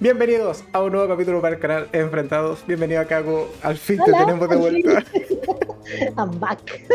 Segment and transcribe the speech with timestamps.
[0.00, 2.64] Bienvenidos a un nuevo capítulo para el canal Enfrentados.
[2.66, 3.48] Bienvenido a Caco.
[3.62, 5.04] Al fin te tenemos de vuelta.
[6.16, 6.86] I'm back.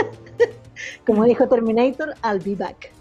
[1.06, 2.92] Como dijo Terminator, I'll be back.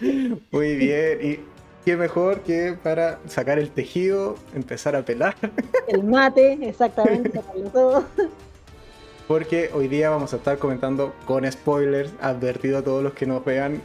[0.50, 1.18] Muy bien.
[1.22, 1.40] Y
[1.84, 5.34] qué mejor que para sacar el tejido, empezar a pelar.
[5.86, 7.40] El mate, exactamente,
[7.72, 8.04] todo.
[9.26, 13.44] Porque hoy día vamos a estar comentando con spoilers, advertido a todos los que nos
[13.44, 13.82] vean.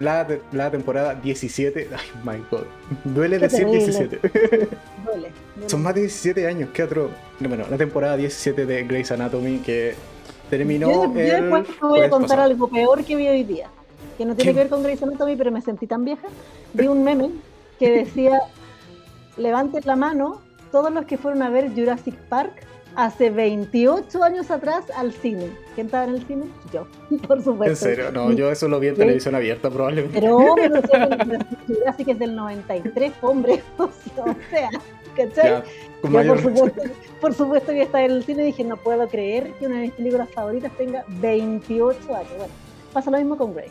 [0.00, 1.88] La, la temporada 17.
[1.92, 2.64] Ay, my god.
[3.04, 3.78] Duele Qué decir terrible.
[3.78, 4.20] 17.
[4.22, 4.68] Duele.
[5.04, 5.32] duele.
[5.66, 7.10] Son más de 17 años, qué otro.
[7.38, 9.94] Bueno, la temporada 17 de Grey's Anatomy que
[10.48, 12.50] terminó yo, yo el después te voy a contar pasado.
[12.50, 13.68] algo peor que vi hoy día.
[14.16, 14.54] Que no tiene ¿Qué?
[14.54, 16.26] que ver con Grey's Anatomy, pero me sentí tan vieja.
[16.72, 17.30] Vi un meme
[17.78, 18.40] que decía:
[19.36, 20.40] Levanten la mano
[20.72, 22.52] todos los que fueron a ver Jurassic Park
[22.96, 25.50] hace 28 años atrás al cine.
[25.74, 26.44] ¿Quién estaba en el cine?
[26.72, 26.86] Yo,
[27.28, 27.70] por supuesto.
[27.70, 29.00] En serio, no, yo eso lo vi en Sí.
[29.00, 30.20] televisión abierta probablemente.
[30.20, 33.62] Pero no sé, Jurassic es del 93, hombre.
[33.78, 33.88] O
[34.50, 34.68] sea,
[35.16, 35.50] ¿cachai?
[35.50, 35.64] Ya,
[36.02, 36.82] Yo, mayor por supuesto,
[37.20, 39.82] por supuesto que estaba en el cine y dije, no puedo creer que una de
[39.82, 42.30] mis películas favoritas tenga 28 años.
[42.36, 42.52] Bueno,
[42.92, 43.70] pasa lo mismo con Grey.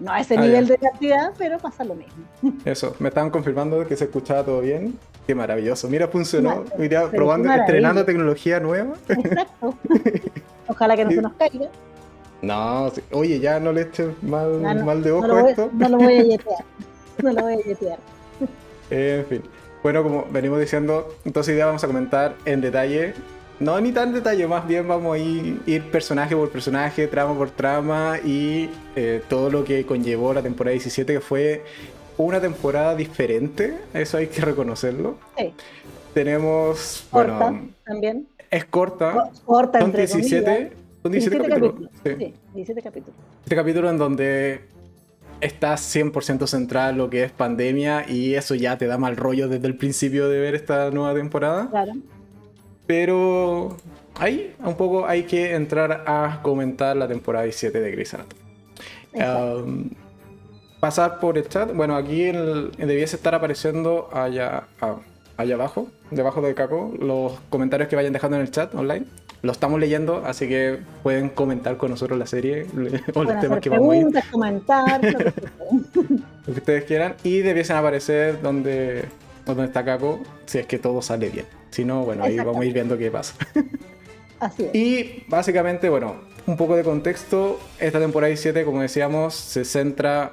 [0.00, 0.72] No a ese Ah, nivel ya.
[0.72, 2.24] de cantidad, pero pasa lo mismo.
[2.64, 4.98] Eso, me estaban confirmando que se escuchaba todo bien.
[5.26, 5.88] Qué maravilloso.
[5.88, 6.64] Mira, funcionó.
[6.78, 8.94] Mira, pero probando, estrenando tecnología nueva.
[9.08, 9.74] Exacto.
[10.68, 11.68] Ojalá que no se nos caiga.
[12.40, 15.70] No, oye, ya no le eches mal, No, no, mal de ojo no, voy, esto.
[15.72, 16.64] no lo voy a yetear.
[17.22, 17.98] No lo voy a yetear.
[18.90, 19.42] En fin.
[19.82, 23.14] Bueno, como venimos diciendo, entonces hoy día vamos a comentar en detalle.
[23.60, 27.50] No ni tan detalle, más bien vamos a ir, ir personaje por personaje, trama por
[27.50, 31.64] trama y eh, todo lo que conllevó la temporada 17, que fue
[32.18, 35.16] una temporada diferente, eso hay que reconocerlo.
[35.36, 35.52] Sí,
[36.14, 38.28] Tenemos, corta bueno, también.
[38.50, 40.72] es corta, Corta son entre 17, comillas.
[41.02, 41.90] son 17, capítulos.
[42.04, 42.10] sí.
[42.18, 43.20] Sí, 17 capítulos.
[43.44, 44.60] Este capítulo en donde
[45.40, 49.66] está 100% central lo que es pandemia y eso ya te da mal rollo desde
[49.66, 51.68] el principio de ver esta nueva temporada.
[51.70, 51.92] Claro.
[52.86, 53.76] Pero
[54.14, 58.42] ahí un poco hay que entrar a comentar la temporada 17 de Grey's Anatomy.
[59.14, 59.64] Exacto.
[59.64, 59.90] Um,
[60.82, 61.72] pasar por el chat.
[61.72, 64.64] Bueno, aquí el- debiese estar apareciendo allá,
[65.36, 69.04] allá abajo, debajo de Caco, los comentarios que vayan dejando en el chat online.
[69.42, 72.66] Lo estamos leyendo, así que pueden comentar con nosotros la serie
[73.14, 75.00] o los temas que vamos a ir, comentar.
[76.46, 77.14] lo que ustedes quieran.
[77.22, 79.04] Y debiesen aparecer donde,
[79.46, 81.46] donde está Caco, si es que todo sale bien.
[81.70, 83.36] Si no, bueno, ahí vamos a ir viendo qué pasa.
[84.40, 84.74] Así es.
[84.74, 87.60] Y básicamente, bueno, un poco de contexto.
[87.78, 90.32] Esta temporada 17, como decíamos, se centra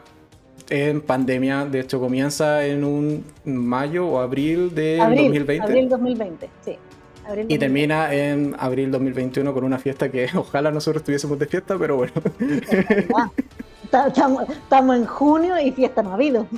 [0.70, 1.66] en pandemia.
[1.66, 5.64] De hecho, comienza en un mayo o abril del abril, 2020.
[5.68, 6.78] Abril 2020, sí.
[7.26, 7.60] Abril Y 2020.
[7.60, 12.14] termina en abril 2021 con una fiesta que ojalá nosotros estuviésemos de fiesta, pero bueno.
[13.92, 16.48] Ta- Estamos estamos en junio y fiesta no ha habido.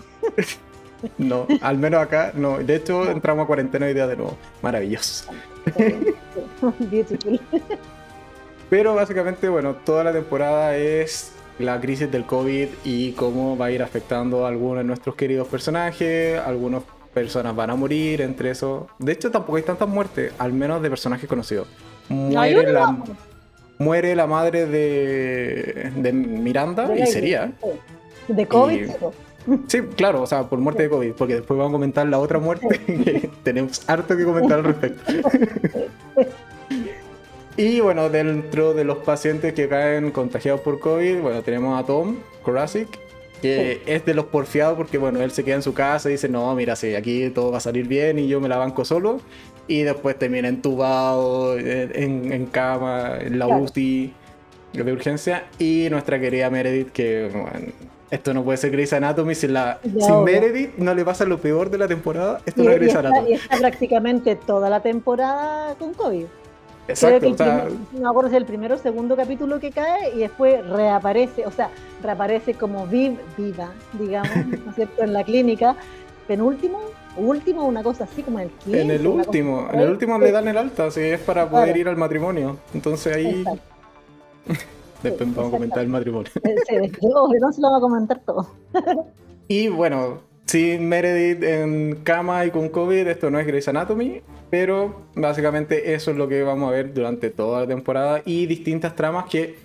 [1.18, 2.60] No, al menos acá no.
[2.60, 4.38] De hecho, entramos a cuarentena hoy día de nuevo.
[4.62, 5.32] Maravilloso.
[6.78, 7.42] Beautiful.
[8.70, 13.72] Pero básicamente, bueno, toda la temporada es la crisis del COVID y cómo va a
[13.72, 16.40] ir afectando a algunos de nuestros queridos personajes.
[16.40, 18.88] Algunas personas van a morir, entre eso.
[19.00, 21.68] De hecho, tampoco hay tantas muertes, al menos de personajes conocidos.
[22.10, 22.98] Muere, la,
[23.78, 27.54] muere la madre de, de Miranda De y sería.
[28.28, 29.60] De COVID, Y-.
[29.68, 32.40] Sí, claro, o sea, por muerte de COVID, porque después vamos a comentar la otra
[32.40, 35.14] muerte que tenemos harto que comentar al respecto.
[37.62, 42.16] Y bueno, dentro de los pacientes que caen contagiados por COVID, bueno, tenemos a Tom
[42.44, 42.88] Korasik,
[43.42, 46.30] que es de los porfiados porque bueno, él se queda en su casa y dice,
[46.30, 49.20] no, mira, sí, aquí todo va a salir bien y yo me la banco solo.
[49.68, 53.48] Y después termina entubado, en, en- en cama, en la.
[53.48, 54.14] UCI
[54.74, 55.46] de urgencia.
[55.60, 57.72] Y nuestra querida Meredith, que bueno,
[58.10, 60.24] esto no puede ser Grey's Anatomy, sin, la, Ya, sin.
[60.24, 63.30] Meredith no le pasa lo peor de la temporada, esto Y, no es Grey's Anatomy.
[63.30, 66.26] y está prácticamente toda la temporada con COVID.
[66.88, 69.60] Exacto, Creo que el sea, primer- no me acuerdo si el primero o segundo capítulo
[69.60, 71.70] que cae y después reaparece, o sea,
[72.02, 74.32] reaparece como viv, viva, digamos,
[74.66, 75.76] ¿no es cierto?, en la clínica.
[76.28, 76.80] Penúltimo,
[77.18, 78.82] último, una cosa así como en el 15.
[78.82, 81.80] En el último, en el último le dan el alta, si es para poder Claro.
[81.80, 82.58] ir al matrimonio.
[82.74, 83.44] Entonces ahí
[85.04, 86.32] después Sí, vamos a comentar el matrimonio.
[86.34, 88.48] Sí, luego, no se lo vamos a comentar todo.
[89.48, 90.20] Y bueno,
[90.52, 96.12] sin Meredith en cama y con COVID, esto no es Grey's Anatomy, pero básicamente eso
[96.12, 99.56] es lo que vamos a ver durante toda la temporada y distintas tramas que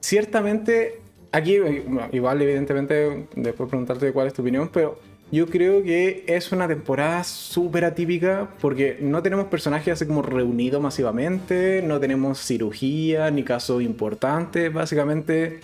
[0.00, 1.00] ciertamente
[1.32, 4.98] aquí, eh, igual evidentemente después preguntarte cuál es tu opinión, pero
[5.30, 10.80] yo creo que es una temporada súper atípica porque no tenemos personajes así como reunidos
[10.80, 15.60] masivamente, no tenemos cirugía ni casos importantes, básicamente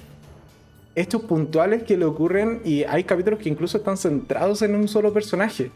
[1.00, 5.12] hechos puntuales que le ocurren y hay capítulos que incluso están centrados en un solo
[5.12, 5.70] personaje.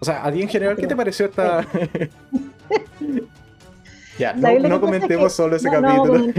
[0.00, 1.66] O sea, a ti en general, ¿qué te pareció esta...
[4.18, 6.18] ya, no, comentemos solo ese capítulo.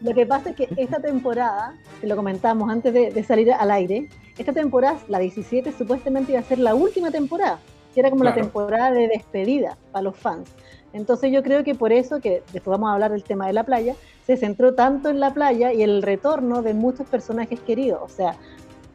[0.00, 4.08] lo que pasa es que esta temporada, que lo comentamos antes de, salir al aire,
[4.38, 7.58] esta temporada, la 17, supuestamente iba a ser la última temporada,
[7.92, 10.50] que era como la temporada de despedida para los fans.
[10.94, 13.64] Entonces yo creo que por eso, que después vamos a hablar del tema de la
[13.64, 13.96] playa,
[14.26, 18.00] se centró tanto en la playa y el retorno de muchos personajes queridos.
[18.00, 18.36] O sea,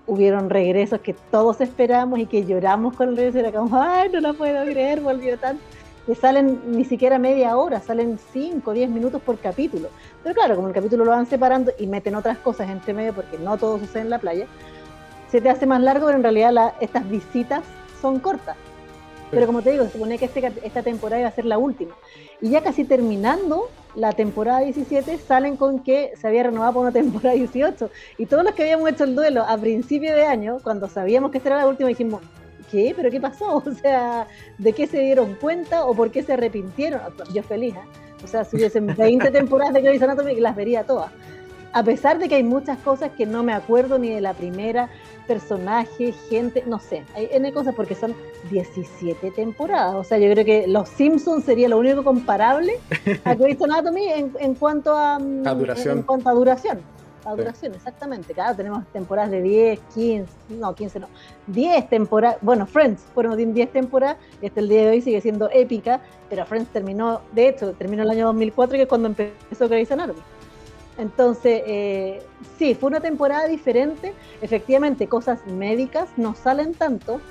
[0.08, 3.40] hubieron regresos que todos esperamos y que lloramos con el regreso.
[3.40, 5.62] Era como, ay, no lo puedo creer, volvió tanto.
[6.06, 9.90] Que salen ni siquiera media hora, salen 5 o 10 minutos por capítulo.
[10.24, 13.38] Pero claro, como el capítulo lo van separando y meten otras cosas entre medio, porque
[13.38, 14.48] no todo sucede en la playa,
[15.30, 17.62] se te hace más largo, pero en realidad estas visitas
[18.02, 18.56] son cortas.
[19.32, 21.96] Pero como te digo, se supone que este, esta temporada iba a ser la última.
[22.42, 26.92] Y ya casi terminando la temporada 17, salen con que se había renovado por una
[26.92, 27.90] temporada 18.
[28.18, 31.38] Y todos los que habíamos hecho el duelo a principio de año, cuando sabíamos que
[31.38, 32.22] esta era la última, dijimos,
[32.72, 32.94] ¿qué?
[32.96, 33.58] ¿Pero qué pasó?
[33.66, 34.28] O sea,
[34.58, 37.02] ¿de qué se dieron cuenta o por qué se arrepintieron?
[37.34, 38.10] Yo feliz, ¿eh?
[38.24, 41.12] O sea, si hubiesen 20 temporadas de Grey's Anatomy, las vería todas.
[41.72, 44.90] A pesar de que hay muchas cosas que no me acuerdo ni de la primera,
[45.30, 48.16] personaje, gente, no sé, hay N cosas porque son
[48.50, 49.94] 17 temporadas.
[49.94, 52.80] O sea, yo creo que Los Simpsons sería lo único comparable
[53.24, 56.00] a Grey's Anatomy en, en cuanto a, mm, duración.
[56.00, 56.80] En, cuanto a duración.
[57.26, 58.34] A duración, exactamente.
[58.34, 61.08] Claro, tenemos temporadas de 10, 15, no, 15 no,
[61.46, 62.38] 10 temporadas.
[62.42, 66.44] Bueno, Friends fueron 10 temporadas y hasta el día de hoy sigue siendo épica, pero
[66.44, 70.22] Friends terminó, de hecho, terminó el año 2004, que es cuando empezó Grey's Anatomy.
[71.00, 72.22] Entonces, eh,
[72.58, 74.14] sí, fue una temporada diferente.
[74.42, 77.22] Efectivamente, cosas médicas no salen tanto.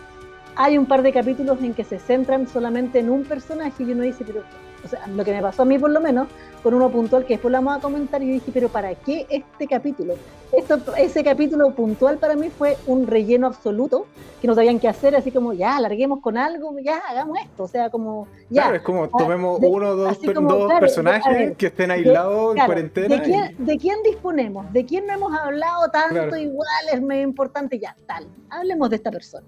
[0.60, 4.02] Hay un par de capítulos en que se centran solamente en un personaje y uno
[4.02, 4.42] dice, pero
[4.84, 6.26] o sea, lo que me pasó a mí por lo menos,
[6.64, 9.68] con uno puntual que después lo vamos a comentar, y dije, pero ¿para qué este
[9.68, 10.14] capítulo?
[10.50, 14.06] Esto, ese capítulo puntual para mí fue un relleno absoluto,
[14.40, 17.68] que no sabían qué hacer, así como, ya, larguemos con algo, ya, hagamos esto, o
[17.68, 18.62] sea, como, ya.
[18.62, 23.16] Claro, es como, tomemos uno o dos, dos personajes que estén aislados en cuarentena.
[23.16, 24.72] ¿de quién, ¿de quién, disponemos?
[24.72, 26.68] ¿De quién no hemos hablado tanto igual?
[26.92, 29.46] Es muy importante, ya, tal, hablemos de esta persona.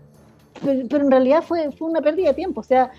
[0.65, 2.61] Pero, pero, en realidad fue, fue una pérdida de tiempo.
[2.61, 2.91] O sea,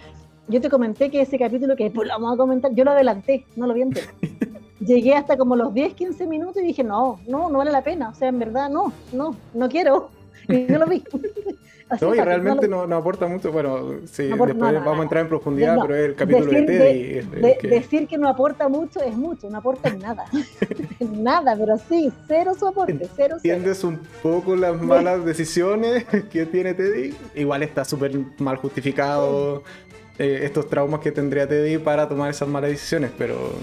[0.48, 3.46] yo te comenté que ese capítulo que después lo vamos a comentar, yo lo adelanté,
[3.56, 4.08] no lo vi entero.
[4.80, 8.10] Llegué hasta como los 10, 15 minutos y dije, no, no, no vale la pena.
[8.10, 10.10] O sea, en verdad, no, no, no quiero.
[10.48, 11.04] Y no lo vi.
[12.00, 13.52] no, y realmente no, no, aporta mucho.
[13.52, 17.70] Bueno, sí, después vamos a entrar en profundidad, pero es el capítulo de Teddy.
[17.70, 20.26] Decir que no aporta mucho es mucho, no aporta nada.
[21.00, 23.36] nada, pero sí, cero su aporte, cero.
[23.38, 27.16] Entiendes un poco las malas decisiones que tiene Teddy.
[27.36, 29.64] Igual está súper mal justificado.
[30.20, 33.54] Eh, estos traumas que tendría Teddy para tomar esas malas decisiones, pero...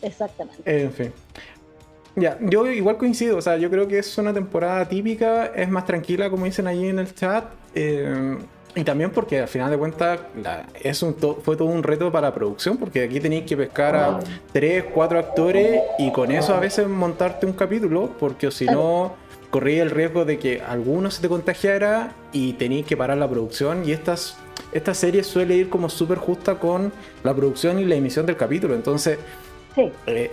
[0.00, 0.62] Exactamente.
[0.64, 1.12] En fin.
[2.16, 5.86] Ya, yo igual coincido, o sea, yo creo que es una temporada típica, es más
[5.86, 8.38] tranquila, como dicen allí en el chat, eh,
[8.74, 10.20] y también porque al final de cuentas
[10.82, 14.18] es un fue todo un reto para la producción, porque aquí tenéis que pescar a
[14.52, 19.14] tres, cuatro actores y con eso a veces montarte un capítulo, porque si no
[19.50, 23.86] corría el riesgo de que alguno se te contagiara y tenéis que parar la producción.
[23.86, 24.38] Y estas
[24.72, 26.92] esta serie suele ir como súper justa con
[27.22, 28.74] la producción y la emisión del capítulo.
[28.74, 29.18] Entonces,
[30.06, 30.30] eh,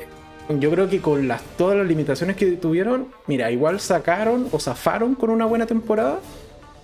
[0.50, 5.16] yo creo que con las, todas las limitaciones que tuvieron, mira, igual sacaron o zafaron
[5.16, 6.20] con una buena temporada,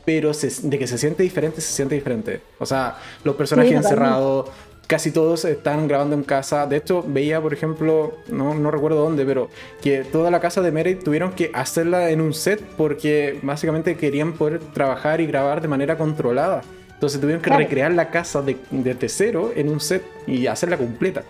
[0.06, 2.42] pero de que se siente diferente, se siente diferente.
[2.60, 4.50] O sea, los personajes encerrados,
[4.88, 6.68] casi todos están grabando en casa.
[6.68, 9.50] De hecho, veía, por ejemplo, no, no recuerdo dónde, pero
[9.82, 14.34] que toda la casa de Meredith tuvieron que hacerla en un set porque básicamente querían
[14.34, 16.62] poder trabajar y grabar de manera controlada.
[16.94, 21.24] Entonces tuvieron que recrear la casa de, de cero en un set y hacerla completa.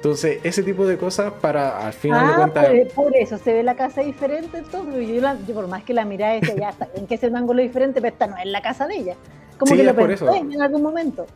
[0.00, 2.68] Entonces, ese tipo de cosas para al final de ah, cuentas.
[2.94, 5.06] Por, eso se ve la casa diferente, entonces.
[5.46, 8.14] Yo, por más que la mirada ya está, en que es un ángulo diferente, pero
[8.14, 9.16] esta no es la casa de ella.
[9.58, 11.26] Como que lo pensé en algún momento.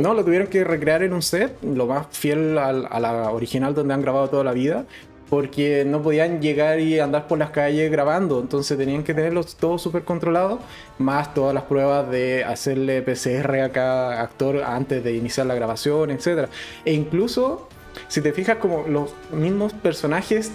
[0.00, 3.92] No, lo tuvieron que recrear en un set, lo más fiel a la original donde
[3.92, 4.86] han grabado toda la vida,
[5.28, 9.78] porque no podían llegar y andar por las calles grabando, entonces tenían que tenerlo todo
[9.78, 10.60] súper controlado,
[10.98, 16.10] más todas las pruebas de hacerle PCR a cada actor antes de iniciar la grabación,
[16.10, 16.48] etc.
[16.84, 17.68] E incluso,
[18.08, 20.52] si te fijas como los mismos personajes,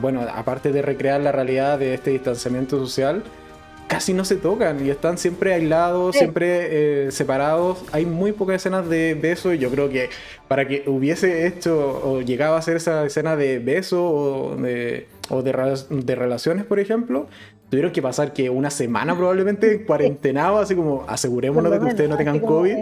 [0.00, 3.22] bueno, aparte de recrear la realidad de este distanciamiento social,
[3.92, 7.84] casi no se tocan y están siempre aislados, siempre eh, separados.
[7.92, 10.08] Hay muy pocas escenas de beso y yo creo que
[10.48, 15.42] para que hubiese hecho o llegaba a ser esa escena de beso o de, o
[15.42, 17.26] de, relaciones, por ejemplo,
[17.68, 22.16] tuvieron que pasar que una semana probablemente cuarentenado, así como asegurémonos de que ustedes no
[22.16, 22.76] tengan COVID.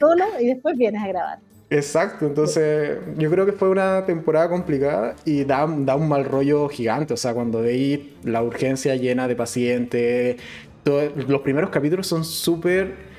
[0.00, 1.53] solo y después vienes a grabar.
[1.70, 6.68] Exacto, entonces yo creo que fue una temporada complicada y da, da un mal rollo
[6.68, 10.36] gigante, o sea, cuando veis la urgencia llena de pacientes,
[10.84, 13.13] los primeros capítulos son súper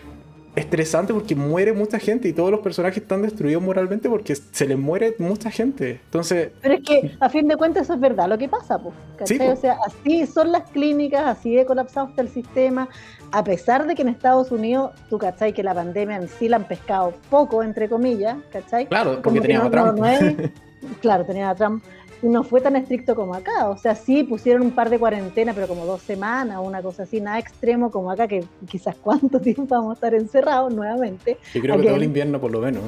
[0.55, 4.77] estresante porque muere mucha gente y todos los personajes están destruidos moralmente porque se les
[4.77, 5.99] muere mucha gente.
[6.05, 6.51] Entonces.
[6.61, 8.95] Pero es que a fin de cuentas eso es verdad lo que pasa, pues.
[9.21, 12.87] O sea, así son las clínicas, así de colapsado está el sistema.
[13.31, 16.57] A pesar de que en Estados Unidos, tú cachai que la pandemia en sí la
[16.57, 18.87] han pescado poco, entre comillas, ¿cachai?
[18.87, 19.99] Claro, porque tenía a Trump.
[21.01, 21.83] claro, tenía a Trump
[22.21, 23.69] no fue tan estricto como acá.
[23.69, 27.21] O sea, sí pusieron un par de cuarentenas, pero como dos semanas, una cosa así,
[27.21, 31.37] nada extremo como acá, que quizás cuánto tiempo vamos a estar encerrados nuevamente.
[31.53, 32.83] Y creo que todo el invierno por lo menos.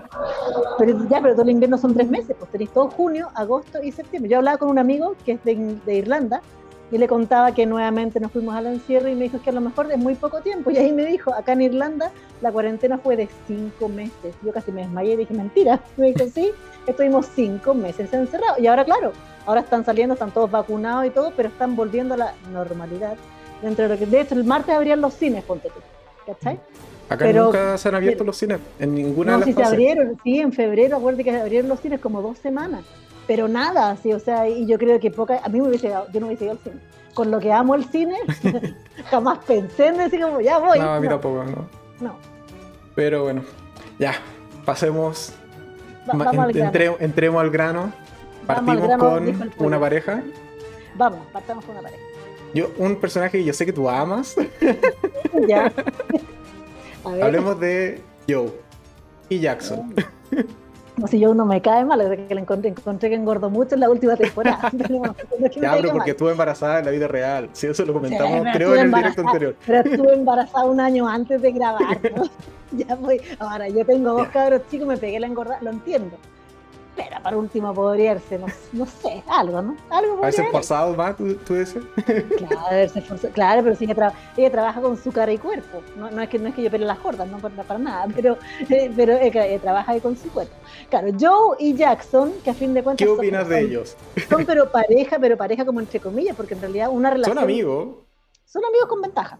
[0.78, 3.92] pero ya, pero todo el invierno son tres meses, pues tenéis todo junio, agosto y
[3.92, 4.30] septiembre.
[4.30, 6.42] Yo hablaba con un amigo que es de, de Irlanda
[6.92, 9.62] y le contaba que nuevamente nos fuimos al encierro y me dijo que a lo
[9.62, 10.70] mejor es muy poco tiempo.
[10.70, 14.34] Y ahí me dijo, acá en Irlanda la cuarentena fue de cinco meses.
[14.44, 15.80] Yo casi me desmayé y dije, mentira.
[15.96, 16.50] Me dijo, sí,
[16.86, 18.58] estuvimos cinco meses encerrados.
[18.58, 19.12] Y ahora, claro,
[19.46, 23.16] ahora están saliendo, están todos vacunados y todo, pero están volviendo a la normalidad.
[23.62, 25.80] Dentro de, lo que, de hecho, el martes abrían los cines, ponte tú.
[26.26, 26.60] ¿Cachai?
[27.08, 30.40] Acá nunca se han abierto los cines, en ninguna de las sí se abrieron, sí,
[30.40, 32.84] en febrero, acuérdate que abrieron los cines como dos semanas
[33.26, 36.20] pero nada, sí, o sea, y yo creo que poca, a mí me hubiese yo
[36.20, 36.76] no hubiese ido al cine.
[37.14, 38.16] Con lo que amo el cine,
[39.10, 40.78] jamás pensé en decir como, ya voy.
[40.78, 41.66] No, a mí tampoco, no.
[42.00, 42.16] No.
[42.94, 43.42] Pero bueno,
[43.98, 44.14] ya,
[44.64, 45.34] pasemos,
[46.98, 47.92] entremos al grano,
[48.46, 50.22] partimos con una pareja.
[50.94, 52.02] Vamos, partamos con una pareja.
[52.54, 54.36] Yo, un personaje que yo sé que tú amas.
[55.48, 55.72] ya.
[57.04, 58.52] Hablemos de Joe
[59.28, 59.94] y Jackson.
[61.02, 63.74] Como si yo no me cae mal, desde que le encontré, encontré que engordó mucho
[63.74, 64.70] en la última temporada.
[65.60, 67.50] ya, pero porque estuve embarazada en la vida real.
[67.54, 69.56] Sí, eso lo comentamos, creo, en el directo anterior.
[69.66, 72.22] Pero estuve embarazada un año antes de grabar, ¿no?
[72.78, 73.20] ya voy.
[73.40, 76.16] Ahora, yo tengo dos cabros chicos, me pegué la engordada, lo entiendo
[76.96, 78.40] pero para último podría ser,
[78.72, 79.76] no, sé, algo, ¿no?
[79.90, 81.82] Algo ¿Haberse esforzado más, tú, tú dices?
[82.36, 82.92] Claro,
[83.32, 85.82] claro, pero sí ella, ella, trabaja con su cara y cuerpo.
[85.96, 88.06] No, no, es, que, no es que yo pele las gordas, no para, para nada,
[88.14, 88.36] pero,
[88.68, 90.54] eh, pero ella, trabaja con su cuerpo.
[90.90, 93.06] Claro, Joe y Jackson, que a fin de cuentas.
[93.06, 93.96] ¿Qué opinas de ellos?
[94.28, 97.36] Son pero pareja, pero pareja como entre comillas, porque en realidad una relación.
[97.36, 97.88] Son amigos.
[98.44, 99.38] Son amigos con ventaja.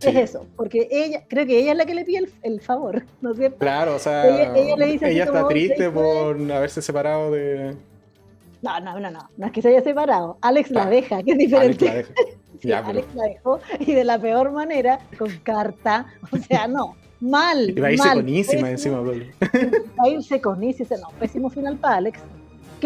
[0.00, 3.32] Es eso, porque ella, creo que ella es la que le pide el, favor, ¿no
[3.32, 3.58] es cierto?
[3.58, 7.74] Claro, o sea, ella, está triste por haberse separado de...
[8.60, 10.38] No, no, no, no, no es que se haya separado.
[10.40, 11.88] Alex la deja, que es diferente.
[11.88, 12.08] Alex
[12.62, 12.88] la, deja.
[12.90, 17.70] Alex la dejó y de la peor manera, con carta, o sea, no, mal.
[17.70, 19.12] Y va a irse con Isima encima, Va
[20.04, 22.20] a irse con no, pésimo final para Alex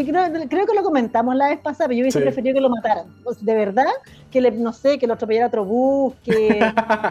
[0.04, 3.06] creo, que lo comentamos la vez pasada, pero yo hubiese preferido que lo mataran.
[3.40, 3.92] de verdad,
[4.30, 6.60] que le, no sé, que lo atropellara otro bus, que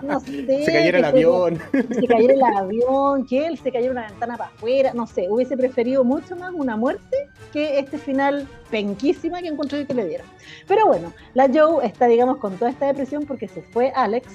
[0.03, 1.59] no sé, se cayera el avión.
[1.71, 5.57] Se cayera el avión, que él se cayera una ventana para afuera, no sé, hubiese
[5.57, 10.27] preferido mucho más una muerte que este final penquísima que encontré que le dieron.
[10.67, 14.27] Pero bueno, la Joe está, digamos, con toda esta depresión porque se fue Alex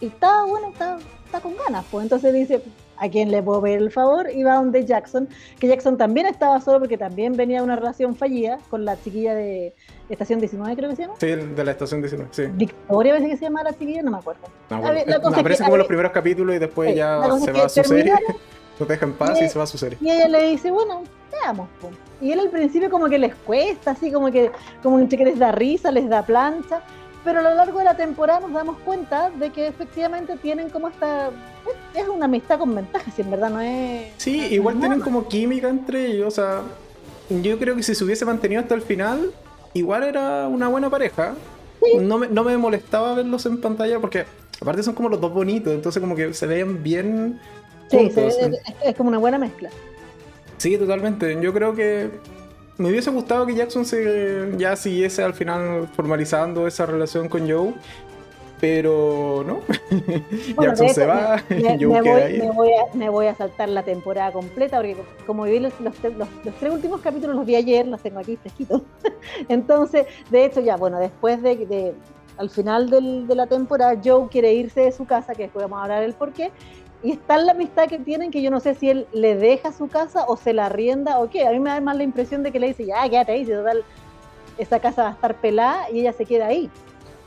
[0.00, 2.62] y está, bueno, está, está con ganas, pues entonces dice,
[2.98, 6.78] a quien le puedo pedir el favor, iba donde Jackson, que Jackson también estaba solo
[6.78, 9.74] porque también venía de una relación fallida con la chiquilla de
[10.08, 11.14] Estación 19, creo que se llama.
[11.18, 12.44] Sí, de la Estación 19, sí.
[12.52, 14.42] Victoria, a veces que se llama la chiquilla, no me acuerdo.
[14.70, 18.14] No, aparece como los primeros capítulos y después ya se va a su serie.
[18.78, 19.96] Lo deja en paz y, se va a su serie.
[20.02, 21.68] Y ella le dice, bueno, veamos.
[22.20, 24.50] Y él al principio como que les cuesta, así como que,
[24.82, 26.82] como que les da risa, les da plancha
[27.26, 30.86] pero a lo largo de la temporada nos damos cuenta de que efectivamente tienen como
[30.86, 31.30] esta
[31.92, 34.12] es una amistad con ventaja, si en verdad no es.
[34.16, 36.28] Sí, igual tienen como química entre ellos.
[36.28, 36.62] O sea,
[37.28, 39.32] yo creo que si se hubiese mantenido hasta el final,
[39.74, 41.34] igual era una buena pareja.
[42.00, 44.24] No, me, no me molestaba verlos en pantalla porque,
[44.60, 47.40] aparte, son como los dos bonitos, entonces, como que se veían bien.
[47.90, 48.12] Sí,
[48.84, 49.70] es, como una buena mezcla.
[50.58, 51.36] Sí, totalmente.
[51.42, 52.08] Yo creo que
[52.78, 57.74] me hubiese gustado que Jackson se ya siguiese al final formalizando esa relación con Joe
[58.60, 59.60] pero no.
[60.62, 64.32] Jackson se va, me, me, voy, me, voy a, me, voy, a, saltar la temporada
[64.32, 65.94] completa porque como vi los, los,
[66.58, 68.82] tres últimos capítulos los vi ayer, los tengo aquí fresquitos.
[69.48, 71.94] Entonces, de hecho ya, bueno, después de, de
[72.38, 75.78] al final del, de la temporada, Joe quiere irse de su casa, que después vamos
[75.80, 76.50] a hablar del por qué,
[77.02, 79.88] y está la amistad que tienen que yo no sé si él le deja su
[79.88, 81.46] casa o se la rienda o qué.
[81.46, 83.84] A mí me da más la impresión de que le dice, ya, quédate ahí, total,
[84.58, 86.70] esa casa va a estar pelada y ella se queda ahí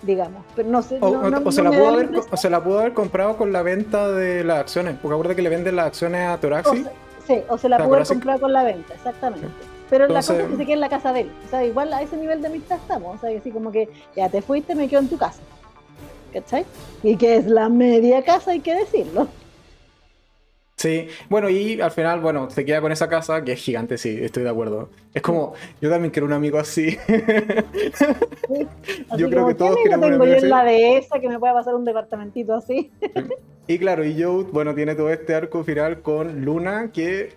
[0.01, 0.43] digamos.
[0.55, 3.61] Pero no sé, o, se la pudo haber, se la pudo haber comprado con la
[3.61, 6.85] venta de las acciones, porque acuérdate que le venden las acciones a Toraxi.
[7.27, 9.47] sí, o se la pudo haber comprado con la venta, exactamente.
[9.89, 11.31] Pero la cosa es que se queda en la casa de él.
[11.47, 13.15] O sea, igual a ese nivel de amistad estamos.
[13.15, 15.41] O sea, así como que ya te fuiste, me quedo en tu casa.
[16.31, 16.63] ¿Cachai?
[17.01, 19.27] Y que es la media casa, hay que decirlo.
[20.79, 24.17] Sí, bueno, y al final, bueno, se queda con esa casa que es gigante, sí,
[24.21, 24.89] estoy de acuerdo.
[25.13, 26.97] Es como, yo también quiero un amigo así.
[29.17, 31.53] yo creo que todos queremos tengo un amigo yo en la dehesa que me pueda
[31.53, 32.91] pasar un departamentito así.
[33.67, 37.33] y claro, y Joe, bueno, tiene todo este arco final con Luna que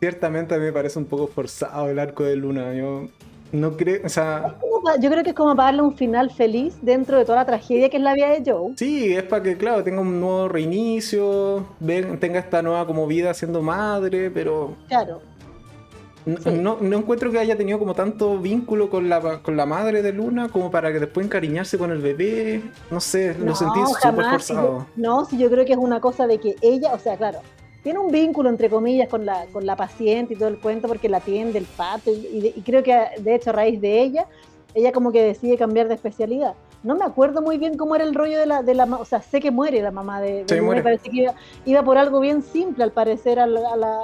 [0.00, 2.74] ciertamente a mí me parece un poco forzado el arco de Luna.
[2.74, 3.10] Yo
[3.52, 4.56] no creo, o sea...
[5.00, 7.90] Yo creo que es como para darle un final feliz dentro de toda la tragedia
[7.90, 8.72] que es la vida de Joe.
[8.76, 11.66] Sí, es para que, claro, tenga un nuevo reinicio,
[12.18, 14.76] tenga esta nueva como vida siendo madre, pero...
[14.88, 15.20] Claro.
[16.26, 20.12] No, no, encuentro que haya tenido como tanto vínculo con la, con la madre de
[20.12, 22.62] Luna como para que después encariñarse con el bebé.
[22.90, 24.86] No sé, lo sentí súper forzado.
[24.96, 27.40] no, sí, yo creo que es una cosa de que ella, o sea, claro,
[27.82, 31.08] tiene un vínculo, entre comillas, con la, con la paciente y todo el cuento porque
[31.08, 34.26] la atiende el pato y, creo que de hecho a raíz de ella,
[34.74, 36.54] ella como que decide cambiar de especialidad.
[36.82, 39.20] No me acuerdo muy bien cómo era el rollo de la, de la o sea,
[39.20, 41.26] sé que muere la mamá de, sí, me parece que
[41.66, 43.60] iba, por algo bien simple al parecer a la,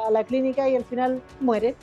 [0.06, 1.74] a la clínica y al final muere.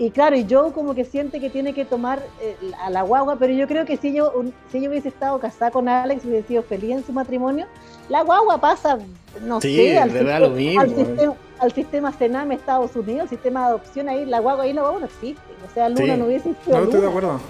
[0.00, 3.36] Y claro, y Joe como que siente que tiene que tomar eh, a la guagua,
[3.36, 4.32] pero yo creo que si yo,
[4.70, 7.66] si yo hubiese estado casada con Alex y hubiese sido feliz en su matrimonio,
[8.08, 8.98] la guagua pasa,
[9.42, 13.60] no sé, al, sistema, lo mismo, al, sistema, al sistema Sename Estados Unidos, el sistema
[13.60, 15.40] de adopción ahí, la guagua ahí la guagua no existe.
[15.68, 16.78] O sea, Luna no hubiese existido.
[16.78, 17.40] No, estoy de acuerdo.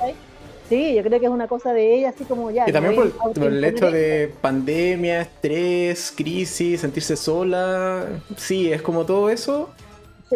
[0.68, 2.68] Sí, yo creo que es una cosa de ella, así como ya.
[2.68, 8.06] Y también por, el hecho de pandemia, estrés, crisis, sentirse sola.
[8.36, 9.70] Sí, es como todo eso.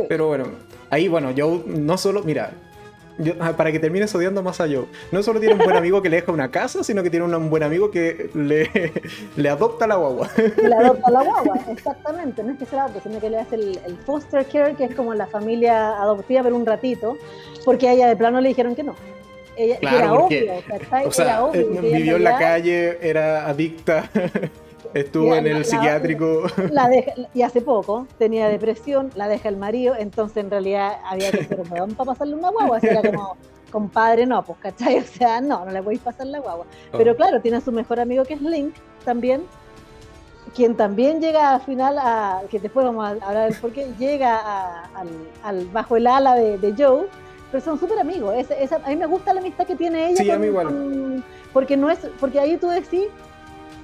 [0.08, 0.46] Pero bueno,
[0.88, 2.52] ahí, bueno, yo no solo, mira,
[3.40, 6.08] ah, para que termines odiando más a Joe, no solo tiene un buen amigo que
[6.08, 8.92] le deja una casa, sino que tiene un buen amigo que le,
[9.36, 10.28] le adopta la guagua.
[10.36, 12.42] Le adopta la guagua, exactamente.
[12.42, 14.94] No es que se la adopte, sino que le hace el, foster care, que es
[14.94, 17.16] como la familia adoptiva, pero un ratito,
[17.64, 18.94] porque a ella de plano le dijeron que no.
[19.54, 20.44] Ella, era obvio,
[21.04, 24.10] o sea, eh, vivió en la calle, era adicta.
[24.94, 26.44] Estuvo en el psiquiátrico.
[26.70, 26.90] La
[27.34, 31.60] y hace poco tenía depresión, la deja el marido, entonces en realidad había que ser
[31.60, 32.76] un para pasarle una guagua.
[32.76, 33.36] Así era como,
[33.70, 34.98] compadre, no, pues, ¿cachai?
[34.98, 36.66] O sea, no, no le voy a pasar la guagua.
[36.92, 36.98] Oh.
[36.98, 39.42] Pero claro, tiene a su mejor amigo que es Link también,
[40.54, 44.84] quien también llega al final a, que después vamos a hablar del por qué, llega
[45.42, 47.06] al, bajo el ala de, Joe,
[47.50, 48.34] pero son súper amigos.
[48.84, 50.22] a mí me gusta la amistad que tiene ella.
[50.22, 51.24] Sí, a mí igual.
[51.52, 53.06] porque no es, porque ahí tú decís,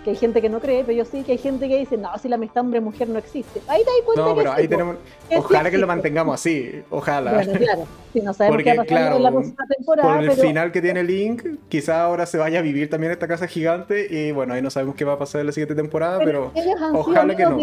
[0.05, 2.17] que hay gente que no cree, pero yo sí que hay gente que dice, no,
[2.19, 3.61] si la amistad hombre-mujer no existe.
[3.69, 4.97] Ahí te das cuenta no, pero ahí tenemos,
[5.37, 7.35] ojalá que lo mantengamos así, ojalá.
[7.35, 10.15] Bueno, claro, si no sabemos Porque, qué claro, en la próxima temporada.
[10.17, 13.47] Por el final que tiene Link, quizá ahora se vaya a vivir también esta casa
[13.47, 16.53] gigante y bueno, ahí no sabemos qué va a pasar en la siguiente temporada, pero,
[16.95, 17.57] ojalá que no.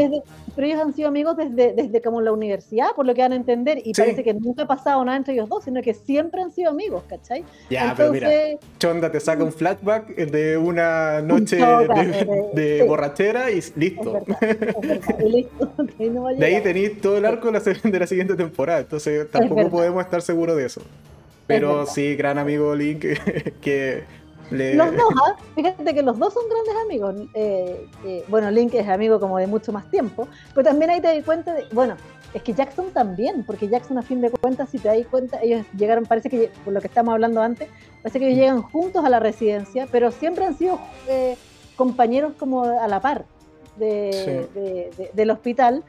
[0.55, 3.35] pero ellos han sido amigos desde, desde como la universidad, por lo que van a
[3.35, 6.51] entender, y parece que nunca ha pasado nada entre ellos dos, sino que siempre han
[6.51, 7.43] sido amigos, ¿cachai?
[7.69, 8.29] Ya, pero mira,
[8.79, 14.23] Chonda te saca un flashback de una noche de, de borrachera y listo.
[16.37, 20.57] de ahí tenéis todo el arco de la, siguiente temporada, entonces tampoco podemos estar seguros
[20.57, 20.81] de eso.
[21.47, 23.05] Pero sí, gran amigo Link
[23.61, 24.03] que
[24.51, 24.75] le...
[24.75, 25.35] Los dos, ¿ah?
[25.55, 27.15] fíjate que los dos son grandes amigos.
[27.33, 31.07] Eh, eh, bueno, Link es amigo como de mucho más tiempo, pero también ahí te
[31.07, 31.95] das cuenta de, bueno,
[32.35, 35.65] es que Jackson también, porque Jackson a fin de cuentas, si te das cuenta, ellos
[35.77, 37.69] llegaron, parece que por lo que estamos hablando antes,
[38.03, 41.37] parece que ellos llegan juntos a la residencia, pero siempre han sido eh,
[41.75, 43.25] compañeros como a la par
[43.77, 45.83] del hospital.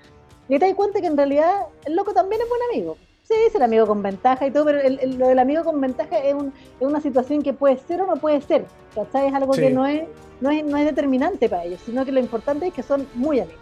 [0.48, 2.96] Y te das cuenta que en realidad el loco también es buen amigo.
[3.24, 4.78] Sí, es el amigo con ventaja y todo, pero
[5.18, 6.34] lo del amigo con ventaja es,
[6.78, 8.64] una situación que puede ser o no puede ser.
[8.94, 9.28] ¿Cachai?
[9.28, 10.04] Es algo que no es,
[10.40, 13.40] no, es, no es determinante para ellos, sino que lo importante es que son muy
[13.40, 13.60] amigos.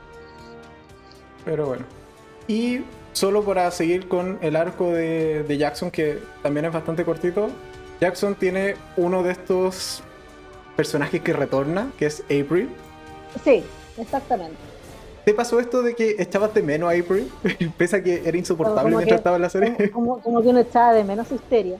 [1.46, 1.84] Pero bueno.
[2.46, 2.80] Y
[3.12, 7.48] solo para seguir con el arco de, de Jackson, que también es bastante cortito,
[8.00, 10.02] Jackson tiene uno de estos
[10.76, 12.68] personaje que retorna, que es April.
[13.42, 13.64] Sí,
[13.98, 14.56] exactamente.
[15.24, 17.30] ¿Te pasó esto de que echabas de menos a April?
[17.78, 19.90] Pese a que era insoportable mientras estaba en la serie.
[19.90, 21.78] Como, como, que uno echaba de menos histeria.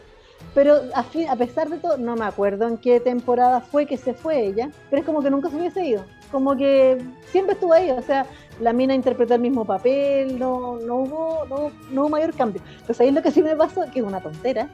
[0.54, 4.14] Pero a, a, pesar de todo, no me acuerdo en qué temporada fue que se
[4.14, 6.04] fue ella, pero es como que nunca se hubiese ido.
[6.30, 8.26] Como que siempre estuvo ahí, o sea,
[8.60, 12.62] la mina interpretó el mismo papel, no, no, hubo, no, no hubo mayor cambio.
[12.86, 14.68] Pues ahí lo que sí me pasó, que es una tontera,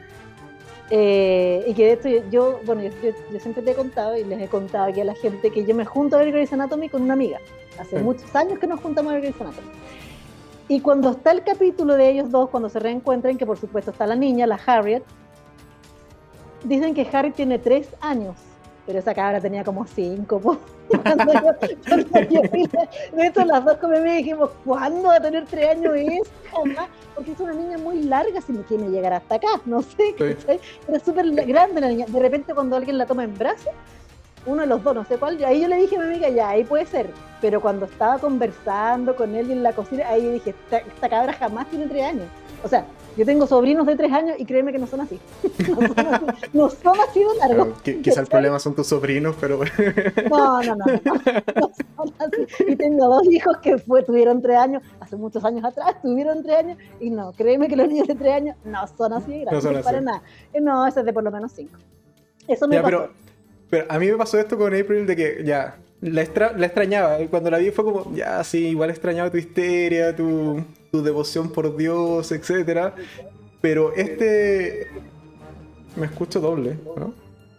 [0.90, 4.48] eh, y que de hecho yo, bueno, yo, siempre te he contado y les he
[4.48, 7.14] contado aquí a la gente que yo me junto a ver Grey's Anatomy con una
[7.14, 7.38] amiga.
[7.79, 9.68] Hace muchos años que nos juntamos a ver Grey's Anatomy.
[10.68, 14.07] Y cuando está el capítulo de ellos dos, cuando se reencuentran, que por supuesto está
[14.07, 15.03] la niña, la Harriet,
[16.64, 18.37] dicen que Harriet tiene tres años,
[18.90, 20.40] pero esa cabra tenía como cinco.
[20.88, 21.53] Cuando yo,
[23.16, 26.29] de hecho, las dos como me dijimos, ¿cuándo va a tener tres años es?
[27.14, 30.35] porque es una niña muy larga si me quiere llegar hasta acá, no sé, pero
[30.88, 32.07] es súper grande la niña.
[32.09, 33.72] De repente cuando alguien la toma en brazos,
[34.44, 35.42] uno de los dos, no sé cuál.
[35.44, 37.11] Ahí yo le dije a mi amiga, ya, ahí puede ser.
[37.40, 41.68] Pero cuando estaba conversando con él en la cocina, ahí dije, esta, esta cabra jamás
[41.68, 42.26] tiene tres años.
[42.62, 45.18] O sea, yo tengo sobrinos de tres años y créeme que no son así.
[46.53, 47.81] No son así, de largos.
[47.83, 49.61] quizás el problema son tus sobrinos, pero...
[50.31, 52.64] No, no, no, no, son así.
[52.66, 56.59] Y tengo dos hijos que fue, tuvieron tres años, hace muchos años atrás, tuvieron tres
[56.59, 59.77] años, y no, créeme que los niños de tres años no son así no son
[59.77, 59.85] así.
[59.85, 60.23] para nada.
[60.61, 61.79] No, ese es de por lo menos cinco.
[62.49, 62.87] Eso me pasó.
[62.87, 63.11] Pero,
[63.68, 66.25] pero a mí me pasó esto con April de que ya, la,
[66.57, 67.18] la extrañaba.
[67.29, 71.76] Cuando la vi fue como, ya, sí, igual extrañaba tu histeria, tu, tu devoción por
[71.76, 72.92] Dios, etc.
[73.61, 74.90] Pero este.
[75.96, 77.14] Me escucho doble, ¿no?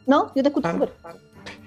[0.08, 1.14] No, yo te escucho ah,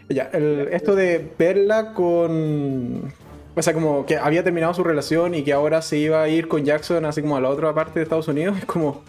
[0.08, 0.30] Ya,
[0.70, 3.12] esto de verla con.
[3.56, 6.48] O sea, como que había terminado su relación y que ahora se iba a ir
[6.48, 9.02] con Jackson, así como a la otra parte de Estados Unidos, es como.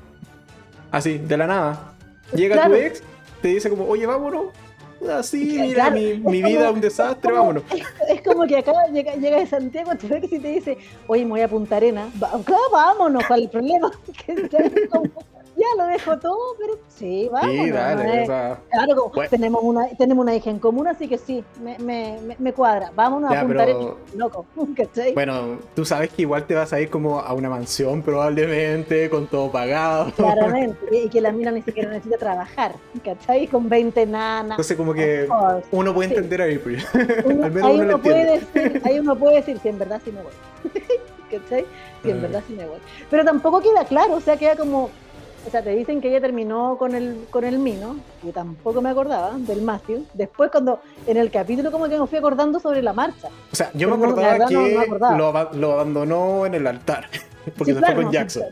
[0.91, 1.95] Así, de la nada.
[2.33, 3.03] Llega tu ex,
[3.41, 4.47] te dice como, oye, vámonos,
[5.11, 7.63] así, mira, mi, mi vida es un desastre, vámonos.
[8.09, 10.77] Es, como que acá llega, llega de Santiago, tú ves que si te dice,
[11.07, 13.91] oye, me voy a Punta Arena, claro, vámonos, ¿cuál es el problema?
[15.65, 17.51] ya lo dejo todo, pero sí, vamos.
[17.51, 22.35] Sí, dale, claro, tenemos, una, tenemos una hija en común, así que sí, me, me,
[22.37, 22.91] me cuadra.
[22.95, 23.97] Vámonos a apuntar pero...
[24.15, 24.45] loco.
[25.13, 29.27] Bueno, tú sabes que igual te vas a ir como a una mansión probablemente, con
[29.27, 30.11] todo pagado.
[30.11, 32.73] Claramente, y que la mina ni siquiera necesita trabajar,
[33.03, 33.47] ¿cachai?
[33.47, 34.51] Con 20 nanas.
[34.51, 35.27] Entonces como que
[35.71, 36.83] uno puede entender a April.
[37.43, 40.21] Al menos ahí uno, puede decir, ahí uno puede decir, si en verdad sí me
[40.21, 40.33] voy.
[41.31, 41.65] ¿cachai?
[42.03, 42.21] Si en ah.
[42.21, 42.79] verdad sí me voy.
[43.09, 44.89] Pero tampoco queda claro, o sea, queda como
[45.45, 48.89] o sea, te dicen que ella terminó con el, con el Mino, que tampoco me
[48.89, 50.05] acordaba, del Matthew.
[50.13, 53.29] Después, cuando en el capítulo, como que me fui acordando sobre la marcha.
[53.51, 57.07] O sea, yo me acordaba que Lo, abandonó en el altar,
[57.57, 58.43] porque se fue con Jackson.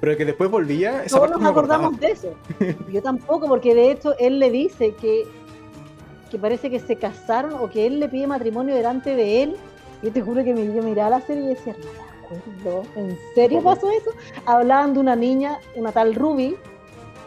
[0.00, 2.34] Pero que después volvía, esa Todos nos acordamos de eso.
[2.90, 5.24] Yo tampoco, porque de hecho él le dice que,
[6.30, 9.56] que parece que se casaron o que él le pide matrimonio delante de él.
[10.02, 11.76] Yo te juro que me, yo miraba la serie y decía,
[12.96, 14.10] ¿En serio pasó eso?
[14.46, 16.56] Hablaban de una niña, una tal Ruby,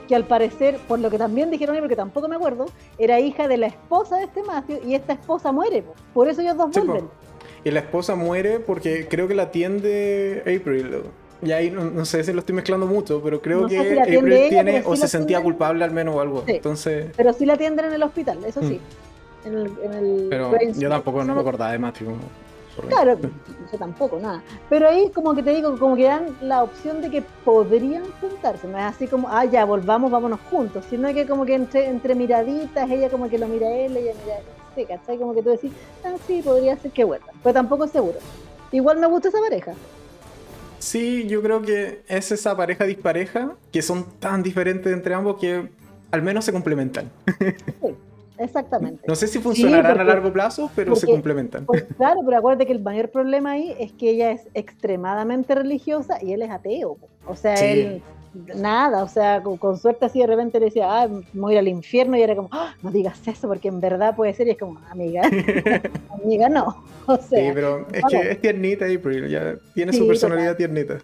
[0.07, 2.65] que al parecer, por lo que también dijeron, porque tampoco me acuerdo,
[2.97, 5.83] era hija de la esposa de este Matthew y esta esposa muere.
[6.13, 7.09] Por eso ellos dos vuelven.
[7.63, 11.03] Y la esposa muere porque creo que la atiende April.
[11.41, 14.95] Y ahí no, sé si lo estoy mezclando mucho, pero creo que April tiene o
[14.95, 16.43] se sentía culpable al menos o algo.
[16.47, 17.07] Entonces...
[17.15, 18.79] Pero sí la atienden en el hospital, eso sí.
[18.79, 19.05] Mm.
[19.45, 22.15] En el, pero yo tampoco no me acordaba de Matthew.
[22.89, 23.17] Claro,
[23.71, 24.43] yo tampoco, nada.
[24.69, 28.67] Pero ahí como que te digo, como que dan la opción de que podrían juntarse.
[28.67, 30.85] No es así como, ah, ya, volvamos, vámonos juntos.
[30.89, 34.13] Sino que como que entre, entre miraditas, ella como que lo mira a él, ella
[34.23, 34.45] mira a él.
[34.75, 35.17] Sí, ¿cachai?
[35.17, 35.71] Como que tú decís,
[36.03, 37.27] ah, sí, podría ser que vuelva.
[37.41, 38.19] Pero tampoco es seguro.
[38.71, 39.73] Igual me gusta esa pareja.
[40.79, 45.69] Sí, yo creo que es esa pareja dispareja, que son tan diferentes entre ambos que
[46.11, 47.11] al menos se complementan.
[47.81, 47.95] Sí.
[48.37, 49.03] Exactamente.
[49.07, 51.65] No sé si funcionarán a largo plazo, pero se complementan.
[51.97, 56.33] claro, pero acuérdate que el mayor problema ahí es que ella es extremadamente religiosa y
[56.33, 56.97] él es ateo.
[57.27, 58.01] O sea, él
[58.55, 62.17] nada, o sea, con, suerte así de repente le decía, ah, me voy al infierno
[62.17, 64.79] y era como, ah, no digas eso porque en verdad puede ser y es como,
[64.89, 65.21] amiga,
[66.23, 66.83] amiga no.
[67.07, 70.97] O sea, sí, pero es que es tiernita April, ya tiene su personalidad tiernita.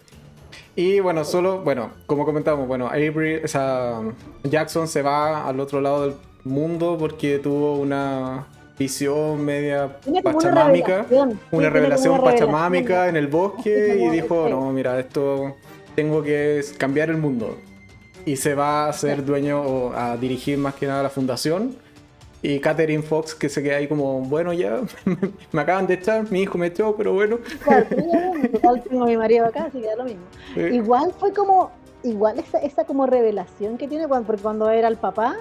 [0.75, 4.01] Y bueno, solo, bueno, como comentamos, bueno, April, esa
[4.43, 11.05] Jackson se va al otro lado del mundo porque tuvo una visión media pachamámica,
[11.51, 15.55] una revelación, pachamámica en el bosque y dijo, no, mira, esto
[15.95, 17.57] tengo que cambiar el mundo.
[18.25, 21.75] Y se va a ser dueño o a dirigir más que nada la fundación.
[22.43, 24.81] Y Catherine Fox que se queda ahí como, bueno, ya,
[25.51, 27.37] me acaban de echar, mi hijo me echó, pero bueno.
[27.63, 27.85] Claro,
[28.53, 30.23] igual tengo a mi marido acá, así que da lo mismo.
[30.55, 31.71] Igual fue como,
[32.03, 35.35] igual esa, esa como revelación que tiene, porque cuando era el papá,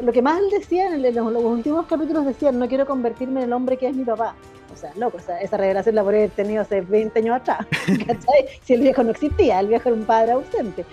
[0.00, 3.52] lo que más él decía en, los, últimos capítulos decía, no quiero convertirme en el
[3.52, 4.34] hombre que es mi papá.
[4.72, 7.66] O sea, loco, esa revelación la podría haber tenido hace 20 años atrás,
[8.06, 8.46] ¿cachai?
[8.62, 10.84] Si el viejo no existía, el viejo era un padre ausente.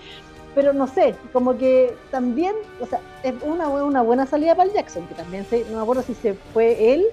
[0.54, 4.74] Pero no sé, como que también, o sea, es una, una buena salida para el
[4.74, 7.04] Jackson, que también se, no me acuerdo si se fue él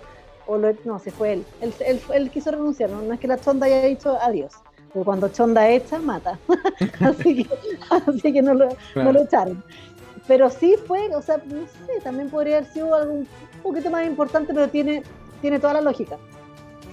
[0.45, 1.45] o lo, no, se fue él.
[1.59, 1.73] Él,
[2.13, 3.11] él, quiso renunciar, ¿no?
[3.11, 4.53] es que la Chonda haya dicho adiós.
[4.93, 6.37] Porque cuando Chonda echa, mata.
[6.99, 7.49] así, que,
[7.89, 9.63] así que no lo, no lo echaron
[10.27, 13.27] pero sí fue, o sea, no sé, también podría haber sido algo un
[13.63, 15.03] poquito más importante, pero tiene,
[15.41, 16.17] tiene toda la lógica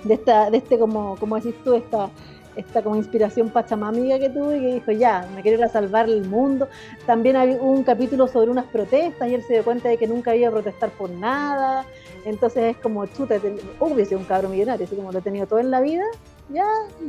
[0.05, 2.11] de esta, de este como, como decís tú, esta,
[2.57, 6.09] esta como inspiración pachamámica que tuve y que dijo, ya, me quiero ir a salvar
[6.09, 6.69] el mundo.
[7.07, 10.35] También hay un capítulo sobre unas protestas y él se dio cuenta de que nunca
[10.35, 11.85] iba a protestar por nada.
[12.25, 13.37] Entonces es como, chuta,
[13.81, 16.05] hubiese un cabro millonario, así como lo he tenido todo en la vida,
[16.49, 16.67] ya,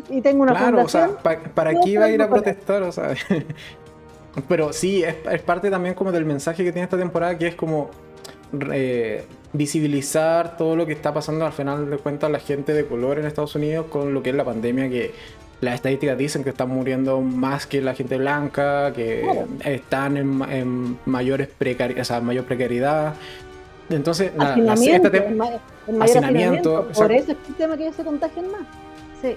[0.09, 2.83] y tengo una claro, O sea, ¿para qué iba a ir a protestar?
[2.83, 3.13] O sea,
[4.47, 7.89] Pero sí, es, parte también como del mensaje que tiene esta temporada, que es como
[8.71, 13.19] eh, visibilizar todo lo que está pasando al final de cuentas la gente de color
[13.19, 15.13] en Estados Unidos con lo que es la pandemia que
[15.61, 19.25] las estadísticas dicen que están muriendo más que la gente blanca, que
[19.65, 23.13] están en, mayores precari o sea, mayor precariedad.
[23.89, 25.11] Entonces, la, la, esta
[25.99, 28.61] hacinamiento, por eso es el tema que ellos se contagian más.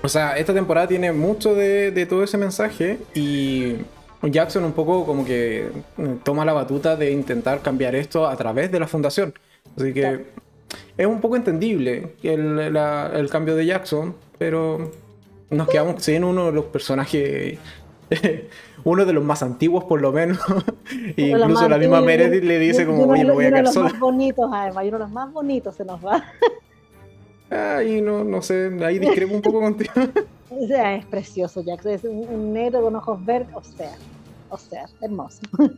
[0.02, 3.78] O sea, esta temporada tiene mucho de, de todo ese mensaje y
[4.22, 5.70] Jackson un poco como que
[6.22, 9.34] toma la batuta de intentar cambiar esto a través de la fundación.
[9.76, 10.26] Así que
[10.96, 14.90] es un poco entendible el, el cambio de Jackson, pero
[15.50, 17.58] nos quedamos sin uno de los personajes,
[18.84, 20.38] uno de los más antiguos por lo menos.
[21.16, 23.80] incluso la misma Meredith le dice como, oye, me voy a quedar sola.
[23.80, 26.24] Uno de los más bonitos, además, uno de los más bonitos se nos va.
[27.50, 29.92] Ahí no, no sé, ahí discrepo un poco contigo.
[30.58, 33.92] O sea, es precioso Jackson, es un, negro con ojos verdes, o sea,
[34.48, 35.40] o sea, hermoso.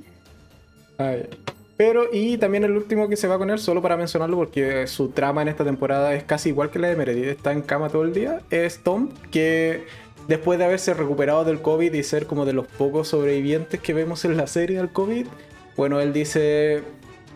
[1.77, 5.09] Pero, y también el último que se va con él, solo para mencionarlo, porque su
[5.09, 8.05] trama en esta temporada es casi igual que la de Meredith, está en cama todo
[8.05, 9.85] el día, es Tom, que
[10.29, 14.25] después de haberse recuperado del COVID y ser como de los pocos sobrevivientes que vemos
[14.25, 15.27] en la serie del COVID,
[15.77, 16.85] bueno, él dice,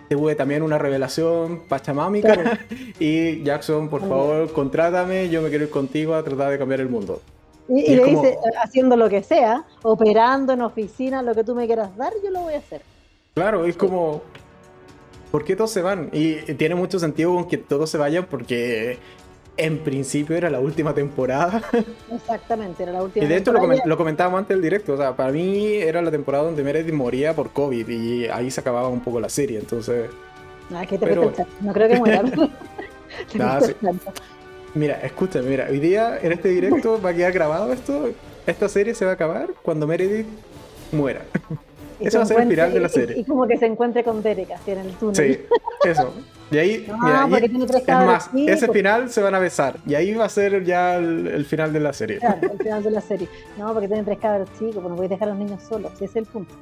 [0.08, 2.58] tuve también una revelación pachamámica
[2.98, 6.88] y Jackson, por favor, contrátame, yo me quiero ir contigo a tratar de cambiar el
[6.88, 7.20] mundo.
[7.68, 11.94] Y, le dice, haciendo lo que sea, operando en oficina, lo que tú me quieras
[11.96, 12.80] dar, yo lo voy a hacer.
[13.34, 14.22] Claro, es como.
[15.30, 16.08] ¿Por qué todos se van?
[16.12, 18.98] Y tiene mucho sentido con que todos se vayan porque
[19.58, 21.62] en principio era la última temporada.
[22.12, 24.94] Exactamente, era la última Y de hecho lo, comentábamos antes del directo.
[24.94, 28.60] O sea, para mí era la temporada donde Meredith moría por COVID y ahí se
[28.60, 29.58] acababa un poco la serie.
[29.58, 30.08] Entonces.
[30.72, 31.32] Ah, ¿qué te Pero...
[31.60, 32.22] No creo que muera.
[34.74, 38.10] Mira, escúchame, mira, hoy día en este directo va a quedar grabado esto.
[38.46, 40.26] Esta serie se va a acabar cuando Meredith
[40.92, 41.22] muera.
[41.98, 43.18] Eso va a ser el final de la serie.
[43.18, 45.16] Y, como que se encuentre con Derek así en el túnel.
[45.16, 45.40] Sí,
[45.88, 46.12] eso.
[46.50, 49.76] Y ahí, mira, es más, ese final se van a besar.
[49.87, 52.18] Y ahí va a ser ya el, final de la serie.
[52.18, 53.28] Claro, el final de la serie.
[53.58, 55.92] No, porque tienen tres cabros chicos, pues no a dejar a los niños solos.
[55.94, 56.54] Ese es el punto.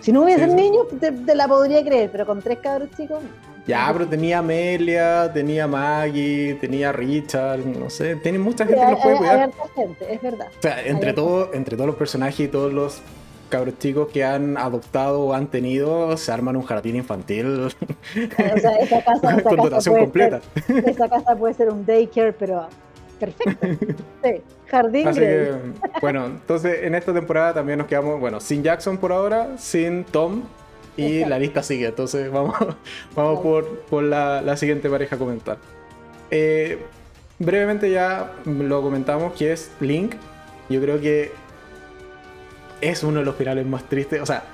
[0.00, 3.20] Si no hubiesen niños, te, la podría creer, pero con tres cabros chicos.
[3.66, 9.00] Ya, pero tenía Amelia, tenía Maggie, tenía Richard, no sé, tiene mucha gente que los
[9.00, 9.40] puede cuidar.
[9.40, 10.46] Hay gente, es verdad.
[10.56, 13.02] O sea, entre, todo, entre todos los personajes y todos los
[13.48, 17.70] cabros chicos que han adoptado o han tenido se arman un jardín infantil o
[18.58, 20.40] sea, esa casa, con dotación completa.
[20.68, 22.68] esa casa puede ser un daycare, pero
[23.18, 23.66] perfecto.
[24.22, 25.08] Sí, jardín.
[25.08, 25.52] Así que,
[26.00, 30.42] bueno, entonces en esta temporada también nos quedamos, bueno, sin Jackson por ahora, sin Tom.
[30.98, 32.56] Y la lista sigue, entonces vamos,
[33.14, 35.58] vamos por, por la, la, siguiente pareja a comentar.
[36.30, 36.78] Eh,
[37.38, 40.14] brevemente ya lo comentamos, que es Link.
[40.70, 41.32] Yo creo que
[42.80, 44.20] es uno de los finales más tristes.
[44.20, 44.44] O sea,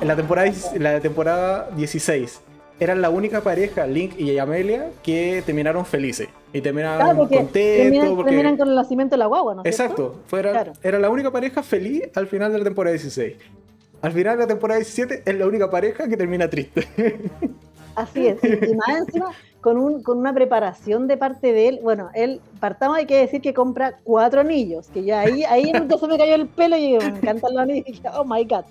[0.00, 2.40] en la temporada, la temporada 16
[2.80, 6.28] eran la única pareja, Link y Amelia, que terminaron felices.
[6.52, 7.52] Y terminaron contentos.
[7.52, 9.62] Terminan, con el nacimiento de la guagua, ¿no?
[9.64, 10.20] Exacto.
[10.26, 13.36] Fuera, Era la única pareja feliz al final de la temporada 16.
[14.02, 16.88] Al final de la temporada 17 es la única pareja que termina triste.
[17.94, 18.38] Así es.
[18.42, 19.30] Y más encima,
[19.62, 21.80] con, un, con una preparación de parte de él.
[21.82, 26.06] Bueno, él, partamos, hay que decir que compra cuatro anillos, que ya ahí, ahí entonces
[26.08, 27.88] me cayó el pelo y me encantan los anillos.
[27.88, 28.64] Y dije, oh my god.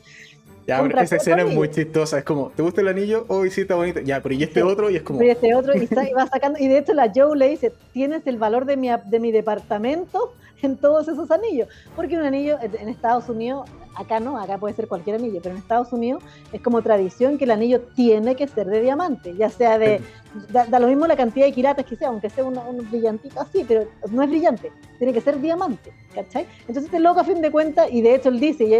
[0.67, 2.19] Ya, esa escena es muy chistosa.
[2.19, 3.25] Es como, ¿te gusta el anillo?
[3.30, 3.99] Oh, sí, está bonito.
[4.01, 4.91] Ya, pero ¿y este otro?
[4.91, 5.23] Y es como.
[5.23, 6.60] Y este otro, y, va sacando.
[6.60, 10.34] Y de hecho, la Joe le dice: Tienes el valor de mi, de mi departamento
[10.62, 11.67] en todos esos anillos.
[11.95, 15.62] Porque un anillo en Estados Unidos acá no, acá puede ser cualquier anillo, pero en
[15.62, 19.77] Estados Unidos es como tradición que el anillo tiene que ser de diamante, ya sea
[19.77, 20.01] de,
[20.50, 23.88] da, lo mismo la cantidad de quilates que sea, aunque sea un, brillantito así, pero
[24.10, 26.46] no es brillante, tiene que ser diamante, ¿cachai?
[26.62, 28.74] Entonces este loco a fin de cuentas, y de hecho él dice, y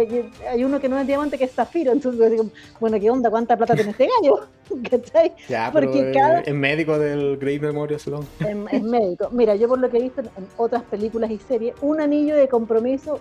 [0.46, 2.46] hay, uno que no es diamante que es zafiro, entonces digo,
[2.80, 3.30] bueno, ¿qué onda?
[3.30, 4.46] ¿Cuánta plata tiene este gallo?
[4.90, 5.32] ¿cachai?
[5.48, 6.40] Ya, Porque cada...
[6.40, 8.26] es médico del Great Memorial Sloan.
[8.72, 9.28] Es, médico.
[9.30, 12.48] Mira, yo por lo que he visto en otras películas y series, un anillo de
[12.48, 13.20] compromiso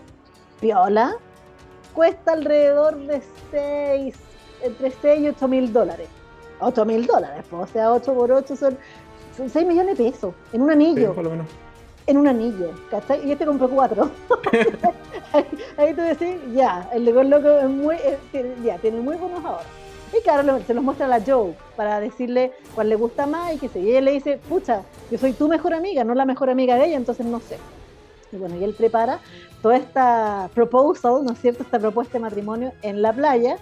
[0.62, 1.15] viola
[1.94, 4.15] cuesta alrededor de 6,
[4.63, 6.08] entre 6 y 8 mil dólares.
[6.62, 8.78] 8 mil dólares, o sea, 8 por 8 son,
[9.36, 11.13] 6 millones de pesos en un anillo.
[11.13, 11.47] por lo menos.
[12.08, 13.28] En un anillo, ¿cachai?
[13.28, 14.10] Y este compró 4.
[15.78, 17.97] ahí, tú decís, ya, el de loco es muy,
[18.63, 19.63] ya, tiene muy buenos ahora.
[20.13, 23.58] Y claro, se los muestra a la Joe para decirle cuál le gusta más y
[23.58, 23.80] que sé.
[23.80, 26.88] Y ella le dice, pucha, yo soy tu mejor amiga, no la mejor amiga de
[26.88, 27.58] ella, entonces no sé.
[28.32, 29.19] Y bueno, y él prepara
[29.62, 31.63] toda esta proposal, ¿no es cierto?
[31.63, 33.58] Esta propuesta de matrimonio en la playa.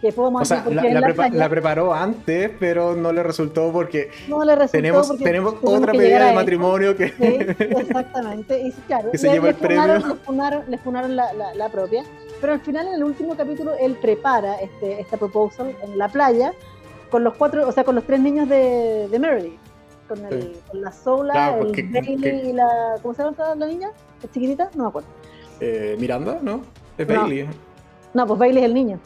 [0.00, 4.78] Que podemos o sea, la, preparó antes, pero no le resultó porque no le resultó
[4.78, 8.60] tenemos, porque tenemos otra medida de matrimonio que, sí, exactamente.
[8.60, 9.98] Y claro, se llevó el premio.
[10.68, 12.02] le funaron, la, la, propia.
[12.40, 16.54] Pero al final, en el último capítulo, él prepara este, esta proposal en la playa
[17.10, 19.58] con los cuatro, o sea, con los tres niños de, de Meredith.
[20.08, 22.96] con, el, con la Sola, el Bailey y la.
[23.02, 23.90] ¿Cómo se llama la niña?
[24.22, 24.70] ¿Es chiquitita?
[24.74, 25.08] No me acuerdo.
[25.60, 26.62] Eh, Miranda, ¿no?
[26.96, 27.48] Es Bailey.
[28.14, 28.98] No, pues Bailey es el niño.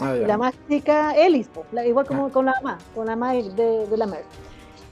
[0.00, 1.48] Ah, la más chica, Ellis,
[1.86, 2.30] igual como ah.
[2.30, 4.24] con la mamá, con la mamá de, de la Mer.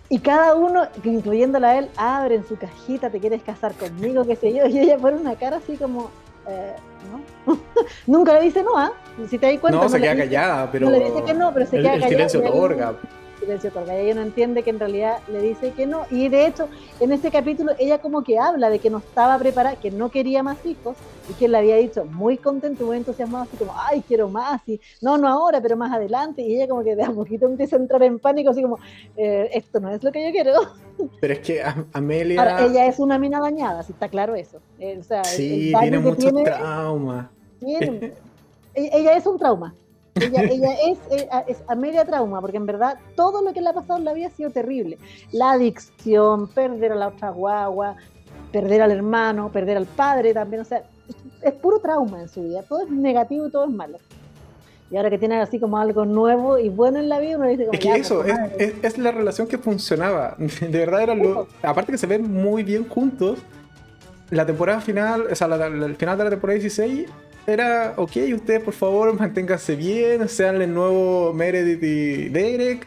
[0.08, 4.52] Y cada uno, incluyéndola a él, abren su cajita, te quieres casar conmigo, qué sé
[4.52, 6.10] yo, y ella pone una cara así como,
[6.48, 6.74] eh,
[7.46, 7.56] ¿no?
[8.06, 8.92] Nunca le dice no, ¿ah?
[9.28, 9.80] Si te das cuenta.
[9.80, 10.86] No, se queda callada, pero.
[10.86, 12.06] No le dice que no, pero se queda callada.
[12.06, 12.94] El silencio otorga
[13.40, 16.04] silencio ella no entiende que en realidad le dice que no.
[16.10, 16.68] Y de hecho,
[17.00, 20.42] en este capítulo, ella como que habla de que no estaba preparada, que no quería
[20.42, 20.96] más hijos,
[21.28, 24.80] y que le había dicho muy contento, muy entusiasmado, así como, ay, quiero más, y
[25.00, 26.42] no, no ahora, pero más adelante.
[26.42, 28.78] Y ella como que de a poquito empieza a entrar en pánico, así como,
[29.16, 30.52] eh, esto no es lo que yo quiero.
[31.20, 32.66] Pero es que Amelia...
[32.66, 34.58] ella es una mina dañada, si está claro eso.
[34.78, 37.30] Eh, o sea, sí, tiene mucho trauma.
[38.74, 39.74] ella es un trauma.
[40.20, 43.72] Ella, es, eh, es, a media trauma, porque en verdad todo lo que le ha
[43.72, 44.98] pasado en la vida ha sido terrible.
[45.32, 47.96] La adicción, perder a la otra guagua,
[48.52, 50.82] perder al hermano, perder al padre también, o sea,
[51.42, 52.62] es, puro trauma en su vida.
[52.62, 53.98] Todo es negativo y todo es malo.
[54.90, 57.66] Y ahora que tiene así como algo nuevo y bueno en la vida, uno dice
[57.66, 57.74] como...
[57.74, 60.36] Es que eso, es, es, la relación que funcionaba.
[60.60, 61.46] De verdad era lo...
[61.62, 63.38] Aparte que se ven muy bien juntos,
[64.30, 67.08] la temporada final, o sea, el final de la temporada 16
[67.50, 72.86] era, ok, ustedes por favor manténganse bien, sean el nuevo Meredith y Derek,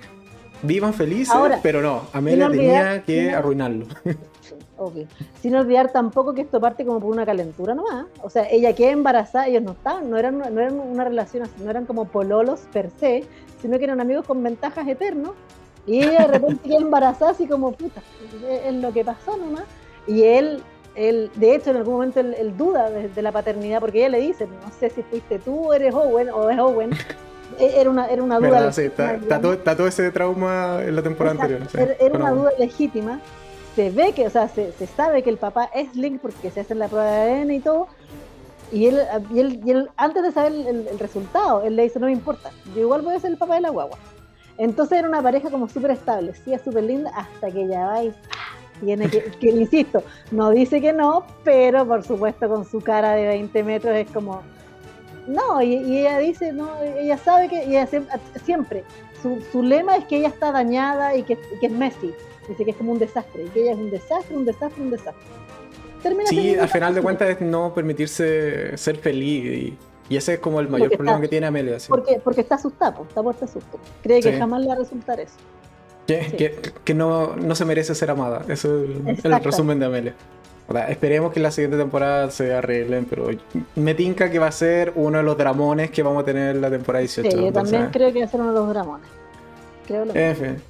[0.62, 3.86] vivan felices, pero no, Amelia tenía que arruinarlo.
[4.76, 5.08] Okay.
[5.42, 8.08] Sin olvidar tampoco que esto parte como por una calentura nomás.
[8.22, 11.54] O sea, ella queda embarazada, ellos no estaban, no eran, no eran una relación así,
[11.64, 13.24] no eran como pololos per se,
[13.62, 15.32] sino que eran amigos con ventajas eternos.
[15.86, 18.02] Y ella de repente queda embarazada así como puta,
[18.66, 19.64] es lo que pasó nomás.
[20.06, 20.62] Y él
[20.96, 24.48] él, de hecho, en algún momento él, duda de, la paternidad porque ella le dice,
[24.48, 26.92] no sé si fuiste tú o eres Owen o es Owen.
[27.60, 28.74] E, era una, era una duda.
[28.74, 31.96] Sí, está, todo, ese trauma en la temporada anterior.
[32.00, 33.20] Era, una duda legítima.
[33.76, 36.62] Se ve que, o sea, se, se, sabe que el papá es Link porque se
[36.62, 37.90] hace la prueba de ADN y todo.
[38.74, 39.02] Y él,
[39.32, 42.50] y él, y él antes de saber el, resultado, él le dice, no me importa,
[42.74, 44.00] yo igual voy a ser el papá de la guagua.
[44.58, 48.14] Entonces era una pareja como súper establecida, súper linda, hasta que ya va y
[48.84, 53.28] tiene que, que, insisto, no dice que no, pero por supuesto con su cara de
[53.28, 54.42] 20 metros es como,
[55.28, 57.88] no, y, ella dice, no, ella sabe que, ella
[58.44, 58.84] siempre,
[59.22, 62.14] su, su, lema es que ella está dañada y que, que, es Messi,
[62.48, 64.92] dice que es como un desastre, y que ella es un desastre, un desastre, un
[64.92, 65.24] desastre.
[66.02, 69.78] Termina sí, al final de cuentas es no permitirse ser feliz y,
[70.10, 71.78] y ese es como el mayor problema que tiene Amelia.
[71.88, 73.80] Porque, porque está asustado, está por susto.
[74.02, 75.36] Cree que jamás le va a resultar eso.
[76.06, 78.44] Que, no, no, se merece ser amada.
[78.48, 80.16] Eso es el, resumen de Amelia.
[80.90, 83.30] esperemos que en la siguiente temporada se arreglen, pero
[83.76, 86.62] me tinca que va a ser uno de los dramones que vamos a tener en
[86.62, 87.32] la temporada 18.
[87.32, 89.08] Sí, yo también creo que va a ser uno de los dramones.
[89.88, 90.14] Creo lo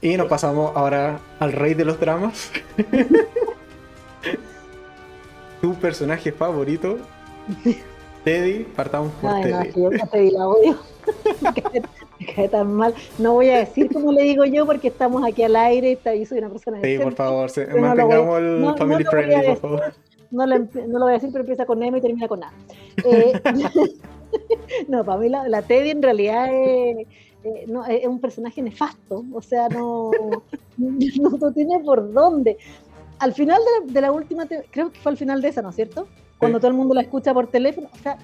[0.01, 2.51] Y nos pasamos ahora al rey de los dramas.
[5.61, 6.97] tu personaje favorito,
[8.23, 8.63] Teddy.
[8.75, 9.71] Partamos por Teddy.
[9.75, 10.79] No, yo Teddy la odio.
[12.35, 12.93] Cae tan mal.
[13.17, 16.39] No voy a decir como le digo yo porque estamos aquí al aire y soy
[16.39, 19.93] una persona Sí, por favor, mantengamos el family friendly, por favor.
[20.31, 22.51] No lo, no lo, voy a decir, pero empieza con M y termina con A.
[23.05, 23.33] Eh,
[24.87, 27.07] no, para mí la, Teddy en realidad es,
[27.43, 30.09] eh, no, es un personaje nefasto, o sea, no,
[30.77, 32.57] no, tiene por dónde.
[33.19, 35.69] Al final de la, de la, última, creo que fue al final de esa, ¿no
[35.69, 36.07] es cierto?
[36.39, 38.17] Cuando todo el mundo la escucha por teléfono, o sea,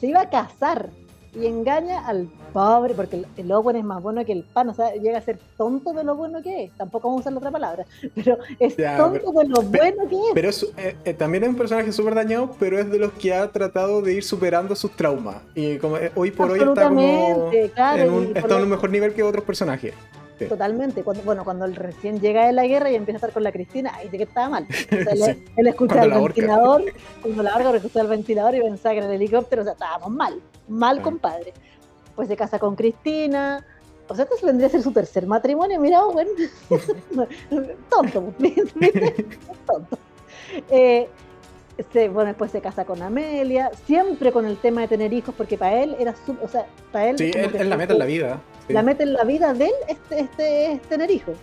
[0.00, 0.90] se iba a casar
[1.34, 4.94] y engaña al pobre, porque el, Owen es más bueno que el pan, o sea,
[4.94, 7.50] llega a ser tonto de lo bueno que es, tampoco vamos a usar la otra
[7.50, 10.32] palabra, pero es tonto de lo bueno que es.
[10.34, 13.50] Pero eh, eh, también es un personaje súper dañado, pero es de los que ha
[13.50, 18.10] tratado de ir superando sus traumas, y como eh, hoy por hoy está como en
[18.10, 19.94] un, está en un mejor nivel que otros personajes.
[20.48, 21.02] Totalmente.
[21.02, 23.52] Cuando, bueno, cuando él recién llega de la guerra y empieza a estar con la
[23.52, 24.66] Cristina, ahí sí que estaba mal.
[24.90, 26.84] él, escucha el ventilador,
[27.22, 30.10] cuando la larga escucha el ventilador y pensaba que en el helicóptero, o sea, estábamos
[30.10, 31.52] mal, mal compadre.
[32.14, 33.64] Pues se casa con Cristina.
[34.08, 36.30] O sea, esto vendría a ser su tercer matrimonio, mira, bueno.
[37.90, 38.34] tonto,
[39.66, 39.98] tonto.
[40.70, 41.08] Eh,
[42.12, 45.82] bueno, después se casa con Amelia, siempre con el tema de tener hijos, porque para
[45.82, 47.18] él era su, o sea, para él...
[47.18, 48.40] Sí, él, la meta en la vida.
[48.68, 51.36] La meta en la vida de él este, este, es tener hijos.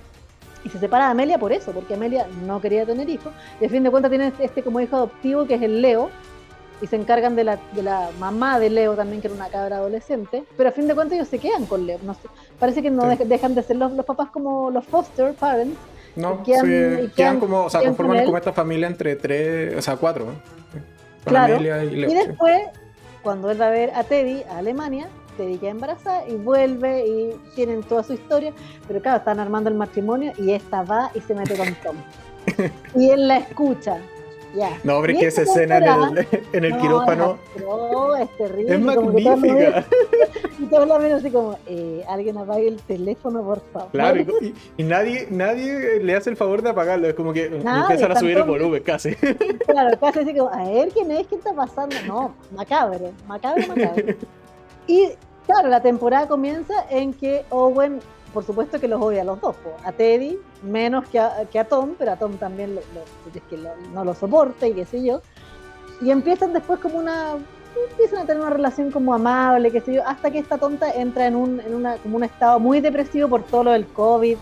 [0.63, 3.33] Y se separa de Amelia por eso, porque Amelia no quería tener hijos.
[3.59, 6.09] Y a fin de cuentas tiene este como hijo adoptivo que es el Leo,
[6.81, 9.77] y se encargan de la, de la mamá de Leo también, que era una cabra
[9.77, 11.99] adolescente, pero a fin de cuentas ellos se quedan con Leo.
[12.03, 12.15] No
[12.59, 15.77] parece que no dejan de ser los, los, papás como los foster parents.
[16.15, 20.27] No, quedan, como, o sea, conforman como esta familia entre tres, o sea, cuatro.
[21.23, 21.57] Claro.
[21.57, 22.63] y, Leo, y después,
[23.21, 25.07] cuando él va a ver a Teddy a Alemania,
[25.37, 28.53] Teddy queda embarazada y vuelve y tienen toda su historia,
[28.87, 31.97] pero claro, están armando el matrimonio y esta va y se mete con Tom.
[32.95, 33.99] y él la escucha.
[34.83, 37.37] No, hombre, que esa escena en el, en el quirófano.
[37.59, 38.75] No, es terrible.
[38.75, 39.85] Es magnífica.
[40.59, 43.91] Y todos la ven así como, eh, alguien apague el teléfono, por favor.
[43.91, 47.07] Claro, y, y, nadie, nadie le hace el favor de apagarlo.
[47.07, 49.15] Es como que Nadie, empiezan a subir el volumen casi.
[49.65, 51.95] Claro, casi así como, a ver quién es, qué está pasando.
[52.05, 54.15] No, macabro, macabro, macabro.
[54.87, 55.09] Y
[55.45, 57.99] claro, la temporada comienza en que Owen,
[58.33, 59.71] por supuesto que los odia a los dos, po.
[59.85, 63.41] a Teddy menos que a, que a Tom, pero a Tom también lo- lo- es
[63.49, 65.21] que lo- no lo soporta y qué sé yo.
[66.01, 67.33] Y empiezan después como una,
[67.91, 71.27] empiezan a tener una relación como amable, qué sé yo, hasta que esta tonta entra
[71.27, 74.37] en un, en una, como un estado muy depresivo por todo lo del COVID,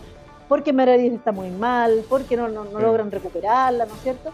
[0.47, 2.83] porque Meredith está muy mal, porque no, no, no Sí.
[2.83, 4.31] logran recuperarla, ¿no es cierto?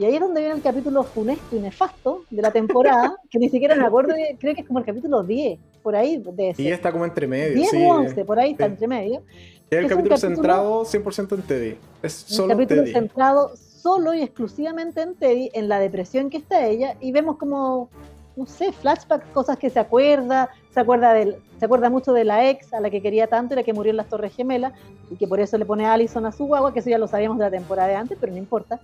[0.00, 3.50] Y ahí es donde viene el capítulo funesto y nefasto de la temporada, que ni
[3.50, 6.62] siquiera me acuerdo, creo que es como el capítulo 10, por ahí de ese.
[6.62, 7.54] Y está como entre medio.
[7.54, 7.84] 10 sí.
[7.84, 9.22] o 11, por ahí está entre medio.
[9.70, 11.76] Es el es un capítulo capítulo- centrado 100% en Teddy.
[12.02, 12.92] Es Un solo capítulo Teddy.
[12.94, 17.90] centrado solo y exclusivamente en Teddy, en la depresión que está ella, y vemos como,
[18.36, 22.48] no sé, flashbacks, cosas que se acuerda, se acuerda del, se acuerda mucho de la
[22.48, 24.72] ex a la que quería tanto y la que murió en las Torres Gemelas,
[25.10, 27.06] y que por eso le pone a Allison a su guagua, que eso ya lo
[27.06, 28.80] sabíamos de la temporada de antes, pero no importa.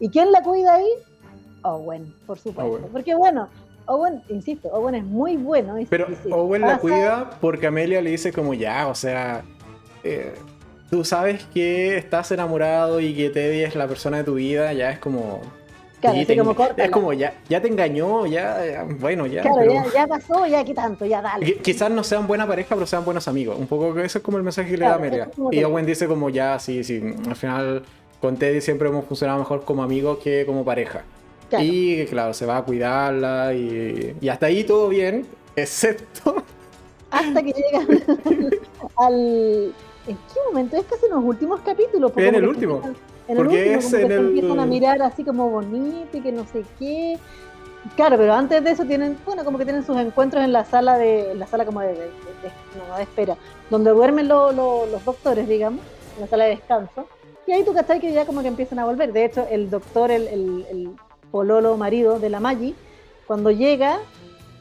[0.00, 0.88] ¿Y quién la cuida ahí?
[1.62, 2.72] Owen, por supuesto.
[2.72, 2.84] Owen.
[2.92, 3.48] Porque bueno,
[3.86, 5.78] Owen, insisto, Owen es muy bueno.
[5.78, 9.42] y- Pero y Owen la cuida porque Amelia le dice como ya, o sea,
[10.02, 10.34] eh,
[10.90, 14.90] tú sabes que estás enamorado y que Teddy es la persona de tu vida, ya
[14.90, 15.40] es como...
[16.00, 19.42] Claro, así te- como es como ya, ya te engañó, ya, ya, bueno, ya.
[19.42, 21.44] Claro, pero- ya, ya pasó, ya qué tanto, ya dale.
[21.46, 23.58] Qui- Quizás no sean buena pareja, pero sean buenos amigos.
[23.58, 25.28] Un poco que ese es como el mensaje que le da Amelia.
[25.50, 27.82] Y que- Owen dice como ya, sí, sí, al final
[28.20, 31.02] con Teddy siempre hemos funcionado mejor como amigos que como pareja.
[31.48, 31.64] Claro.
[31.64, 36.36] Y claro, se va a cuidarla y, y hasta ahí todo bien, excepto...
[37.10, 37.86] hasta que llegan
[38.96, 39.74] al.
[40.06, 40.76] ¿En qué momento?
[40.76, 42.10] Es casi en los últimos capítulos.
[42.12, 42.96] porque En el último, empiezan-
[43.28, 46.32] En porque el último, es que el- empiezan a mirar así como bonito y que
[46.32, 47.18] no sé qué.
[47.96, 50.98] Claro, pero antes de eso tienen, bueno, como que tienen sus encuentros en la sala
[50.98, 53.36] de, en la sala como de, de- de- de- no, no, de espera,
[53.70, 55.80] donde duermen lo- lo- los doctores, digamos,
[56.16, 57.06] en la sala de descanso.
[57.50, 59.12] Y ahí tú cachai que ya como que empiezan a volver.
[59.12, 60.90] De hecho, el doctor, el, el- el
[61.32, 62.74] pololo marido de la Maggie,
[63.26, 63.98] cuando llega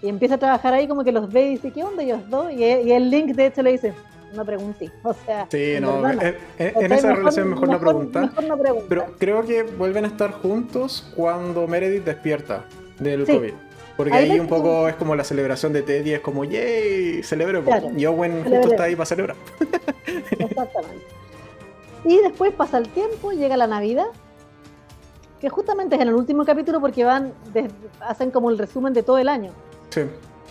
[0.02, 2.52] y empieza a trabajar ahí, como que los ve y dice, ¿qué onda ellos dos?
[2.52, 3.94] Y, el- y el Link, de hecho, le dice,
[4.34, 4.90] no pregunté.
[5.04, 6.22] O sea, Sí, en no, verdad no.
[6.24, 6.36] en,
[6.78, 8.24] en- en esa relación mejor, no preguntar.
[8.24, 8.88] Mejor no preguntar.
[8.90, 12.66] Pero creo que vuelven a estar juntos cuando Meredith despierta
[12.98, 13.34] del Sí.
[13.34, 13.54] COVID.
[13.98, 17.22] Porque Ahí ahí, un que- poco es como la celebración de Teddy, es como, ¡yay!
[17.22, 17.68] Celebremos.
[17.68, 18.72] Claro, Y Owen justo celebremos.
[18.72, 19.36] está ahí para celebrar.
[20.40, 21.19] Exactamente.
[22.06, 24.06] Y después pasa el tiempo, llega la Navidad,
[25.40, 27.34] que justamente es en el último capítulo porque van,
[28.02, 29.52] hacen como el resumen de todo el año.
[29.90, 30.02] Sí.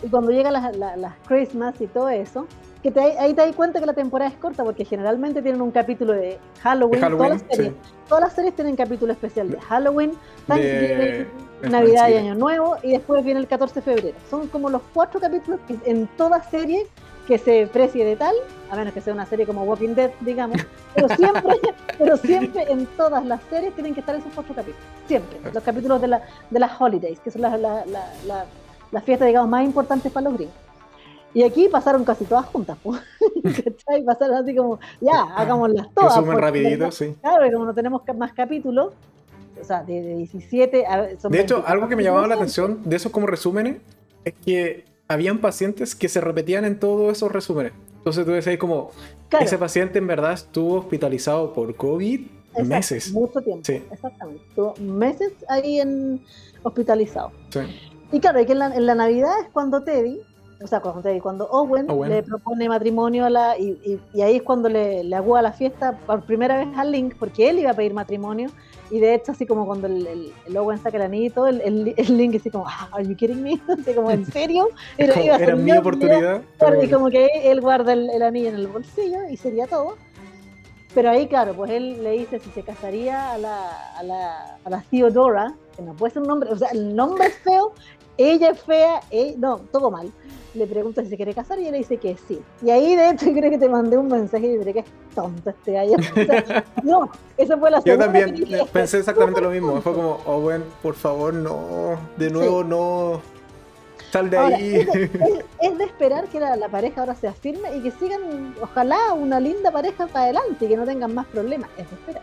[0.02, 2.46] Y cuando llegan las, la- las Christmas y todo eso,
[2.82, 5.72] que te, ahí te das cuenta que la temporada es corta porque generalmente tienen un
[5.72, 7.90] capítulo de Halloween, De Halloween, todas, las series, sí.
[8.08, 10.12] todas las series tienen capítulo especial de Halloween,
[10.46, 11.26] De-
[11.62, 12.14] Navidad y.
[12.14, 14.18] Año Nuevo, y después viene el 14 de febrero.
[14.30, 16.86] Son como los cuatro capítulos que en toda serie
[17.28, 18.34] que se precie de tal,
[18.70, 20.56] a menos que sea una serie como Walking Dead, digamos,
[20.94, 21.56] pero siempre,
[21.98, 24.80] pero siempre en todas las series tienen que estar esos cuatro capítulos.
[25.06, 25.38] Siempre.
[25.52, 28.46] Los capítulos de, la, de las holidays, que son las la, la-
[28.90, 30.54] la- fiestas, digamos, más importantes para los gringos.
[31.34, 32.92] Y aquí pasaron casi todas juntas, po.
[33.44, 34.02] ¿cachai?
[34.02, 36.14] Pasaron así como, ya, hagámoslas todas.
[36.16, 37.14] Resumen porque, rapidito, sí.
[37.20, 38.94] Claro, y como no tenemos más capítulos,
[39.60, 42.36] o sea, de, de 17 a son De hecho, 24 algo que me llamaba la
[42.36, 43.76] atención de esos como resúmenes
[44.24, 47.72] es que habían pacientes que se repetían en todos esos resúmenes.
[47.98, 48.90] Entonces tú decías como,
[49.28, 53.12] Claro, ese paciente en verdad estuvo hospitalizado por COVID exacto, meses.
[53.12, 53.82] Mucho tiempo, Sí.
[53.90, 54.42] exactamente.
[54.48, 56.22] Estuvo meses ahí en
[56.62, 57.32] hospitalizado.
[57.50, 57.60] Sí.
[58.12, 60.20] Y claro, que en la, en la Navidad es cuando Teddy,
[60.62, 62.10] o sea, cuando Teddy, cuando Owen, Owen.
[62.10, 65.52] le propone matrimonio a la, y, y- y ahí es cuando le, le agua la
[65.52, 68.48] fiesta por primera vez al Link, porque él iba a pedir matrimonio,
[68.90, 71.94] y de hecho así como cuando el, el- el Owen saca el anillo, el, el,
[71.96, 73.60] el Link así como, ah, are you kidding me?
[73.68, 74.68] Así como, ¿en serio?
[74.96, 76.42] Era, iba a ser mi oportunidad.
[76.82, 79.96] Y como que él guarda el, anillo en el bolsillo y sería todo.
[80.94, 84.70] Pero ahí, claro, pues él le dice si se casaría a la, a la, a
[84.70, 87.72] la Theodora, que no puede ser un nombre, o sea, el nombre es feo,
[88.16, 90.10] ella es fea, eh, no, todo mal.
[90.58, 92.40] Le pregunta si se quiere casar y él le dice que sí.
[92.62, 95.50] Y ahí, de hecho, creo que te mandé un mensaje y diré que es tonto
[95.50, 95.96] este gallo.
[95.96, 99.80] O sea, no, esa fue la Yo segunda también que dije, pensé exactamente lo mismo.
[99.80, 101.98] Fue como, Owen, por favor, no.
[102.16, 103.20] De nuevo, no.
[104.10, 104.76] Sal de Ahora, ahí.
[104.76, 107.90] es, de, es- es de esperar que la, la pareja ahora sea firme y que
[107.90, 111.68] sigan, ojalá, una linda pareja para adelante y que no tengan más problemas.
[111.76, 112.22] Es de esperar.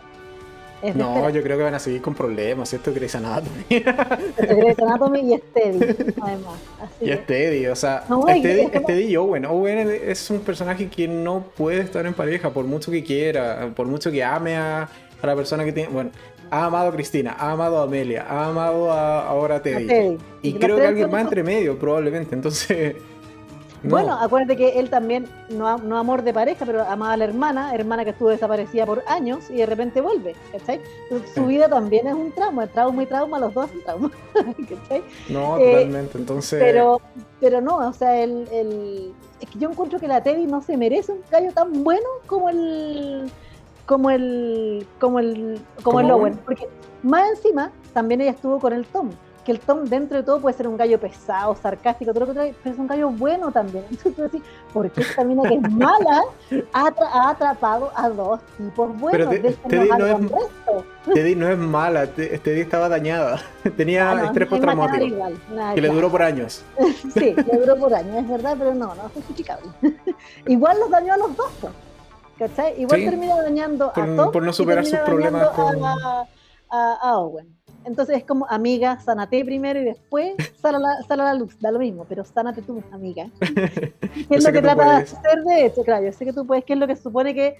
[0.94, 2.92] No, yo creo que van a seguir con problemas, ¿cierto?
[2.92, 3.64] Grey's Anatomy.
[3.68, 6.60] Grey's Anatomy y Steady, además.
[7.00, 9.44] y Steady, o sea, Steady, y Owen.
[9.46, 13.86] Owen es un personaje que no puede estar en pareja por mucho que quiera, por
[13.86, 14.88] mucho que ame a,
[15.22, 15.88] la persona que tiene.
[15.90, 16.10] Bueno,
[16.50, 20.18] ha amado a Cristina, ha amado a Amelia, ha amado a, ahora a Teddy.
[20.42, 22.34] Y, creo que alguien más entre medio, probablemente.
[22.34, 22.96] Entonces.
[23.88, 27.74] Bueno, acuérdate que él también, no, no amor de pareja, pero amaba a la hermana,
[27.74, 30.80] hermana que estuvo desaparecida por años y de repente vuelve, ¿cachai?
[31.34, 35.02] su vida también es un trauma, el trauma y trauma, los dos son trauma, ¿cachai?
[35.28, 36.60] No, eh, totalmente, entonces...
[36.60, 37.00] Pero,
[37.40, 40.76] pero no, o sea, el, el, es que yo encuentro que la Teddy no se
[40.76, 43.30] merece un gallo tan bueno como el
[43.86, 46.68] como el como el como el Owen, porque
[47.02, 49.10] más encima también ella estuvo con el Tom,
[49.46, 52.52] que el Tom dentro de todo puede ser un gallo pesado, sarcástico, todo lo que
[52.62, 53.84] pero es un gallo bueno también.
[53.90, 54.42] Entonces tú
[54.72, 56.24] ¿por qué esta mina que es mala
[56.72, 59.28] ha, atrapado a dos tipos buenos?
[59.30, 60.16] Pero Teddy, no es,
[61.14, 63.40] Teddy no es mala, Teddy estaba dañada.
[63.76, 65.16] Tenía ah, estrés postraumático.
[65.74, 66.64] Que le duró por años.
[67.14, 69.70] sí, le duró por años, es verdad, pero no, no es justificable.
[70.48, 71.52] igual los dañó a los dos,
[72.36, 72.80] ¿cachai?
[72.82, 75.84] Igual termina dañando a Tom por no superar sus problemas con...
[75.84, 77.55] a Owen.
[77.86, 81.58] Entonces es como, amiga, sánate primero y después sale a la, a la luz.
[81.60, 83.30] Da lo mismo, pero sánate tú, amiga.
[83.40, 85.82] ¿Qué es lo que, trata de hacer de hecho?
[85.82, 87.58] Claro, yo sé que tú puedes, ¿qué es lo que supone que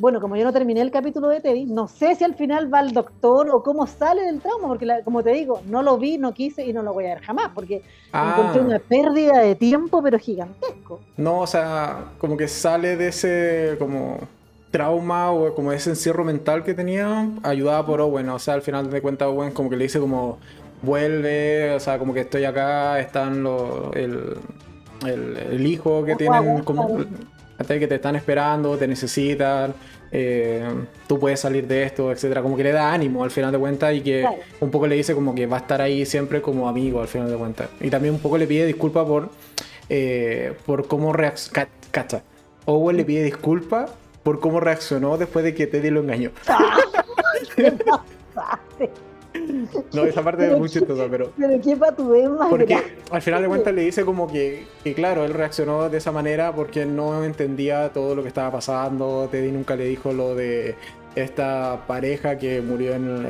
[0.00, 2.78] bueno, como yo no terminé el capítulo de Teddy, no sé si al final va
[2.78, 6.32] al doctor o cómo sale del trauma, porque como te digo, no lo vi, no
[6.32, 7.82] quise y no lo voy a ver jamás, porque
[8.12, 8.34] ah.
[8.34, 11.00] encontré una pérdida de tiempo, pero gigantesco.
[11.18, 14.16] No, o sea, como que sale de ese, como
[14.70, 18.28] trauma o como ese encierro mental que tenía, ayudada por Owen.
[18.28, 20.38] O sea, al final de cuentas Owen como que le dice como
[20.82, 24.36] vuelve, o sea, como que estoy acá, están los, el,
[25.06, 26.98] el, hijo que tienen como
[27.68, 29.74] que te están esperando, te necesitan,
[30.10, 30.64] eh,
[31.06, 33.94] tú puedes salir de esto, etcétera, como que le da ánimo al final de cuentas
[33.94, 34.26] y que
[34.60, 37.30] un poco le dice como que va a estar ahí siempre como amigo al final
[37.30, 37.68] de cuentas.
[37.80, 39.30] Y también un poco le pide disculpas por,
[39.88, 41.68] eh, por cómo reacciona.
[42.64, 43.90] Owen le pide disculpas
[44.22, 46.30] por cómo reaccionó después de que Teddy lo engañó.
[49.92, 51.32] no, esa parte es muy chistosa, pero.
[51.38, 51.92] Pero qué más
[52.50, 52.76] Porque
[53.10, 56.54] al final de cuentas le dice como que, que, claro, él reaccionó de esa manera
[56.54, 59.28] porque no entendía todo lo que estaba pasando.
[59.30, 60.74] Teddy nunca le dijo lo de
[61.14, 63.26] esta pareja que murió en,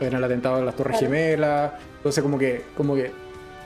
[0.00, 1.72] en, el atentado de las Torres Gemelas.
[1.96, 3.10] Entonces, como que, como que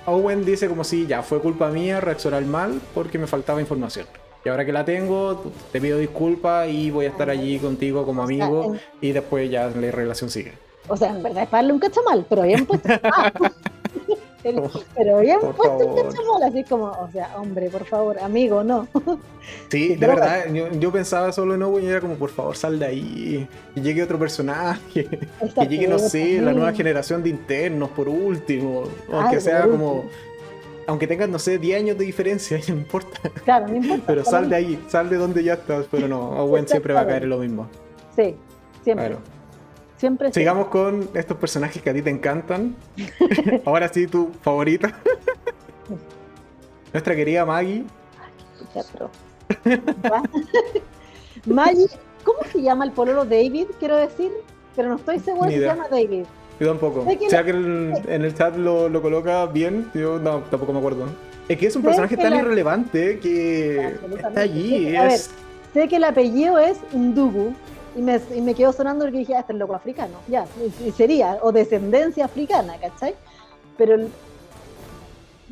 [0.06, 4.06] Owen dice como si ya fue culpa mía reaccionar mal porque me faltaba información.
[4.44, 8.22] Y ahora que la tengo, te pido disculpas y voy a estar allí contigo como
[8.22, 10.52] amigo y después ya la relación sigue.
[10.88, 12.88] O sea, en verdad es para darle un cachamal, pero bien puesto.
[14.96, 18.88] pero bien puesto un cachamal, así como, o sea, hombre, por favor, amigo, no.
[19.68, 22.86] Sí, de verdad, yo, pensaba solo en Owen y era como, por favor, sal de
[22.86, 25.06] ahí, y llegue otro personaje,
[25.54, 30.06] que llegue, no sé, la nueva generación de internos, por último, aunque sea como
[30.90, 33.30] aunque tengas, no sé, 10 años de diferencia, no importa.
[33.44, 34.02] Claro, no importa.
[34.06, 37.06] Pero sal de ahí, sal de donde ya estás, pero no, Owen siempre va a
[37.06, 37.68] caer en lo mismo.
[38.16, 38.34] Sí,
[38.82, 39.16] siempre.
[39.96, 40.32] Siempre.
[40.32, 42.74] Sigamos con estos personajes que a ti te encantan.
[43.66, 44.98] Ahora sí, tu favorita.
[46.92, 47.84] Nuestra querida Maggie.
[51.44, 51.88] Maggie,
[52.24, 53.66] ¿cómo se llama el pololo David?
[53.78, 54.32] Quiero decir,
[54.74, 56.24] pero no estoy segura si se llama David.
[56.60, 57.00] Yo tampoco.
[57.00, 61.06] O sea que en el chat lo, lo, coloca bien, yo no, tampoco me acuerdo.
[61.48, 64.94] Es que es un personaje tan irrelevante que está allí.
[64.94, 65.20] A ver,
[65.72, 67.54] sé que el apellido es Ndugu
[67.96, 70.46] y me, y me quedo sonando porque dije, ah, este es loco africano, ya,
[70.86, 73.14] y sería, o descendencia africana, ¿cachai?
[73.76, 74.08] Pero le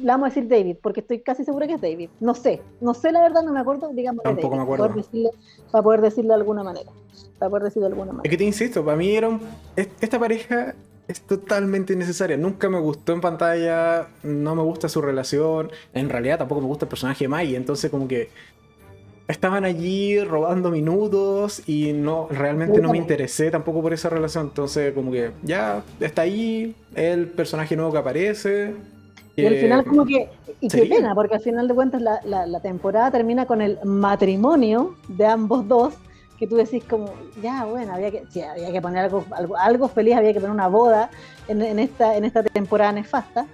[0.04, 2.10] vamos a decir David, porque estoy casi segura que es David.
[2.20, 4.22] No sé, no sé la verdad, no me acuerdo, digamos.
[4.22, 4.84] Tampoco me acuerdo.
[4.84, 5.30] Para poder, decirle,
[5.72, 6.90] para poder decirle de alguna manera.
[7.38, 8.22] Para poder decirlo de alguna manera.
[8.24, 9.40] Es que te insisto, para mí era un,
[9.76, 10.74] esta pareja
[11.08, 12.36] es totalmente innecesaria.
[12.36, 15.70] Nunca me gustó en pantalla, no me gusta su relación.
[15.94, 17.56] En realidad tampoco me gusta el personaje de Maggie.
[17.56, 18.28] Entonces como que
[19.26, 24.48] estaban allí robando minutos y no realmente no me interesé tampoco por esa relación.
[24.48, 28.74] Entonces como que ya está ahí el personaje nuevo que aparece.
[29.34, 30.28] Y al final como que,
[30.60, 34.96] y qué pena, porque al final de cuentas la, la temporada termina con el matrimonio
[35.08, 35.94] de ambos dos
[36.38, 37.12] que tú decís como,
[37.42, 39.24] ya, bueno, había que, había que poner algo,
[39.58, 41.10] algo, feliz, había que poner una boda
[41.48, 43.46] en, en, esta, en esta temporada nefasta,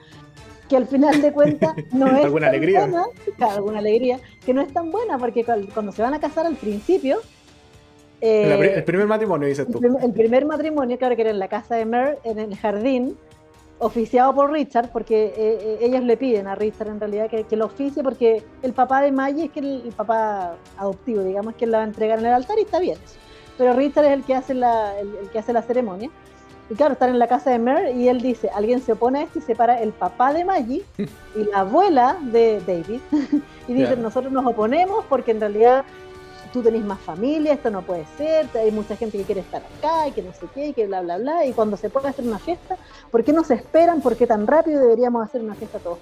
[0.69, 2.81] que al final de cuentas no es ¿Alguna tan alegría?
[2.81, 3.05] buena,
[3.51, 7.21] alguna alegría, que no es tan buena, porque cuando se van a casar al principio...
[8.21, 9.81] Eh, el primer matrimonio, dices tú.
[10.03, 13.17] El, primer matrimonio, claro que era en la casa de Mer, en el jardín,
[13.79, 17.67] oficiado por Richard, porque eh, eh, ellas le piden a Richard en realidad que, lo
[17.67, 21.85] oficie, porque el papá de Maggie es que el, papá adoptivo, digamos, que la va
[21.85, 22.99] a entregar en el altar y está bien.
[23.59, 26.11] pero Richard es el que hace la, el, que hace la ceremonia.
[26.71, 29.23] Y claro, están en la casa de Mer y él dice, alguien se opone a
[29.25, 33.01] esto y separa el papá de Maggie y la abuela de David.
[33.69, 35.85] y dicen, nosotros nos oponemos porque en realidad
[36.55, 40.07] tú tenés más familia, esto no puede ser, hay mucha gente que quiere estar acá
[40.07, 41.45] y que no sé qué, y que bla, bla, bla.
[41.45, 42.77] Y cuando se puede hacer una fiesta,
[43.11, 44.01] ¿por qué no se esperan?
[44.01, 45.99] ¿Por qué tan rápido deberíamos hacer una fiesta todos?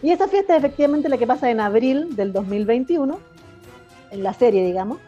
[0.00, 3.18] Y esa fiesta es efectivamente la que pasa en abril del 2021,
[4.12, 4.98] en la serie, digamos,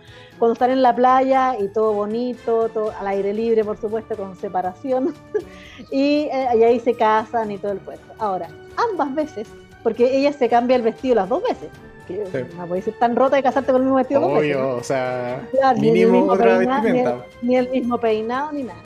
[0.40, 4.36] cuando están en la playa y todo bonito, todo al aire libre, por supuesto, con
[4.36, 5.14] separación,
[5.92, 8.12] y, eh, ahí se casan y todo el puesto.
[8.18, 8.48] Ahora,
[8.90, 9.46] ambas veces,
[9.84, 11.70] porque ella se cambia el vestido las dos veces,
[12.06, 15.46] que no puede ser tan rota de casarte con el mismo vestido Obvio, o sea,
[15.78, 17.24] mínimo otra vestimenta.
[17.42, 18.80] ni el mismo peinado, ni nada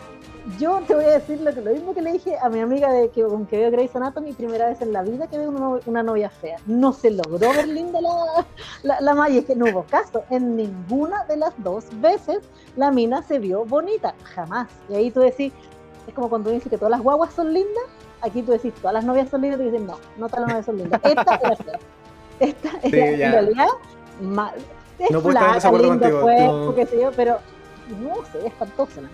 [0.57, 2.91] yo te voy a decir lo, que, lo mismo que le dije a mi amiga
[2.91, 6.03] de que con que veo Grey's Anatomy, primera vez en la vida que veo una,
[6.03, 6.59] novia fea.
[6.67, 8.47] No se logró ver linda la,
[8.83, 10.25] la, la es que no hubo caso.
[10.31, 12.39] En ninguna de las dos veces
[12.77, 14.69] la mina se vio bonita, jamás.
[14.89, 15.53] Y ahí tú decís,
[16.07, 17.85] es como cuando dices que todas las guaguas son lindas,
[18.23, 20.49] aquí tú decís, todas las novias son lindas, y tú dices, no, no todas las
[20.49, 21.01] novias son lindas.
[21.05, 21.79] Esta era fea.
[22.41, 23.67] Esta era, en realidad.
[24.99, 26.75] Es no flaca, linda, no.
[26.75, 27.39] qué sé yo, pero
[28.01, 29.09] no sé, es espantosa la.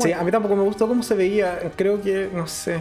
[0.00, 1.58] Sí, a mí tampoco me gustó cómo se veía.
[1.76, 2.80] Creo que, no sé.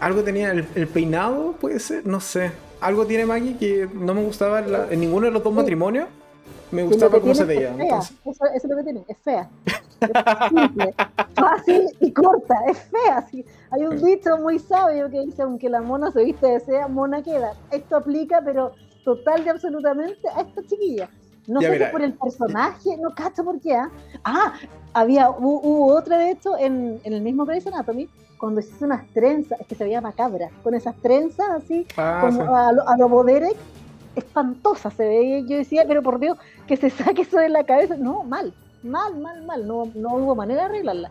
[0.00, 2.52] Algo tenía el, peinado, puede ser, no sé.
[2.80, 6.08] Algo tiene Maggie que no me gustaba en, ninguno de los dos matrimonios.
[6.70, 7.74] Me gustaba cómo se veía.
[7.78, 9.48] Eso, es lo que tiene, es fea.
[10.00, 10.94] Es simple,
[11.34, 13.24] fácil y corta, es fea.
[13.30, 13.44] Sí.
[13.70, 17.22] Hay un dicho muy sabio que dice, aunque la mona se viste de sea, mona
[17.22, 17.54] queda.
[17.70, 18.72] Esto aplica, pero
[19.04, 21.08] total y absolutamente a esta chiquilla.
[21.46, 23.74] No sé si por el personaje, no cacho por qué.
[23.74, 23.90] ¿ah?
[24.24, 24.54] ah,
[24.94, 29.60] había, hubo, otra de esto en, en, el mismo Grey's Anatomy, cuando hizo unas trenzas,
[29.60, 33.24] es que se veía macabra, con esas trenzas así, ah, como a, lo, a lo
[34.14, 35.40] espantosa se veía.
[35.40, 37.96] Yo decía, pero por Dios, que se saque eso de la cabeza.
[37.96, 39.66] No, mal, mal, mal, mal.
[39.66, 41.10] No, no hubo manera de arreglarla.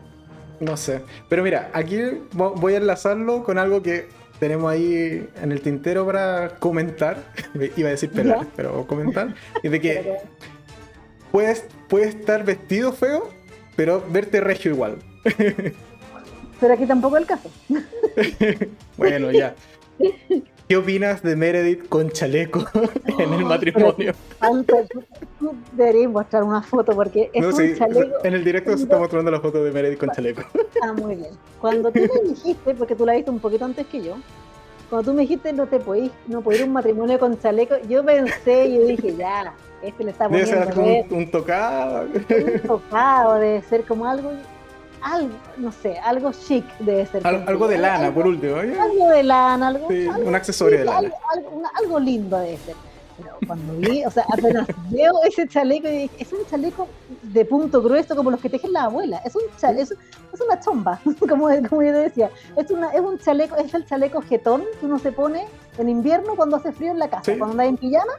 [0.60, 1.02] No sé.
[1.28, 1.98] Pero mira, aquí
[2.32, 4.08] voy a enlazarlo con algo que
[4.42, 7.22] tenemos ahí en el tintero para comentar.
[7.76, 9.36] Iba a decir pelar, pero comentar.
[9.62, 10.16] Y de que
[11.30, 13.30] puedes, puedes estar vestido feo,
[13.76, 14.98] pero verte regio igual.
[16.60, 17.50] Pero aquí tampoco es el caso.
[18.96, 19.52] bueno, ya.
[20.68, 22.64] ¿Qué opinas de Meredith con chaleco
[23.18, 24.12] en el matrimonio?
[25.38, 28.24] Tú deberías mostrar una foto porque es un chaleco.
[28.24, 30.42] En el directo se está mostrando la foto de Meredith con chaleco.
[30.82, 31.30] Ah, muy bien.
[31.60, 34.16] Cuando tú me dijiste, porque tú la viste un poquito antes que yo,
[34.88, 37.76] cuando tú me dijiste no te podís, no podés ir a un matrimonio con chaleco,
[37.88, 40.52] yo pensé y yo dije, ya, este le está poniendo.
[40.52, 42.04] Debe ser un, un tocado.
[42.04, 44.30] Un tocado, debe ser como algo
[45.02, 47.26] algo, no sé, algo chic debe ser.
[47.26, 48.56] algo de lana, por último.
[48.56, 49.88] Algo de lana, algo.
[49.88, 51.10] un accesorio de lana.
[51.78, 52.76] Algo, lindo debe ser.
[53.18, 56.88] Pero cuando vi, o sea, apenas veo ese chaleco, y dije, es un chaleco
[57.22, 59.20] de punto grueso como los que tejen la abuela.
[59.24, 59.94] Es un chaleco,
[60.32, 60.98] es, una chomba,
[61.28, 62.30] como, como yo decía.
[62.56, 65.46] Es, una, es un chaleco, es el chaleco jetón que uno se pone
[65.78, 67.32] en invierno cuando hace frío en la casa.
[67.36, 68.12] Cuando anda en pijama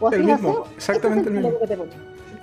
[0.00, 1.58] o el mismo, exactamente el, mismo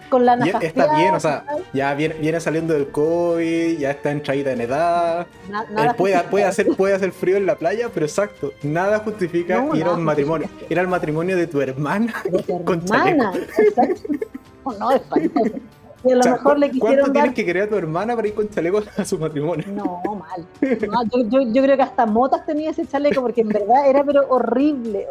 [0.09, 4.51] con la Está bien, o sea, ya viene, viene, saliendo del COVID, ya está entradita
[4.51, 5.27] en edad.
[5.49, 9.85] Eh, puede, puede, hacer, puede hacer frío en la playa, pero exacto, nada justifica ir
[9.85, 10.49] a un matrimonio.
[10.69, 12.13] Ir al matrimonio de tu hermana.
[12.29, 14.01] De tu hermana, exacto.
[14.79, 15.01] No, es
[16.03, 18.33] Y a lo mejor le quisieron ¿Cuánto tienes que querer a tu hermana para ir
[18.33, 19.63] con chaleco a su matrimonio?
[19.67, 20.47] No, mal.
[21.13, 24.25] yo, yo, yo, creo que hasta Motas tenía ese chaleco porque en verdad era pero
[24.27, 25.07] horrible.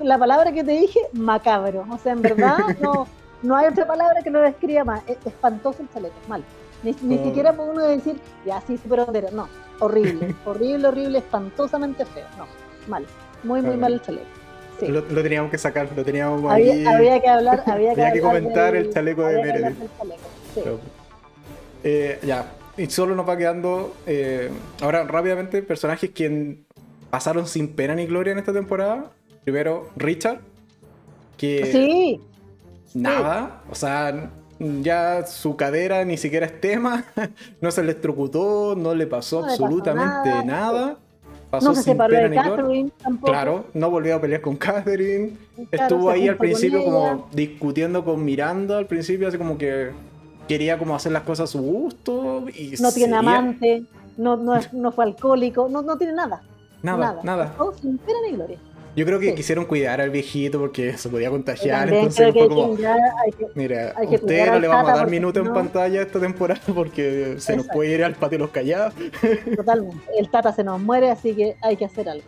[0.00, 1.86] la palabra que te dije, macabro.
[1.88, 3.06] O sea, en verdad no
[3.46, 5.02] no hay otra palabra que lo describa más.
[5.06, 6.42] Es espantoso el chaleco, mal.
[6.82, 9.32] Ni, ni siquiera puede uno decir, ya sí, súper.
[9.32, 12.26] No, horrible, horrible, horrible, espantosamente feo.
[12.36, 12.46] No,
[12.88, 13.06] mal.
[13.44, 14.26] Muy, muy mal el chaleco.
[14.80, 14.88] Sí.
[14.88, 16.84] Lo, teníamos que sacar, lo teníamos había, ahí.
[16.84, 19.78] Había que hablar, había que, había que comentar el chaleco de Meredith.
[20.52, 20.60] Sí.
[21.84, 23.94] Eh, ya, y solo nos va quedando.
[24.06, 24.50] Eh,
[24.82, 26.58] ahora, rápidamente, personajes que
[27.10, 29.12] pasaron sin pena ni gloria en esta temporada.
[29.44, 30.40] Primero, Richard.
[31.36, 32.20] Que sí
[33.02, 33.62] nada.
[33.70, 37.04] O sea, ya su cadera ni siquiera es tema.
[37.60, 40.96] no se electrocutó, no le pasó absolutamente nada.
[41.50, 43.32] Pasó no se separó de Catherine tampoco.
[43.32, 45.36] Claro, no volvió a pelear con Catherine.
[45.70, 49.90] Estuvo ahí al principio como discutiendo con Miranda al principio, así como que
[50.48, 52.46] quería como hacer las cosas a su gusto.
[52.48, 53.84] Y no tiene amante,
[54.16, 56.42] no, no, no, fue alcohólico, no, no tiene nada.
[56.82, 57.22] Nada, nada.
[57.22, 57.54] nada.
[57.80, 58.58] sin pena ni gloria.
[58.96, 62.74] Yo creo que quisieron cuidar al viejito porque se podía contagiar, entonces fue como,
[63.54, 67.56] mira, a usted no le vamos a dar minutos en pantalla esta temporada porque se
[67.58, 68.94] nos puede ir al patio los callados.
[69.56, 72.24] Totalmente, el Tata se nos muere, así que hay que hacer algo.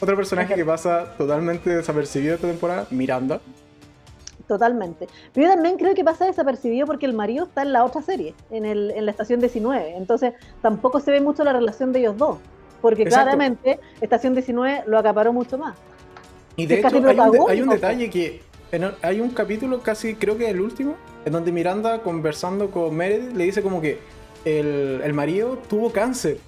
[0.00, 3.42] Otro personaje que pasa totalmente desapercibido esta temporada, Miranda.
[4.48, 5.08] totalmente.
[5.34, 8.34] Pero yo también creo que pasa desapercibido porque el marido está en la otra serie,
[8.50, 9.94] en, el, en la estación 19.
[9.94, 12.38] Entonces tampoco se ve mucho la relación de ellos dos.
[12.80, 15.76] Porque claramente estación 19 lo acaparó mucho más.
[16.56, 16.88] Y de hecho
[17.48, 18.40] hay un, detalle que
[19.02, 23.44] hay un capítulo casi, creo que el último, en donde Miranda conversando con Meredith le
[23.44, 23.98] dice como que
[24.44, 26.38] el, el marido tuvo cáncer.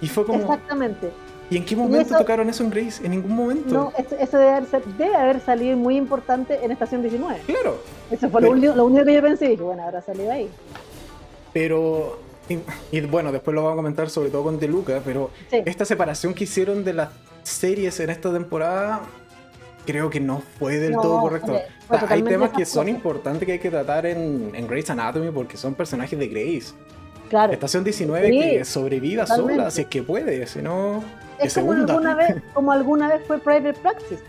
[0.00, 0.40] Y fue como...
[0.40, 1.10] Exactamente.
[1.48, 3.04] ¿Y en qué momento tocaron eso en Grace?
[3.04, 3.72] En ningún momento.
[3.72, 7.40] No, eso, debe, haber, debe, haber, salido muy importante en Estación 19.
[7.46, 7.78] Claro.
[8.10, 10.50] Eso fue lo, único, que yo pensé y dije, bueno, habrá salido ahí.
[11.52, 12.18] Pero,
[12.92, 16.34] y, bueno, después lo vamos a comentar sobre todo con De Luca, pero esta separación
[16.34, 17.10] que hicieron de las
[17.42, 19.02] series en esta temporada
[19.84, 21.58] creo que no fue del todo correcto.
[22.08, 25.74] hay temas que son importantes que hay que tratar en, en Grey's Anatomy porque son
[25.74, 26.74] personajes de Grace.
[27.28, 27.52] Claro.
[27.52, 31.02] Estación 19 que sobreviva sola, si es que puede, si no.
[31.38, 34.22] Es como alguna, vez, como alguna vez fue Private Practice.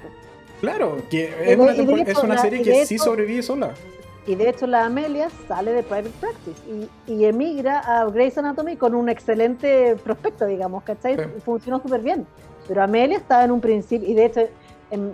[0.62, 3.74] Claro, que es, una, es una, serie que sí sobrevive sola.
[4.28, 8.76] Y de hecho la Amelia sale de Private Practice y, y emigra a Grey's Anatomy
[8.76, 11.18] con un excelente prospecto, digamos, ¿cachai?
[11.46, 12.28] Funcionó súper bien.
[12.68, 14.42] Pero Amelia estaba en un principio, y de hecho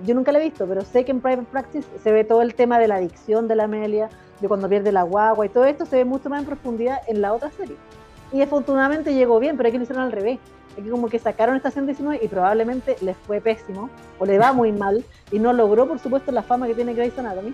[0.04, 2.56] yo nunca la he visto, pero sé que en Private Practice se ve todo el
[2.56, 4.10] tema de la adicción de la Amelia,
[4.40, 7.22] de cuando pierde la guagua y todo esto se ve mucho más en profundidad en
[7.22, 7.76] la otra serie.
[8.32, 10.40] Y afortunadamente llegó bien, pero aquí lo hicieron al revés.
[10.78, 14.72] Aquí como que sacaron Estación 19 y probablemente les fue pésimo, o le va muy
[14.72, 17.54] mal, y no logró, por supuesto, la fama que tiene Grey's Anatomy.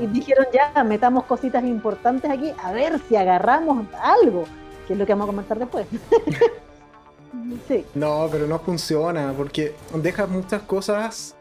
[0.00, 4.44] Y dijeron ya, metamos cositas importantes aquí, a ver si agarramos algo,
[4.86, 5.86] que es lo que vamos a comentar después.
[7.68, 7.84] sí.
[7.94, 11.36] No, pero no funciona, porque deja muchas cosas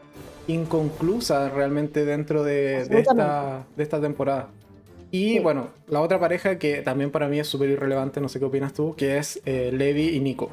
[0.47, 4.49] inconclusa realmente dentro de, esta, de esta temporada.
[5.11, 8.45] Y bueno, la otra pareja que también para mí es súper irrelevante, no sé qué
[8.45, 10.49] opinas tú, que es eh, Levi y Nico.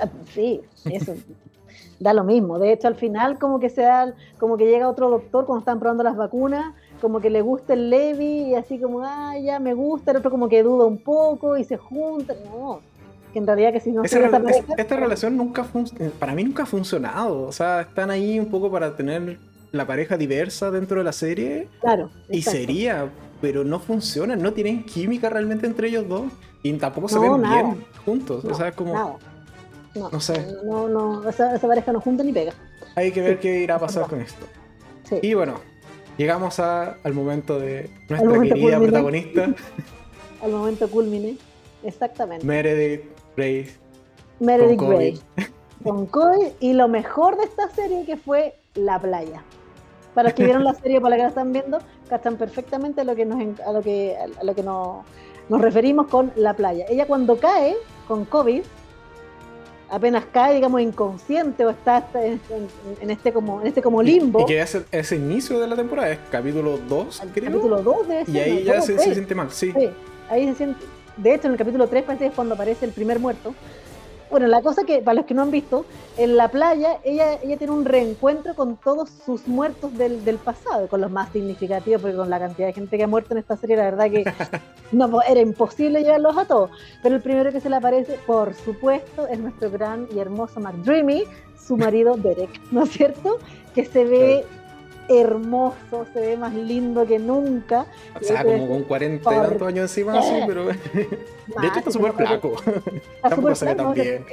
[0.00, 1.14] Ah, sí, eso
[1.98, 2.58] da lo mismo.
[2.58, 5.78] De hecho, al final como que se da, como que llega otro doctor cuando están
[5.78, 9.74] probando las vacunas, como que le gusta el Levi y así como, ah, ya me
[9.74, 12.36] gusta, el otro como que duda un poco y se juntan.
[12.44, 12.80] No,
[13.38, 15.66] en realidad que si no esta relación nunca
[15.98, 17.42] eh, para mí nunca ha funcionado.
[17.42, 19.38] O sea, están ahí un poco para tener
[19.72, 21.68] la pareja diversa dentro de la serie.
[21.80, 22.10] Claro.
[22.30, 26.32] Y sería, pero no funciona, no tienen química realmente entre ellos dos.
[26.62, 28.44] Y tampoco se ven bien juntos.
[28.44, 28.94] o sea, como.
[29.94, 30.46] No, no, sé.
[30.64, 32.52] No, no, esa, pareja no junta ni pega.
[32.94, 34.46] Hay que ver qué irá a pasar con esto.
[35.22, 35.60] Y bueno,
[36.16, 39.54] llegamos al momento de nuestra querida protagonista.
[40.42, 41.36] al momento culmine.
[41.82, 42.44] Exactamente.
[42.44, 43.04] Meredith
[43.36, 43.78] Grace.
[44.40, 45.20] Meredith Grey.
[45.82, 46.48] Con Cody.
[46.60, 49.42] Y lo mejor de esta serie que fue la playa.
[50.14, 53.04] Para los que vieron la serie, para los que la están viendo, cachan perfectamente a
[53.04, 55.04] lo que nos, a lo que, a lo que nos,
[55.48, 56.86] nos referimos con la playa.
[56.88, 57.76] Ella cuando cae
[58.08, 58.62] con COVID,
[59.88, 62.40] apenas cae, digamos, inconsciente o está en,
[63.10, 64.40] este como en este como limbo.
[64.40, 67.50] Y, que es ese inicio de la temporada, es capítulo 2, creo.
[67.50, 69.72] Capítulo 2 de Y ahí ya se, se, siente mal, sí.
[69.72, 69.90] sí.
[70.28, 70.84] Ahí se siente,
[71.16, 73.54] de hecho, en el capítulo 3 parece que es cuando aparece el primer muerto.
[74.30, 77.56] Bueno, la cosa que, para los que no han visto, en la playa ella, ella
[77.56, 82.16] tiene un reencuentro con todos sus muertos del, del pasado, con los más significativos, porque
[82.16, 84.24] con la cantidad de gente que ha muerto en esta serie, la verdad que
[84.92, 86.70] no, era imposible llevarlos a todos.
[87.02, 91.24] Pero el primero que se le aparece, por supuesto, es nuestro gran y hermoso McDreamy,
[91.58, 93.38] su marido Derek, ¿no es cierto?
[93.74, 94.44] Que se ve
[95.08, 97.86] hermoso, se ve más lindo que nunca.
[98.20, 100.66] O sea, como con 40 y tantos años encima, sí, pero.
[100.66, 102.56] de hecho, está súper flaco.
[103.22, 104.24] Tampoco se ve tan bien.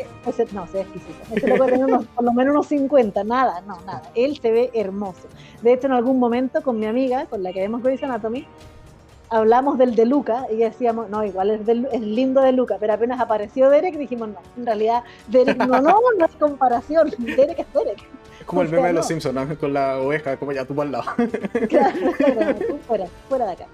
[0.51, 1.36] No, se ve exquisito.
[1.36, 4.03] Este lo puede tener unos, por lo menos unos 50, nada, no, nada.
[4.15, 5.28] Él se ve hermoso.
[5.61, 8.47] De hecho, en algún momento con mi amiga, con la que vemos Grey's Anatomy,
[9.34, 13.19] hablamos del de Luca y decíamos, no, igual es, es, lindo de Luca, pero apenas
[13.19, 17.97] apareció Derek dijimos, no, en realidad Derek no, no, no es comparación, Derek es Derek.
[18.39, 21.05] Es como el meme de los Simpsons, con la oveja, como ya tú al lado.
[21.67, 22.55] Claro, claro,
[22.88, 23.65] fuera, fuera de acá.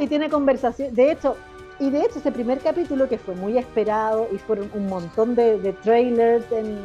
[0.00, 1.36] Y, tiene conversación, de hecho,
[1.78, 5.58] y de hecho ese primer capítulo que fue muy esperado y fueron un montón de,
[5.58, 6.78] de trailers en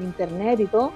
[0.00, 0.92] internet y todo,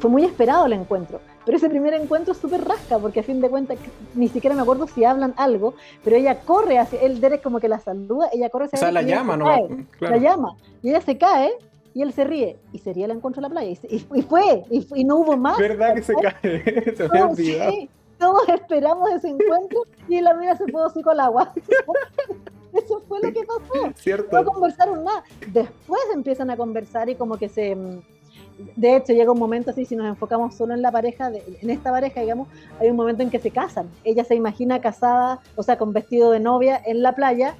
[0.00, 1.20] fue muy esperado el encuentro.
[1.44, 3.78] Pero ese primer encuentro es súper rasca, porque a fin de cuentas
[4.14, 5.74] ni siquiera me acuerdo si hablan algo,
[6.04, 8.92] pero ella corre hacia él, Derek como que la saluda, ella corre hacia O sea,
[8.92, 9.46] la llama, ¿no?
[10.00, 10.54] La llama.
[10.82, 11.52] Y ella se cae
[11.94, 12.58] y él se ríe.
[12.72, 13.70] Y sería el encuentro en la playa.
[13.88, 15.58] Y, fue, y, no hubo más.
[15.58, 16.94] ¿Verdad que se cae?
[16.96, 17.70] se había olvidado.
[17.72, 21.52] Sí, todos esperamos ese encuentro y la amiga se fue así con el agua.
[22.72, 23.92] Eso fue lo que pasó.
[23.96, 24.36] Cierto.
[24.36, 25.24] No conversaron nada.
[25.48, 27.76] Después empiezan a conversar y como que se
[28.76, 31.30] de hecho, llega un momento así, si nos enfocamos solo en la pareja,
[31.62, 32.48] en esta pareja, digamos,
[32.80, 33.88] hay un momento en que se casan.
[34.04, 37.54] Ella se imagina casada, o sea, con vestido de novia en la playa,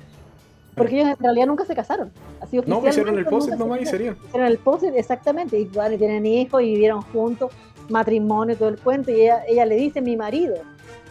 [0.76, 2.10] porque ellos en realidad nunca se casaron.
[2.40, 4.16] Así no, hicieron el post nomás y sería.
[4.28, 7.52] Hicieron el post, exactamente, y tienen hijos y vivieron juntos,
[7.88, 10.56] matrimonio todo el cuento, y ella, ella le dice mi marido.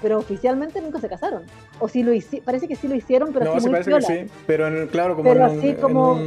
[0.01, 1.43] pero oficialmente nunca se casaron.
[1.79, 4.07] O si lo hicieron, parece que sí lo hicieron, pero no, así muy parece piola.
[4.07, 4.31] que sí.
[4.47, 6.17] Pero en, claro, como, Pero en así como-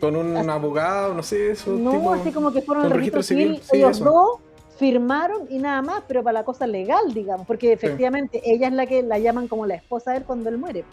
[0.00, 1.70] con un así- abogado, no sé, eso.
[1.72, 4.04] No, tipo- así como que fueron al registro civil, sí, ellos eso.
[4.04, 4.40] dos
[4.78, 8.86] firmaron y nada más, pero para la cosa legal, digamos, porque efectivamente ella es la
[8.86, 10.84] que la llaman como la esposa de él cuando él muere.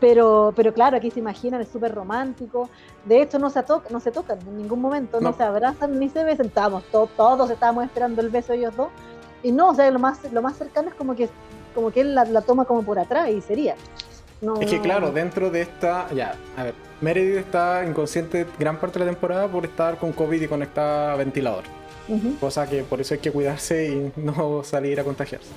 [0.00, 2.70] Pero, pero claro, aquí se imaginan, es súper romántico.
[3.04, 5.36] De hecho, no se, no se tocan en ningún momento, no, No.
[5.36, 6.46] se abrazan ni se besan.
[6.46, 8.88] Estábamos to- todos estábamos esperando el beso de ellos dos.
[9.42, 11.28] Y no, o sea, lo más, lo más cercano es como que,
[11.74, 13.74] como que él la, la toma como por atrás y sería.
[14.40, 18.98] No, Es que claro, dentro de esta, ya, a ver, Meredith está inconsciente gran parte
[18.98, 21.64] de la temporada por estar con COVID y conectada a ventilador,
[22.40, 25.50] cosa que por eso hay que cuidarse y no salir a contagiarse.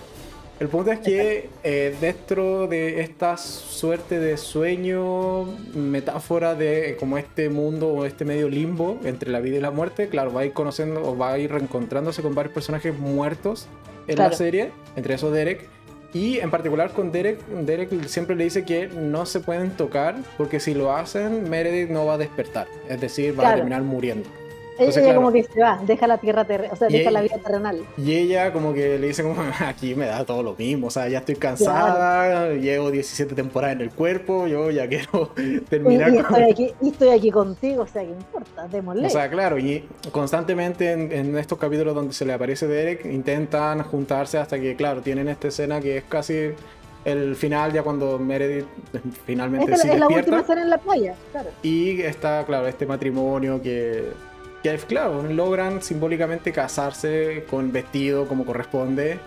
[0.60, 7.50] El punto es que eh, dentro de esta suerte de sueño, metáfora de como este
[7.50, 10.54] mundo o este medio limbo entre la vida y la muerte, claro, va a ir
[10.54, 13.68] conociendo o va a ir reencontrándose con varios personajes muertos
[14.08, 15.68] en la serie, entre esos Derek.
[16.14, 20.60] Y en particular con Derek, Derek siempre le dice que no se pueden tocar porque
[20.60, 22.68] si lo hacen, Meredith no va a despertar.
[22.88, 24.30] Es decir, va a terminar muriendo.
[24.76, 25.22] Ella Entonces, claro.
[25.22, 27.44] como que se va, deja la tierra terre- o sea, Y deja la ella- vida
[27.46, 27.82] terrenal.
[27.98, 29.36] Y ella como que le dice como,
[29.68, 33.82] aquí me da todo lo mismo, o sea, ya estoy cansada, llevo 17 temporadas en
[33.84, 36.26] el cuerpo, yo ya quiero Y, terminar y con...
[36.26, 38.68] estoy aquí, y estoy aquí contigo, o sea, ¿qué importa?
[38.68, 39.06] Démosle.
[39.08, 43.84] O sea, claro, y constantemente en, en estos capítulos donde se le aparece Derek, intentan
[43.84, 46.52] juntarse hasta que, claro, tienen esta escena que es casi
[47.06, 48.66] el final, ya cuando Meredith
[49.26, 50.42] finalmente Esta sí es la última despierta.
[50.42, 51.50] escena en la playa, claro.
[51.62, 54.06] Y está, claro, este matrimonio que,
[54.64, 59.20] que, claro, logran simbólicamente casarse con vestido como corresponde,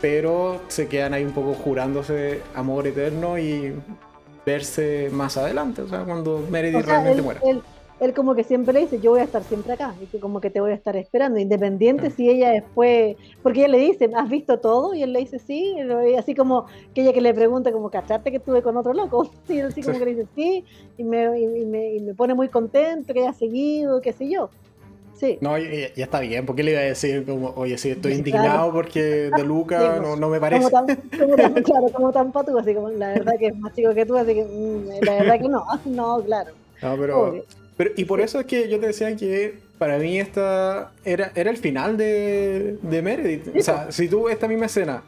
[0.00, 3.74] pero se quedan ahí un poco jurándose amor eterno y
[4.46, 7.40] verse más adelante, o sea, cuando Meredith O sea, realmente él, muera.
[7.42, 7.62] él-
[8.00, 10.40] él como que siempre le dice, yo voy a estar siempre acá, y que como
[10.40, 14.28] que te voy a estar esperando, independiente si ella después, porque ella le dice, ¿has
[14.30, 14.94] visto todo?
[14.94, 18.30] Y él le dice, sí, y así como que ella que le pregunta, como, ¿cachaste
[18.30, 19.28] que estuve con otro loco?
[19.48, 19.98] Y él así como Sí.
[19.98, 20.64] que le dice, sí,
[20.96, 24.30] y me, y, y me, y me pone muy contento que haya seguido, qué sé
[24.30, 24.48] yo.
[25.18, 25.38] Sí.
[25.40, 28.18] No, ya, ya está bien, porque le iba a decir como, oye, sí, estoy Sí,
[28.18, 28.72] indignado claro.
[28.72, 30.70] porque de Luca Sí, no, no me parece.
[30.70, 33.74] Como tan, como tan- claro, como tan patudo, así como la verdad que es más
[33.74, 36.50] chico que tú, así que mm, la verdad que no, no, claro.
[36.82, 37.44] No, pero,
[37.76, 41.50] pero- y por eso es que yo te decía que para mí esta era, era
[41.50, 43.56] el final de, de Meredith.
[43.56, 45.02] O sea, si tú esta misma escena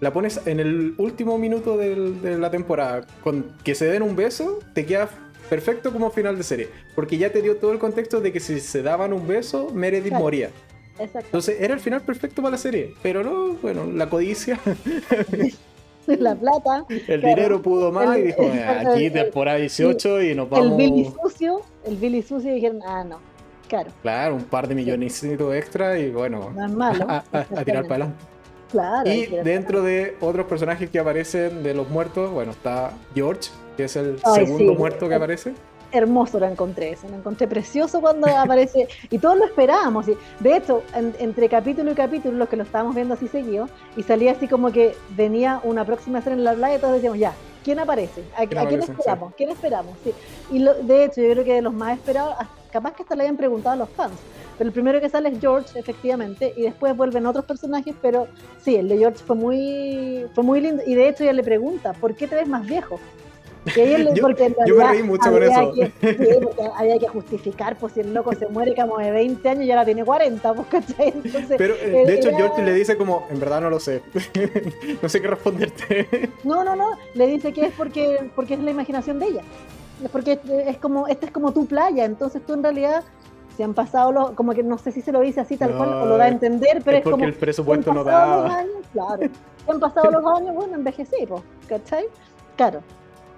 [0.00, 4.16] la pones en el último minuto del- de la temporada con que se den un
[4.16, 5.08] beso, te queda
[5.52, 6.68] perfecto como final de serie.
[6.94, 10.08] Porque ya te dio todo el contexto de que si se daban un beso, Meredith
[10.08, 10.24] Claro.
[10.24, 10.50] moría.
[10.98, 11.26] Exacto.
[11.26, 12.94] Entonces era el final perfecto para la serie.
[13.02, 14.58] Pero no, bueno, la codicia,
[16.06, 17.28] La plata, el Claro.
[17.28, 20.76] dinero pudo más y El- dijo, el- aquí el- temporada 18 y nos el vamos...
[20.78, 23.18] Billy sucio, el Billy sucio y dijeron, ah, no,
[23.68, 27.04] claro, Claro, un par de milloncitos extra y bueno, no es malo.
[27.08, 28.24] a, a- a tirar para adelante.
[28.72, 29.10] Claro.
[29.12, 33.96] Y dentro de otros personajes que aparecen de los muertos, bueno, está George, que es
[33.96, 34.78] el Ay, segundo sí.
[34.78, 35.54] muerto que aparece.
[35.94, 40.56] hermoso lo encontré eso, lo encontré precioso cuando aparece, y todos lo esperábamos, y de
[40.56, 44.32] hecho, en- entre capítulo y capítulo, los que lo estábamos viendo así seguido, y salía
[44.32, 47.78] así como que venía una próxima escena en la playa, y todos decíamos, ya, ¿quién
[47.78, 48.22] aparece?
[48.34, 48.92] ¿A, ¿Quién a quién aparece?
[48.92, 49.34] esperamos?
[49.36, 49.94] ¿Quién esperamos?
[50.02, 50.14] Sí.
[50.50, 53.14] Y lo- de hecho, yo creo que de los más esperados, ah, capaz que hasta
[53.14, 54.14] le hayan preguntado a los fans,
[54.56, 58.28] pero el primero que sale es George, efectivamente, y después vuelven otros personajes, pero
[58.64, 61.92] sí, el de George fue muy, fue muy lindo, y de hecho ella le pregunta,
[61.92, 62.98] ¿por qué te ves más viejo?
[63.64, 65.72] Le- Yo- porque yo me reí mucho con eso.
[65.72, 69.48] que- sí, porque había que justificar, pues si el loco se muere como de 20
[69.48, 71.08] años y ahora tiene 40, pues ¿cachai?
[71.08, 74.02] Entonces, Pero eh, de hecho era- George le dice como, en verdad no lo sé,
[75.02, 76.30] no sé qué responderte.
[76.44, 79.42] no, no, no, le dice que es porque, porque es la imaginación de ella.
[80.02, 83.04] Es porque es como, esta es como tu playa, entonces tú en realidad
[83.56, 85.90] se han pasado los, como que no sé si se lo dice así tal cual
[85.92, 88.72] o lo da a entender, pero es es, como el presupuesto no pasado los años,
[88.92, 89.22] claro,
[89.68, 92.06] han pasado los años, bueno, envejecí, pues, ¿cachai?
[92.56, 92.80] Claro,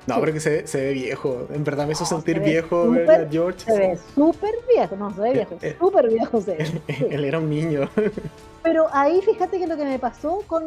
[0.06, 1.46] No, pero que se, se ve viejo.
[1.52, 3.60] En verdad me hizo No, sentir se viejo ver a George.
[3.60, 5.76] se ve súper viejo, no, se ve viejo, Eh, eh.
[5.80, 6.66] súper viejo se ve.
[6.66, 6.80] sí.
[7.10, 7.88] Él era un niño.
[8.62, 10.64] Pero ahí fíjate que lo que me pasó con,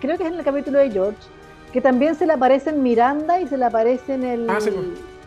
[0.00, 1.18] creo que es en el capítulo de George,
[1.72, 4.86] que también se le aparecen Miranda y se le aparecen el, Ah, sí, pues.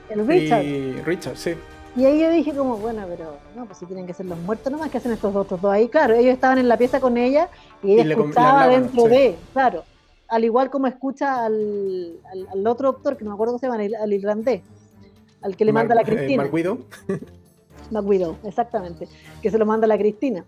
[0.09, 0.63] el Richard.
[0.63, 1.55] Y Richard, sí.
[1.95, 4.71] Y ahí yo dije como, bueno, pero no, pues si tienen que ser los muertos
[4.71, 5.87] nomás, que hacen estos otros dos ahí?
[5.89, 7.49] Claro, ellos estaban en la pieza con ella
[7.83, 9.09] y ella Y le com- le escuchaba hablaban, dentro sí.
[9.09, 9.83] de, claro,
[10.27, 13.67] al igual como escucha al, al, al otro doctor, que no me acuerdo cómo se
[13.67, 14.61] llama, al, al irlandés,
[15.41, 16.43] al que le manda la eh, Cristina.
[16.43, 16.79] Mark Widow.
[17.91, 19.07] McWidow, exactamente,
[19.41, 20.45] que se lo manda la Cristina.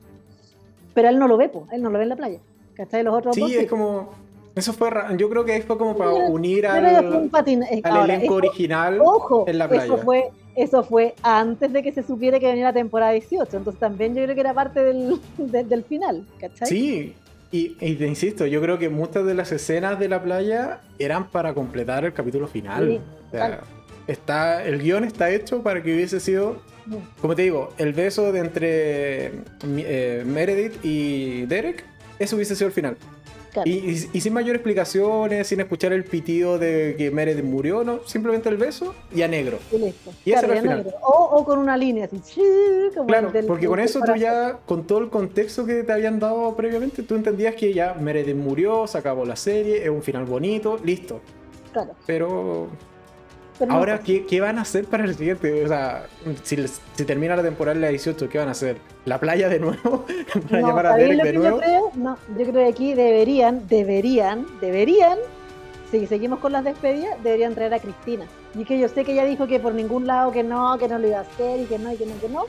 [0.93, 2.39] Pero él no lo ve, pues, él no lo ve en la playa.
[2.73, 3.03] ¿Cachai?
[3.03, 4.09] Los otros dos Sí, es como.
[4.55, 4.89] Eso fue.
[5.17, 8.99] Yo creo que fue como para Pero- unir un al, eh, ahora, elenco eso- original
[9.03, 9.97] Ojo, en la eso playa.
[9.97, 13.57] fue, eso fue antes de que se supiera que venía la temporada 18.
[13.57, 16.67] Entonces también yo creo que era parte del, de- del final, ¿cachai?
[16.69, 17.13] Sí,
[17.55, 21.29] Y, y te insisto, yo creo que muchas de las escenas de la playa eran
[21.29, 23.01] para completar el capítulo final.
[23.29, 23.61] O sea,
[24.07, 26.61] está, el guion está hecho para que hubiese sido,
[27.21, 29.31] como te digo, el beso de entre
[29.63, 31.85] eh, Meredith y Derek,
[32.19, 32.97] eso hubiese sido el final.
[33.55, 33.69] Claro.
[33.69, 38.01] Y, y- y sin mayor explicaciones, sin escuchar el pitido de que Meredith murió, no,
[38.05, 39.59] simplemente el beso y a negro.
[39.71, 40.11] Y listo.
[40.25, 40.77] Y ese era Claro, el ya final.
[40.83, 40.97] negro.
[41.01, 42.41] O, o con una línea así.
[42.93, 46.19] como Claro, del- porque con eso tú ya, con todo el contexto que te habían
[46.19, 50.25] dado previamente, tú entendías que ya Meredith murió, se acabó la serie, es un final
[50.25, 51.21] bonito, listo.
[51.71, 51.91] Claro.
[52.05, 52.67] Pero
[53.59, 54.03] pero no ahora, pasa.
[54.05, 55.63] ¿qué, qué van a hacer para el siguiente?
[55.63, 56.07] O sea,
[56.43, 58.77] si, si termina la temporada la 18, ¿qué van a hacer?
[59.05, 60.05] ¿La playa de nuevo?
[60.49, 61.57] ¿Para No, llamar a ¿sabéis Derek de que nuevo?
[61.57, 65.17] Yo creo, no, yo creo que aquí deberían, deberían, deberían,
[65.91, 68.25] si seguimos con las despedidas, deberían traer a Cristina.
[68.53, 70.97] Y que yo sé que ella dijo que por ningún lado que no, que no
[70.99, 72.45] lo iba a hacer y que no, y que no, que no.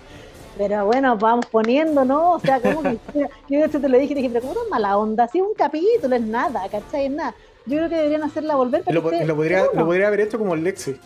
[0.57, 2.33] Pero bueno, vamos poniendo, ¿no?
[2.33, 4.71] O sea, como Cristina, yo de hecho te lo dije, te dije, pero ¿cómo tan
[4.71, 5.29] mala onda?
[5.29, 7.07] Si un capítulo, es nada, ¿cachai?
[7.07, 7.35] Es nada.
[7.67, 10.21] Yo creo que deberían hacerla volver para Lo, que esté lo podría, lo podría haber
[10.21, 10.97] hecho como Lexi,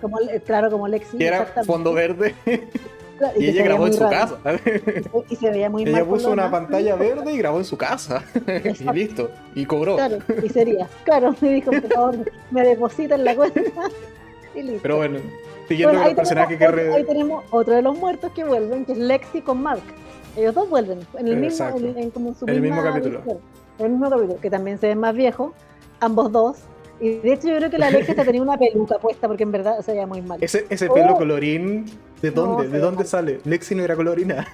[0.00, 1.16] como, claro, como Lexi.
[1.18, 2.34] que era fondo verde,
[3.18, 4.38] Claro, y que ella grabó en su raro.
[4.42, 4.60] casa.
[5.30, 5.94] Y se veía muy mal.
[5.94, 8.24] Ella puso una pantalla verde y grabó en su casa.
[8.44, 9.30] y listo.
[9.54, 9.94] Y cobró.
[9.96, 10.88] Claro, y sería.
[11.04, 12.16] Claro, me dijo, por favor,
[12.50, 13.60] me deposita en la cuenta.
[14.54, 14.80] Y listo.
[14.82, 15.18] Pero bueno,
[15.68, 16.64] siguiendo Bueno, con personajes que...
[16.64, 19.62] tenemos, otro- re- ahí tenemos otro de los muertos que vuelven, que es Lexi con
[19.62, 19.82] Mark.
[20.36, 23.22] Ellos dos vuelven en el mismo, en, en como su En el mismo capítulo.
[23.78, 25.52] En el mismo capítulo, que también se ven más viejos,
[26.04, 26.56] ambos dos.
[27.00, 29.80] Y de hecho yo creo que la hasta tenía una peluca puesta porque en verdad
[29.80, 30.38] se veía muy mal.
[30.40, 31.18] Ese, ese pelo Oh.
[31.18, 31.86] colorín,
[32.22, 32.68] ¿de dónde?
[32.68, 33.06] ¿De dónde mal.
[33.06, 33.40] sale?
[33.44, 34.46] Lexi no era colorina.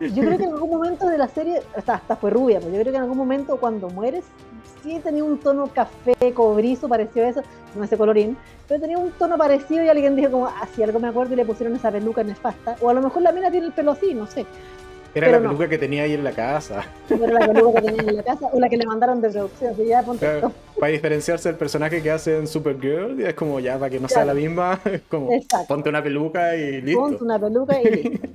[0.00, 2.80] Yo creo que en algún momento de la serie, hasta, hasta fue rubia, pero yo
[2.80, 4.24] creo que en algún momento cuando mueres,
[4.82, 7.42] sí tenía un tono café, cobrizo, parecido a eso,
[7.76, 8.34] no ese colorín,
[8.66, 11.36] pero tenía un tono parecido y alguien dijo como, ah, si algo me acuerdo y
[11.36, 14.14] le pusieron esa peluca nefasta, o a lo mejor la mina tiene el pelo así,
[14.14, 14.46] no sé,
[15.12, 15.48] Era Pero la no.
[15.50, 16.84] peluca que tenía ahí en la casa.
[17.08, 19.72] era la peluca que tenía en la casa o la que le mandaron de producción,
[19.72, 23.76] así ya ponte Claro, para diferenciarse del personaje que hace en Supergirl, es como ya,
[23.78, 24.34] para que no sea Claro.
[24.38, 25.66] la misma, es como Exacto.
[25.68, 27.00] ponte una peluca y listo.
[27.00, 28.28] ponte una peluca y listo.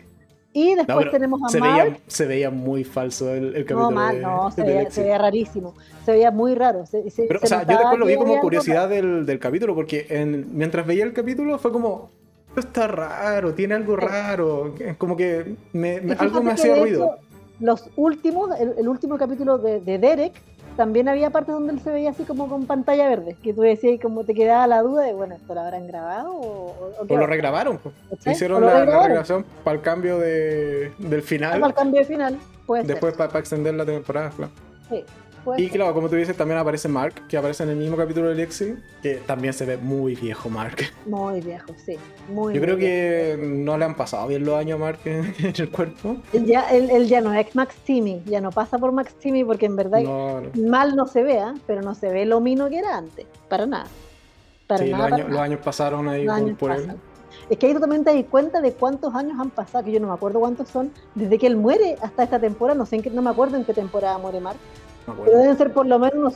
[0.53, 1.84] Y No, después pero tenemos a se, Mark.
[1.84, 4.80] veía, se veía muy falso el, el capítulo no, mal, de, no, se de veía,
[4.82, 4.95] Lexi.
[4.95, 5.73] se veía rarísimo,
[6.05, 6.86] se veía muy raro.
[6.86, 9.76] Se, se- Pero, se o sea, yo después lo vi como curiosidad del, del capítulo,
[9.76, 12.09] porque en- mientras veía el capítulo fue como,
[12.60, 17.06] está raro, tiene algo raro, como que me- algo me hacía ruido.
[17.06, 17.16] hecho,
[17.60, 20.34] los últimos, el, el último capítulo de, de Derek,
[20.76, 23.93] también había partes donde él se veía así como con pantalla verde, que tú decías
[23.93, 27.08] y como te quedaba la duda de, bueno, ¿esto lo habrán grabado o, o- o
[27.08, 27.80] qué O lo regrabaron,
[28.26, 32.38] hicieron lo la, regrabación para el cambio de, del final, Para el cambio de final,
[32.84, 34.51] después para extender la temporada, claro.
[34.89, 35.03] Sí,
[35.45, 35.77] puede Y ser.
[35.77, 38.75] claro, como tú dices, también aparece Mark, que aparece en el mismo capítulo de Lexi,
[39.01, 40.77] que también se ve muy viejo Mark.
[41.05, 41.97] Muy viejo, sí.
[42.27, 42.77] Muy, Yo muy creo viejo.
[42.77, 46.17] que no le han pasado bien los años a Mark en, en el cuerpo.
[46.33, 49.45] Él ya, él, él ya no es Max Timmy, ya no pasa por Max Timmy
[49.45, 50.49] porque en verdad No, no.
[50.69, 53.87] mal no se vea, pero no se ve lo mino que era antes, para nada.
[54.67, 55.29] Para Sí, nada, los, para años, nada.
[55.29, 56.91] los años pasaron ahí por, años por él.
[57.49, 59.99] Es que ahí tú también te das cuenta de cuántos años han pasado, que yo
[59.99, 63.03] no me acuerdo cuántos son, desde que él muere hasta esta temporada, no sé en
[63.03, 64.57] qué, no me acuerdo en qué temporada muere Mark,
[65.08, 66.36] Me pero deben ser por lo menos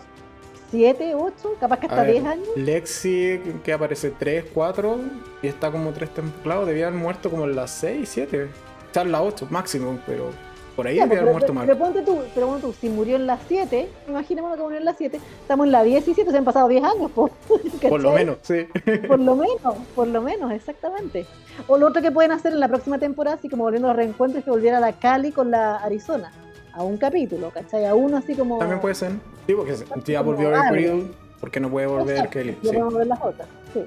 [0.72, 2.48] 7, 8, capaz que A hasta ver, 10 años.
[2.56, 4.98] Lexi, que aparece 3, 4
[5.42, 8.48] y está como 3 templados, debía haber muerto como en las 6, 7.
[8.86, 10.30] Está en la 8 máximo, pero
[10.76, 11.68] por ahí Ya, debía haber muerto Mark.
[11.68, 14.86] pero ponte tú, pero ponte tú, si murió en las 7, imaginémonos que murió en
[14.86, 17.30] las 7, estamos en la 17, se han pasado 10 años, po,
[17.90, 18.68] Por lo menos, sí.
[19.08, 21.26] Por lo menos, por lo menos, exactamente.
[21.68, 23.98] O lo otro que pueden hacer en la próxima temporada, así como volviendo a los
[23.98, 26.32] reencuentros, es que volviera la Cali con la Arizona.
[26.80, 27.86] A un capítulo, ¿cachai?
[27.86, 28.58] A uno así como.
[28.58, 29.12] También puede ser.
[29.46, 30.72] Sí, porque si ya volvió a ver.
[30.72, 31.12] Creel,
[31.42, 32.52] ¿por qué no puede volver Exacto, Kelly?
[32.62, 33.50] Sí, podemos ver las otras.
[33.74, 33.84] Sí.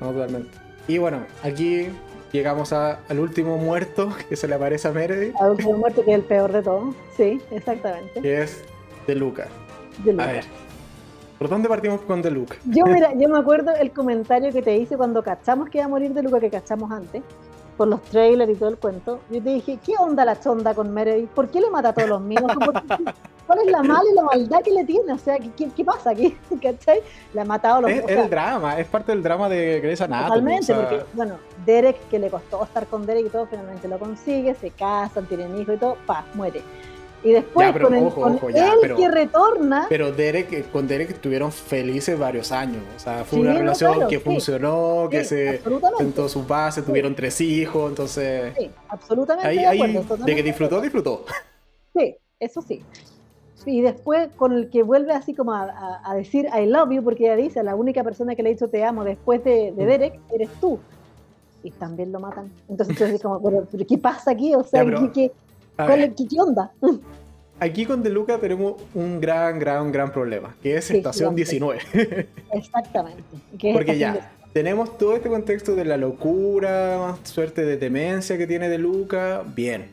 [0.00, 0.48] no, totalmente.
[0.88, 1.88] Y bueno, aquí
[2.32, 6.12] llegamos a- al último muerto que se le aparece a Meredith, A último muerto, que
[6.12, 6.94] es el peor de todo.
[7.18, 8.22] Sí, exactamente.
[8.22, 8.64] que es
[9.06, 9.48] De Luca.
[10.02, 10.26] De A Luca.
[10.26, 10.44] ver,
[11.38, 12.56] ¿por dónde partimos con De Luca?
[12.64, 15.88] Yo, mira, yo me acuerdo el comentario que te hice cuando cachamos que iba a
[15.88, 17.22] morir de Luca, que cachamos antes,
[17.76, 19.20] por los trailers y todo el cuento.
[19.30, 21.28] Yo te dije, ¿qué onda la chonda con Meredith?
[21.30, 22.42] ¿Por qué le mata a todos los míos?
[23.46, 25.12] ¿Cuál es la mala y la maldad que le tiene?
[25.12, 26.36] O sea, ¿qué, qué, qué pasa aquí?
[26.62, 27.00] ¿Cachai?
[27.32, 29.48] Le ha matado a los Es, o es sea, el drama, es parte del drama
[29.48, 30.28] de Grey's Anatomy.
[30.28, 33.88] Totalmente, o sea, porque, bueno, Derek, que le costó estar con Derek y todo, finalmente
[33.88, 36.62] lo consigue, se casan, tienen hijos y todo, pa, muere.
[37.24, 40.12] Y después Ya, pero con, el, ojo, con ojo, ya, él pero- que retorna, Pero
[40.12, 42.82] Derek, eh, con Derek estuvieron felices varios años.
[42.94, 44.22] O sea, fue Sí, una relación claro, que sí.
[44.24, 48.52] funcionó, que sí, se absolutamente, sentó sus bases, tuvieron tres hijos, entonces...
[48.56, 51.24] sí, absolutamente Ahí, de ahí, acuerdo, de totalmente que de disfrutó, disfrutó.
[51.96, 52.82] Sí, eso sí.
[53.68, 57.02] Y después con el que vuelve así como a, a- a decir I love you,
[57.02, 59.84] porque ella dice, la única persona que le ha dicho te amo después de, de
[59.84, 59.88] Mm.
[59.88, 60.78] Derek, eres tú.
[61.64, 62.48] Y también lo matan.
[62.68, 64.54] Entonces dices como, pero ¿qué pasa aquí?
[64.54, 65.32] O sea, Ya, pero- ¿qué, qué-
[65.76, 66.72] A cuál qué- onda?
[67.60, 71.80] aquí con De Luca tenemos un gran, gran, gran problema, que es Sí, estación gigante.
[71.90, 72.28] 19.
[72.52, 73.22] Exactamente.
[73.60, 78.68] Es Porque ya, tenemos todo este contexto de la locura, suerte de demencia que tiene
[78.68, 79.90] De Luca, bien.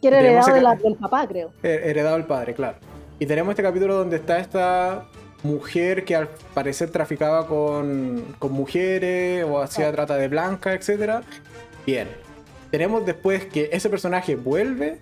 [0.00, 1.50] que era heredado de acá- la- del papá, creo.
[1.62, 2.78] Her- Heredado el padre, claro.
[3.18, 5.06] Y tenemos este capítulo donde está esta
[5.42, 9.92] mujer que al parecer traficaba con, con mujeres o hacía Ah.
[9.92, 11.22] trata de blanca, etc.
[11.86, 12.08] Bien.
[12.70, 14.98] Tenemos después que ese personaje vuelve,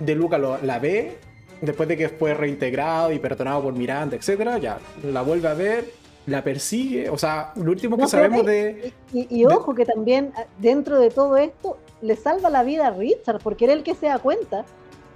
[0.00, 1.18] De Luca lo- la ve,
[1.60, 4.58] después de que fue reintegrado y perdonado por Miranda, etc.
[4.60, 5.90] Ya, la vuelve a ver,
[6.26, 7.08] la persigue.
[7.08, 8.92] O sea, lo último que No, sabemos de...
[9.12, 12.90] Y, y ojo que también ah, dentro de todo esto le salva la vida a
[12.90, 14.64] Richard, porque era el que se da cuenta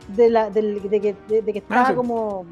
[0.09, 1.95] de, la, del- de, que, de- de que estaba Ah, sí.
[1.95, 2.47] como,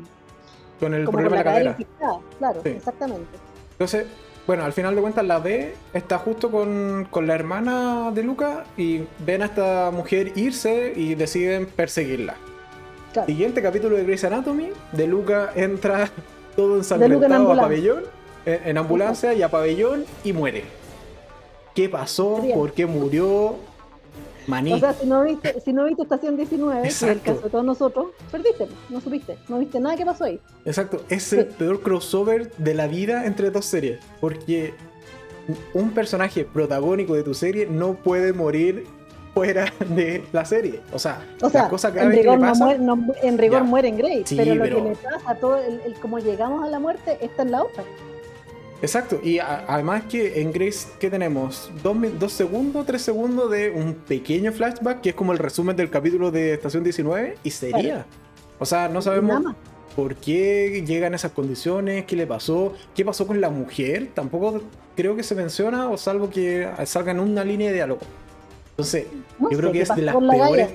[0.80, 2.18] Con el como problema con de la cadera.
[2.38, 2.68] Claro, Sí.
[2.70, 3.38] exactamente.
[3.72, 4.06] Entonces,
[4.48, 8.64] bueno, al final de cuentas la ve, está justo con, con la hermana de Luca
[8.78, 12.34] y ven a esta mujer irse y deciden perseguirla.
[13.12, 13.26] Claro.
[13.26, 16.08] Siguiente capítulo de Grey's Anatomy, de Luca entra
[16.56, 18.04] todo en ensangrentado a pabellón,
[18.46, 20.64] en, en ambulancia y a pabellón y muere.
[21.74, 22.42] ¿Qué pasó?
[22.54, 23.56] ¿Por qué murió?
[24.48, 24.72] Maní.
[24.72, 27.32] O sea, si no viste, si no viste Estación 19, que es el Exacto.
[27.32, 30.40] caso de todos nosotros, perdiste, no supiste, no viste nada que pasó ahí.
[30.64, 31.36] Exacto, es Sí.
[31.36, 34.00] el peor crossover de la vida entre dos series.
[34.20, 34.74] Porque
[35.74, 38.86] un personaje protagónico de tu serie no puede morir
[39.34, 40.80] fuera de la serie.
[40.92, 42.66] O sea, O sea, las cosas en graves que le rigor, no pasan.
[42.66, 43.64] muere, no- en rigor Ya.
[43.64, 46.64] muere en Grey, Sí, pero lo que le pasa a todo, el, el cómo llegamos
[46.64, 47.84] a la muerte, está en la otra.
[48.80, 51.70] Exacto, y a- además que en Grace, ¿qué tenemos?
[51.82, 55.90] Dos, dos segundos, tres segundos de un pequeño flashback que es como el resumen del
[55.90, 58.06] capítulo de Estación 19 y sería.
[58.60, 59.42] O sea, no sabemos
[59.96, 64.62] por qué llegan esas condiciones, qué le pasó, qué pasó con la mujer, tampoco
[64.94, 68.00] creo que se menciona o salvo que salga en una línea de diálogo.
[68.70, 69.06] Entonces,
[69.40, 70.44] No yo creo que es de las la galla.
[70.46, 70.68] peores.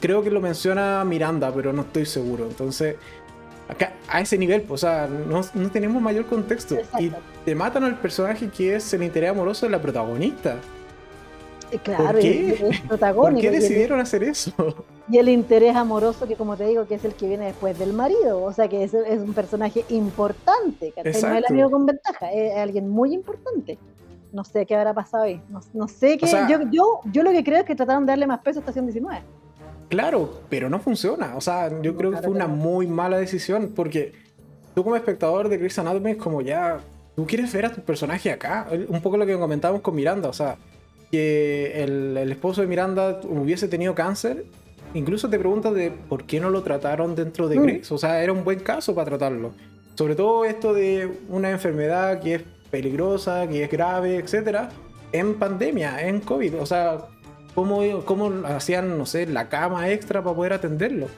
[0.00, 2.46] Creo que lo menciona Miranda, pero no estoy seguro.
[2.46, 2.96] Entonces,
[3.68, 6.76] acá a ese nivel, pues, o sea, no, no tenemos mayor contexto.
[6.98, 7.12] Y
[7.44, 10.56] te matan al personaje que es el interés amoroso de la protagonista.
[11.70, 12.48] Eh, Claro, ¿Por qué?
[12.70, 12.80] es
[13.14, 14.52] ¿Por qué el- decidieron hacer eso?
[15.10, 17.92] Y el interés amoroso, que como te digo, que es el que viene después del
[17.92, 18.42] marido.
[18.42, 20.92] O sea, que es, es un personaje importante.
[20.92, 21.12] ¿cachai?
[21.12, 23.78] No es el amigo con ventaja, es alguien muy importante.
[24.32, 25.40] No sé qué habrá pasado ahí.
[25.50, 26.24] No, no sé qué.
[26.26, 28.58] O sea- yo, yo, yo lo que creo es que trataron de darle más peso
[28.58, 29.20] a Estación 19.
[29.88, 31.34] Claro, pero no funciona.
[31.36, 34.12] O sea, yo No, creo que fue una muy mala decisión porque
[34.74, 36.80] tú como espectador de Grey's Anatomy es como ya,
[37.16, 38.68] tú quieres ver a tu personaje acá.
[38.88, 40.56] Un poco lo que comentábamos con Miranda, o sea,
[41.10, 44.44] que el, el esposo de Miranda hubiese tenido cáncer.
[44.94, 47.62] Incluso te preguntas de por qué no lo trataron dentro de Mm.
[47.66, 47.94] Grace.
[47.94, 49.52] O sea, era un buen caso para tratarlo.
[49.94, 54.68] Sobre todo esto de una enfermedad que es peligrosa, que es grave, etcétera,
[55.12, 56.60] en pandemia, en COVID.
[56.60, 56.98] O sea,
[57.58, 61.08] ¿cómo, cómo hacían, no sé, la cama extra para poder atenderlo?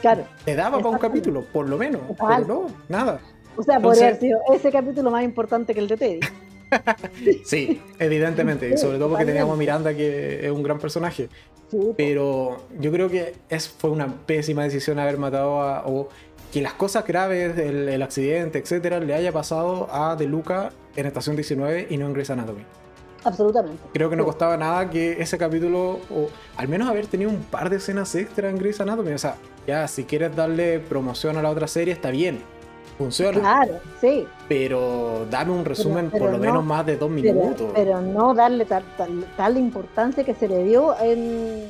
[0.00, 0.24] Claro.
[0.44, 2.00] Te daba para un capítulo, por lo menos.
[2.18, 3.20] Pero no, nada.
[3.56, 6.20] O sea, podría haber sido ese capítulo más importante que el de Teddy.
[7.44, 8.70] Sí, evidentemente.
[8.70, 9.58] Y sobre todo porque teníamos a.
[9.58, 11.28] Miranda, que es un gran personaje.
[11.98, 15.86] Pero yo creo que es, fue una pésima decisión haber matado a.
[15.86, 16.08] o
[16.50, 21.04] que las cosas graves, el, el accidente, etcétera, le haya pasado a De Luca en
[21.04, 22.64] Estación 19 y no en Grey's Anatomy.
[23.24, 23.82] Absolutamente.
[23.92, 27.70] Creo que no costaba nada que ese capítulo, o al menos haber tenido un par
[27.70, 29.12] de escenas extra en Grey's Anatomy.
[29.12, 32.40] O sea, ya, si quieres darle promoción a la otra serie, está bien.
[32.98, 33.40] Funciona.
[33.40, 34.26] Claro, sí.
[34.48, 37.70] Pero dame un resumen pero por lo no, menos más de dos minutos.
[37.74, 41.68] pero no darle tal, tal, tal importancia que se le dio en,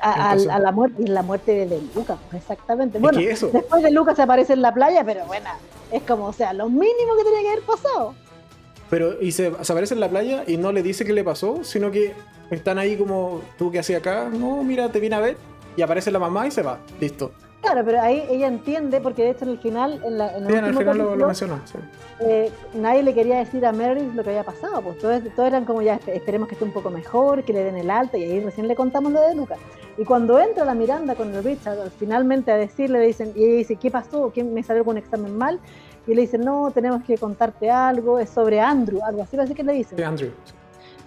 [0.00, 2.98] a, Entonces- a- a la muerte la muerte de, Lucas, exactamente.
[2.98, 3.48] Es Bueno, que eso.
[3.52, 5.48] después de Lucas se aparece en la playa, pero bueno,
[5.90, 8.14] es como, o sea, lo mínimo que tenía que haber pasado.
[8.94, 11.64] Pero y se, se aparece en la playa y no le dice qué le pasó,
[11.64, 12.12] sino que
[12.52, 15.36] están ahí como tú que hacía acá, no, mira, te vine a ver
[15.76, 17.32] y aparece la mamá y se va, listo.
[17.60, 20.48] Claro, pero ahí ella entiende, porque de hecho en el final, en, la, en el
[20.52, 21.62] Sí, al último final lo, lo capítulo, menciona.
[21.64, 21.78] sí.
[22.20, 25.64] eh, nadie le quería decir a Meredith lo que había pasado, pues todos, todos eran
[25.64, 28.22] como ya espe- esperemos que esté un poco mejor, que le den el alta, y
[28.24, 29.58] ahí recién le contamos lo de Lucas.
[29.96, 33.56] Y cuando entra la Miranda con el Richard, finalmente a decirle, le dicen, y ella
[33.56, 34.30] dice, ¿qué pasó?
[34.32, 35.58] ¿Quién me salió con un examen mal?
[36.06, 39.62] Y le dicen, no, tenemos que contarte algo, es sobre Andrew, algo así, así que
[39.64, 39.96] le dicen.
[39.96, 40.30] Sí, Andrew.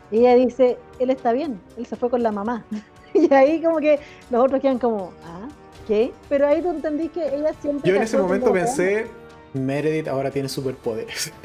[0.09, 2.63] Y ella dice, él está bien, él se fue con la mamá.
[3.13, 3.99] y ahí como que
[4.31, 5.47] los otros quedan como, ah,
[5.87, 6.11] ¿qué?
[6.29, 7.89] Pero ahí tú entendí que ella siempre...
[7.89, 9.07] Yo en ese momento pensé,
[9.53, 11.31] Meredith ahora tiene superpoderes.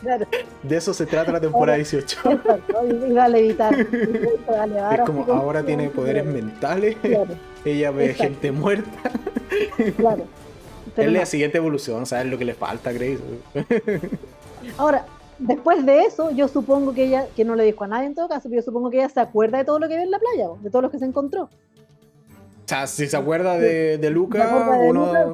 [0.00, 0.26] Claro,
[0.62, 2.20] De eso se trata la temporada 18.
[2.30, 3.74] exacto, y iba a levitar.
[3.76, 8.22] iba a elevar Es como como- ahora tiene poderes mentales, Claro, ella ve Exacto.
[8.22, 9.10] gente muerta.
[9.96, 10.22] claro.
[10.98, 11.20] Pero es no.
[11.20, 13.20] la siguiente evolución, ¿sabes lo que le falta a Grace?
[14.78, 15.06] Ahora,
[15.38, 18.28] después de eso, yo supongo que ella, que no le dijo a nadie en todo
[18.28, 20.18] caso, pero yo supongo que ella se acuerda de todo lo que ve en la
[20.18, 21.48] playa, de todos los que se encontró.
[22.66, 25.32] sea, si se acuerda de, de Luca, uno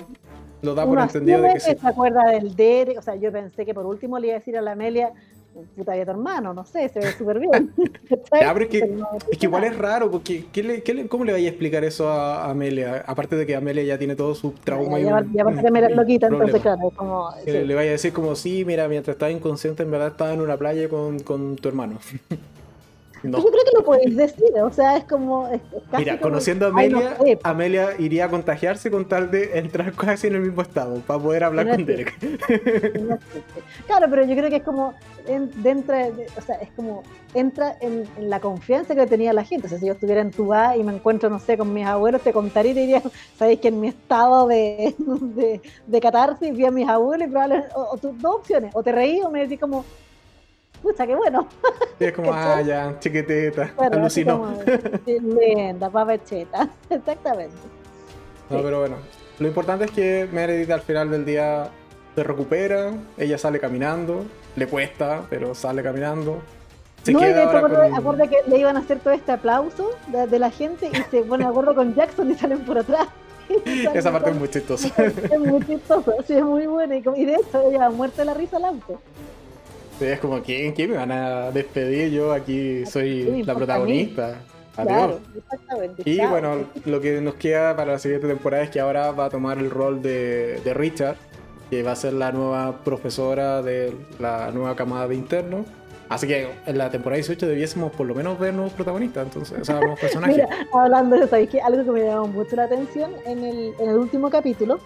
[0.60, 1.76] lo da por entendido de que, sí.
[1.80, 4.56] se acuerda del Derek, o sea, yo pensé que por último le iba a decir
[4.58, 5.12] a la Amelia,
[5.76, 7.72] puta de tu hermano, no sé, se ve súper bien.
[8.40, 8.98] ya, pero es que,
[9.30, 11.84] es que igual es raro, porque ¿qué le, qué le, ¿cómo le vaya a explicar
[11.84, 13.04] eso a Amelia?
[13.06, 16.26] Aparte de que Amelia ya tiene todo su trauma ya, y Ya, ya me loquita,
[16.26, 17.30] entonces claro, es como...
[17.46, 20.56] Le vaya a decir como, sí, mira, mientras estaba inconsciente, en verdad estaba en una
[20.56, 21.98] playa con, con tu hermano.
[23.24, 23.38] No.
[23.38, 25.48] Yo creo que lo podéis decir, o sea, es como.
[25.96, 30.42] Mira, conociendo a Amelia, Amelia iría a contagiarse con tal de entrar casi en el
[30.42, 32.14] mismo estado para poder hablar con Derek.
[33.86, 34.94] claro, pero yo creo que es como.
[35.56, 35.96] dentro
[36.36, 37.02] o sea, es como.
[37.32, 39.66] Entra en, la confianza que tenía la gente.
[39.66, 42.20] O sea, si yo estuviera en tu y me encuentro, no sé, con mis abuelos,
[42.20, 43.02] te contaría y te diría,
[43.38, 47.70] sabéis que en mi estado de, de, de catarsis vi a mis abuelos y probablemente.
[47.74, 49.84] O, dos opciones, o te reí o me decís como
[50.84, 51.48] pucha, qué bueno.
[51.98, 54.54] es como, ah, ya, chiquitita, bueno, alucinó.
[55.06, 57.56] Linda, papacheta, exactamente.
[58.50, 58.96] No, pero bueno,
[59.38, 61.70] lo importante es que Meredith al final del día
[62.14, 64.24] se recupera, ella sale caminando,
[64.54, 66.42] le cuesta, pero sale caminando.
[67.02, 68.16] Se no, queda ahora con...
[68.28, 71.50] que le iban a hacer todo este aplauso de, la gente y se pone de
[71.50, 73.08] acuerdo con Jackson y salen por atrás.
[73.94, 74.88] Esa parte es muy chistosa.
[75.04, 76.96] Es muy chistosa, sí, es muy buena.
[76.96, 79.00] Y, de hecho, ella muerte la risa al auto.
[79.98, 82.10] Sí, es como, ¿quién, ¿quién me van a despedir?
[82.10, 84.36] Yo aquí soy la protagonista.
[84.76, 85.20] Adiós.
[85.36, 86.02] exactamente.
[86.04, 89.30] Y bueno, lo que nos queda para la siguiente temporada es que ahora va a
[89.30, 91.16] tomar el rol de, de Richard,
[91.70, 95.66] que va a ser la nueva profesora de la nueva camada de internos.
[96.08, 99.64] Así que en la temporada 18 debiésemos por lo menos ver nuevos protagonistas, entonces, o
[99.64, 100.36] sea, nuevos personajes.
[100.36, 103.88] Mira, hablando de eso, que algo que me llamó mucho la atención en el, en
[103.88, 104.80] el último capítulo,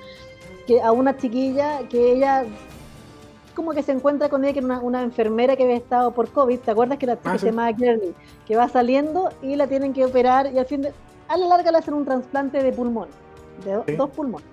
[0.66, 2.44] que a una chiquilla que ella
[3.58, 6.60] como que se encuentra con ella, que era una, enfermera que había estado por COVID,
[6.60, 10.04] ¿te acuerdas que la chica ah, se llama Que va saliendo y la tienen que
[10.04, 10.92] operar y al fin de,
[11.26, 13.08] a la larga le hacen un trasplante de pulmón,
[13.64, 14.46] de dos pulmones.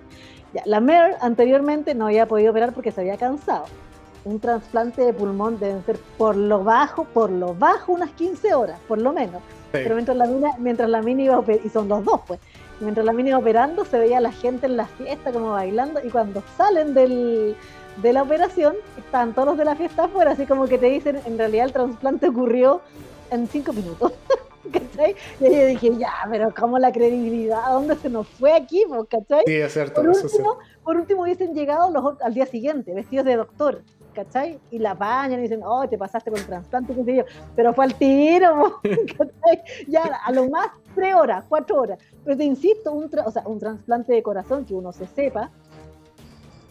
[0.52, 3.66] Ya, la Mer anteriormente no había podido operar porque se había cansado.
[4.24, 8.80] Un trasplante de pulmón deben ser por lo bajo, por lo bajo unas 15 horas,
[8.88, 9.40] por lo menos.
[9.70, 12.40] Pero mientras la mina, mientras la mina iba y son los dos pues,
[12.80, 16.00] mientras la mina iba operando se veía a la gente en la fiesta como bailando
[16.04, 17.56] y cuando salen del,
[18.02, 21.20] de la operación, están todos los de la fiesta afuera, así como que te dicen,
[21.24, 22.80] en realidad el trasplante ocurrió
[23.30, 24.12] en cinco minutos.
[24.72, 25.14] ¿Cachai?
[25.40, 27.70] Y yo dije, ya, pero ¿cómo la credibilidad?
[27.70, 28.84] ¿Dónde se nos fue aquí?
[29.08, 29.44] ¿Cachai?
[29.46, 30.02] Sí, es cierto.
[30.02, 33.82] Por último, por último hubiesen llegado los, al día siguiente, vestidos de doctor.
[34.16, 34.58] ¿cachai?
[34.70, 37.24] Y la bañan y dicen, oh, te pasaste con el trasplante, qué sé yo.
[37.54, 39.62] Pero fue al tiro, ¿cachai?
[39.86, 41.98] Ya, a lo más tres horas, cuatro horas.
[42.24, 45.50] Pero te insisto, un, o sea, un trasplante de corazón, que uno se sepa,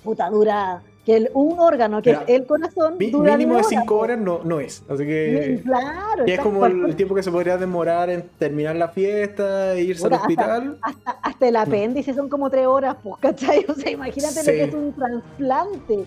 [0.03, 4.19] puta, dura que el, un órgano que es el corazón dura mínimo de 5 horas
[4.19, 8.23] no, no es así que claro es como el, tiempo que se podría demorar en
[8.39, 12.97] terminar la fiesta e irse al hospital hasta, hasta, el apéndice son como 3 horas
[13.03, 13.65] pues ¿cachai?
[13.69, 16.05] o sea imagínate lo que es un trasplante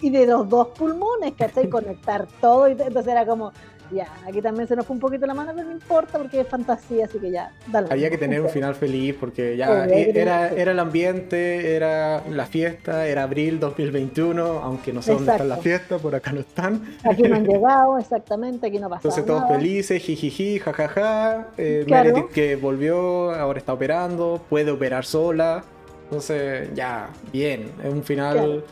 [0.00, 1.68] y de los dos pulmones ¿cachai?
[1.70, 3.52] conectar todo y entonces era como
[3.92, 6.48] ya, aquí también se nos fue un poquito la mano, pero no importa porque es
[6.48, 7.88] fantasía, así que ya, dale.
[7.90, 13.06] Había que tener un final feliz porque ya era, era el ambiente, era la fiesta,
[13.06, 16.96] era abril 2021, aunque no sé dónde están las fiestas, por acá no están.
[17.04, 21.48] Aquí no han llegado, exactamente, aquí no pasa Entonces todos felices, jijiji, jajaja.
[21.56, 25.64] Eh, Meredith que volvió, ahora está operando, puede operar sola.
[26.04, 28.64] Entonces, ya, bien, es un final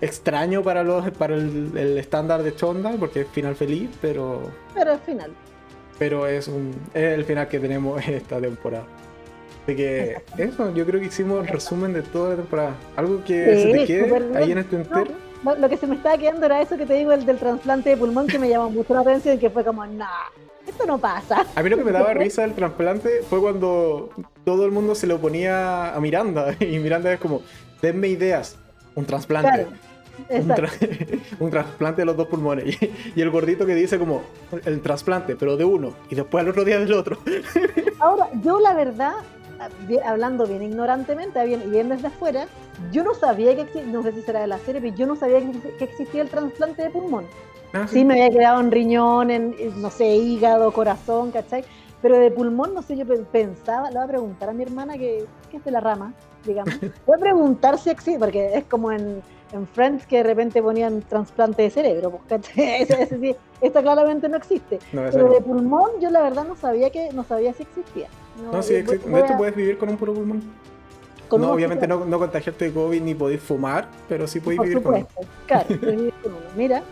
[0.00, 4.42] extraño para los para el, estándar de Chonda, porque es final feliz, pero.
[4.74, 5.30] Pero es final.
[5.98, 8.84] Pero es, un, es el final que tenemos esta temporada.
[9.64, 12.74] Así que eso, yo creo que hicimos el resumen de toda la temporada.
[12.96, 15.12] Algo que se te quede ahí en este entero.
[15.44, 17.96] lo que se me estaba quedando era eso que te digo, el del trasplante de
[17.96, 20.06] pulmón, que me llamó mucho la atención, que fue como, nah,
[20.66, 21.46] esto no pasa.
[21.54, 24.10] A mí lo que me daba risa del trasplante fue cuando
[24.44, 27.42] todo el mundo se lo ponía a Miranda, y Miranda es como,
[27.82, 28.56] denme ideas,
[28.94, 29.66] un trasplante.
[31.40, 32.76] un, trasplante de los dos pulmones.
[33.14, 34.22] Y, el gordito que dice como
[34.64, 37.18] el trasplante, pero de uno, y después al otro día del otro.
[37.98, 39.14] Ahora, yo la verdad,
[40.04, 42.46] hablando bien ignorantemente, bien, y bien desde afuera,
[42.92, 45.16] yo no sabía que existía, no sé si será de la serie, pero yo no
[45.16, 47.26] sabía que, existía el trasplante de pulmón.
[47.72, 48.04] Ah, sí.
[48.04, 51.64] me había quedado en riñón, en, no sé, hígado, corazón, ¿cachai?
[52.02, 55.24] Pero de pulmón, no sé, yo pensaba, le voy a preguntar a mi hermana que,
[55.50, 56.14] que es de la rama,
[56.44, 56.74] digamos.
[57.06, 59.22] Voy a preguntar si existe, porque es como en
[59.52, 64.78] en Friends que de repente ponían trasplante de cerebro, porque ese, esto claramente no existe.
[64.92, 68.08] Pero de pulmón yo la verdad no sabía que no sabía si existía.
[68.52, 69.08] No, sí existe.
[69.08, 70.42] De hecho puedes vivir con un puro pulmón.
[71.30, 74.94] no, obviamente no, no, contagiarte de COVID ni podéis fumar, pero sí podéis vivir con
[74.94, 75.08] uno.
[75.46, 76.46] Claro, vivir con uno.
[76.56, 76.82] Mira,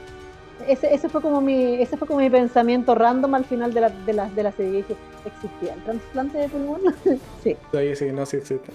[0.66, 3.88] ese, ese, fue como mi, ese fue como mi pensamiento random al final de la,
[3.88, 4.72] de la, de la serie.
[4.78, 6.80] Dije, ¿existía el trasplante de pulmón?
[7.42, 7.56] sí.
[7.72, 8.72] Sí, sí, no, sí existe.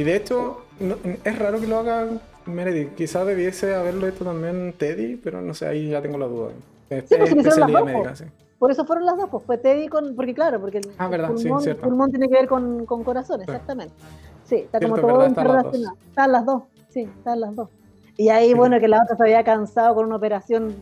[0.00, 0.62] Y de hecho,
[1.24, 2.06] es raro que lo haga
[2.46, 2.94] Meredith.
[2.94, 6.52] Quizás debiese haberlo hecho también Teddy, pero no sé, ahí ya tengo la duda.
[6.88, 8.24] Es, sí, pues, especialidad médica, sí.
[8.58, 10.16] Por eso fueron las dos, pues fue Teddy con.
[10.16, 13.42] Porque claro, porque el, ah, verdad, pulmón, sí, pulmón, tiene que ver con, con corazón,
[13.42, 13.92] exactamente.
[14.46, 15.22] Sí, está como todo.
[15.26, 17.68] Están las dos, sí, están las dos.
[18.16, 20.76] Y ahí, bueno, que la otra se había cansado con una operación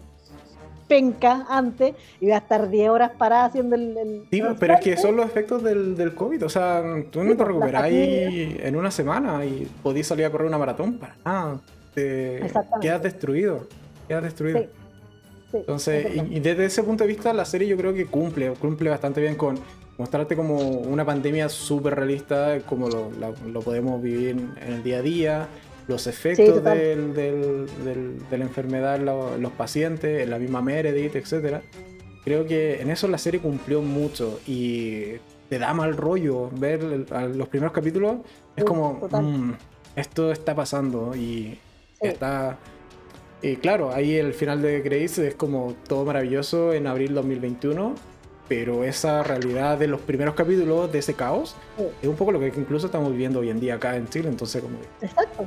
[0.89, 4.25] penca antes y iba a estar 10 horas parada haciendo el.
[4.31, 6.45] sí, pero es que son los efectos del, del COVID.
[6.45, 10.31] O sea, tú no te pues, recuperas ahí en una semana y podías salir a
[10.31, 11.61] correr una maratón para nada.
[11.95, 12.51] Te
[12.81, 13.67] quedas destruido.
[14.09, 14.67] Quedas destruido.
[15.53, 19.21] Entonces, y, desde ese punto de vista, la serie yo creo que cumple, cumple bastante
[19.21, 19.59] bien con
[19.97, 23.11] mostrarte como una pandemia súper realista, como lo,
[23.47, 25.49] lo, podemos vivir en el día a día,
[25.89, 31.63] los efectos del, del, de la enfermedad en los pacientes, en la misma Meredith, etc.
[32.25, 35.15] Creo que en eso la serie cumplió mucho y
[35.49, 38.19] te da mal rollo ver los primeros capítulos.
[38.55, 39.53] Es como, mm,
[39.97, 41.59] esto está pasando y
[42.01, 42.59] está
[43.41, 47.95] y claro, ahí el final de Grace es como todo maravilloso en abril 2021,
[48.49, 51.55] pero esa realidad de los primeros capítulos de ese caos
[52.03, 54.61] es un poco lo que incluso estamos viviendo hoy en día acá en Chile, entonces
[54.61, 55.45] como Exacto.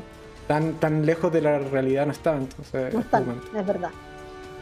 [0.52, 3.24] Tan, tan lejos de la realidad no entonces no están,
[3.58, 3.90] es verdad.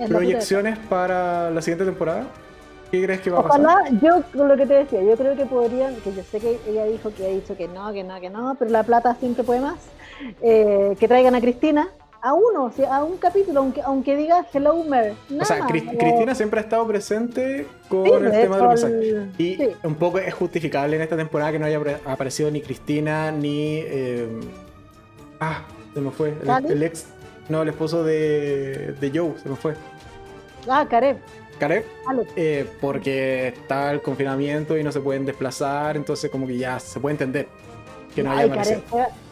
[0.08, 2.28] ¿Proyecciones para la siguiente temporada?
[2.92, 4.00] ¿Qué crees que va a pasar?
[4.00, 6.86] Yo con lo que te decía, yo creo que podrían, que yo sé que ella
[6.86, 9.62] dijo que ha dicho que no, que no, que no, pero la plata siempre puede
[9.62, 9.80] más,
[10.44, 11.90] eh, que traigan a Cristina,
[12.22, 15.16] a uno, a un capítulo, aunque, aunque diga Hello Mer.
[15.42, 20.20] o sea, Cristina siempre ha estado presente con el tema de los Y un poco
[20.20, 23.80] es justificable en esta temporada que no haya aparecido ni Cristina ni.
[23.80, 24.40] Eh,
[25.40, 25.64] ah,
[25.94, 26.36] se me fue.
[26.68, 27.08] El, ex.
[27.48, 29.76] No, el esposo de, de Joe, se me fue.
[30.68, 31.18] Ah, Karev.
[31.60, 31.84] Karev,
[32.36, 37.02] eh, porque está el confinamiento y no se pueden desplazar, entonces como que ya se
[37.02, 37.50] puede entender
[38.16, 38.82] que no haya aparecido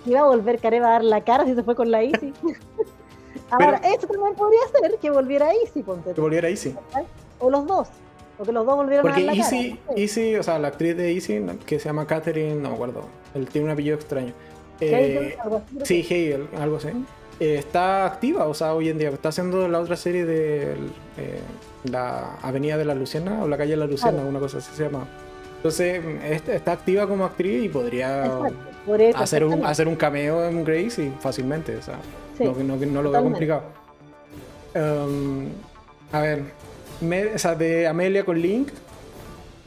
[0.07, 2.34] iba a volver Careva a dar la cara si se fue con la Easy.
[3.51, 6.13] Ahora, eso también podría ser que volviera Easy, ponte.
[6.13, 6.75] Que volviera Easy.
[7.39, 7.88] O los dos.
[8.39, 9.81] O que los dos volvieron a dar la Easy, cara.
[9.85, 13.03] Porque Easy, o sea, la actriz de Easy, que se llama Catherine, no me acuerdo.
[13.34, 14.34] Él tiene un apellido extraño.
[14.80, 16.90] Eh, algo así, sí, Hegel, algo así.
[17.40, 19.10] Eh, está activa, o sea, hoy en día.
[19.10, 20.74] Está haciendo la otra serie de
[21.18, 21.40] eh,
[21.84, 24.84] la Avenida de la Luciana o la calle de la Luciana, una cosa así se
[24.84, 25.08] llama.
[25.58, 26.04] Entonces,
[26.48, 28.26] está activa como actriz y podría
[29.16, 31.76] hacer, un, hacer un cameo en Grace y fácilmente.
[31.76, 31.99] O sea,
[32.40, 33.64] no, lo veo complicado.
[34.76, 35.48] Um,
[36.12, 36.44] a ver,
[37.34, 38.70] o sea, de Amelia con Link,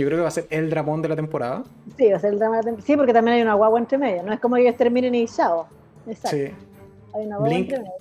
[0.01, 1.65] yo creo que va a ser el dramón de la temporada.
[1.97, 2.87] Sí, va a ser el dramón de la temporada.
[2.87, 4.23] Sí, porque también hay una guagua entre medio.
[4.23, 5.67] No es como ellos terminen y chao.
[6.07, 6.37] Exacto.
[6.37, 6.53] Sí.
[7.15, 7.93] Hay una guagua entre medio.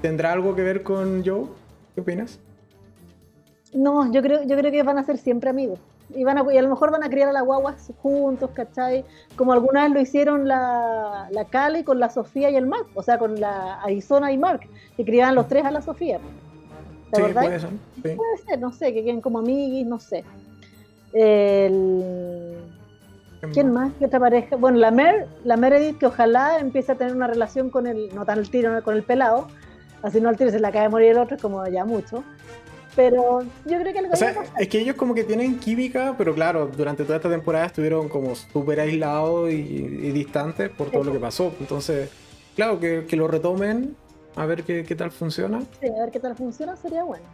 [0.00, 1.46] ¿Tendrá algo que ver con Joe?
[1.94, 2.40] ¿Qué opinas?
[3.72, 5.78] No, yo creo, yo creo que van a ser siempre amigos
[6.14, 9.04] y, van a, a lo mejor van a criar a la guagua juntos, ¿cachai?
[9.36, 13.02] Como alguna vez lo hicieron la, la Cali con la Sofía y el Mark, o
[13.02, 14.60] sea, con la Arizona y Mark,
[14.96, 16.18] que criaban los tres a la Sofía.
[17.14, 17.70] sí, puede ser,
[18.02, 20.24] Puede ser, no sé, que queden como amiguis, no sé.
[21.12, 22.56] El...
[23.52, 23.92] ¿Quién más?
[23.98, 24.56] ¿Qué otra pareja?
[24.56, 28.24] Bueno, la Mer, la Meredith, que ojalá empiece a tener una relación con el, no
[28.24, 29.48] tan tiro, con el pelado,
[30.02, 32.22] así no al tiro se le acaba de morir el otro, como ya mucho.
[32.94, 36.34] Pero yo creo que algo o sea, es que ellos como que tienen química, pero
[36.34, 41.18] claro, durante toda esta temporada estuvieron como súper aislados y, distantes por todo lo que
[41.18, 41.52] pasó.
[41.58, 42.10] Entonces,
[42.54, 43.96] claro, que, que lo retomen,
[44.36, 45.62] a ver qué, qué, tal funciona.
[45.80, 47.24] Sí, a ver qué tal funciona sería bueno.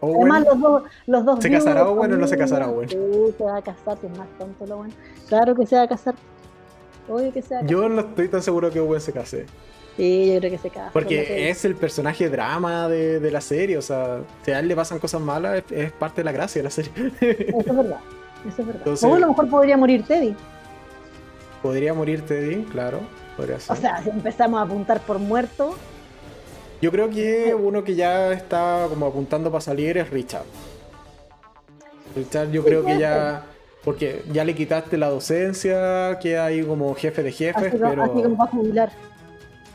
[0.00, 2.88] Además, los dos, los dos ¿Se casará Owen o no se casará Owen?
[2.88, 2.96] Sí,
[3.36, 4.94] se va a casar, es más tonto lo bueno.
[5.28, 6.14] Claro que se va a casar.
[7.08, 7.70] Oye, que se va a casar.
[7.70, 9.46] Yo no estoy tan seguro que Owen se case.
[9.96, 10.90] Sí, yo creo que se casa.
[10.92, 14.76] Porque es el personaje drama de, de, la serie, o sea, si a él le
[14.76, 16.92] pasan cosas malas, es, parte de la gracia de la serie.
[17.20, 18.00] Eso es verdad,
[18.46, 19.04] eso es verdad.
[19.04, 20.36] o a lo mejor podría morir Teddy.
[21.62, 23.00] Podría morir Teddy, claro,
[23.38, 23.74] podría ser.
[23.74, 25.76] O sea, si empezamos a apuntar por muerto.
[26.80, 30.44] Yo creo que uno que ya está como apuntando para salir es Richard.
[32.14, 33.44] Richard yo creo que ya...
[33.84, 38.02] Porque ya le quitaste la docencia, queda ahí como jefe de jefes, pero...
[38.02, 38.92] Así como va a jubilar.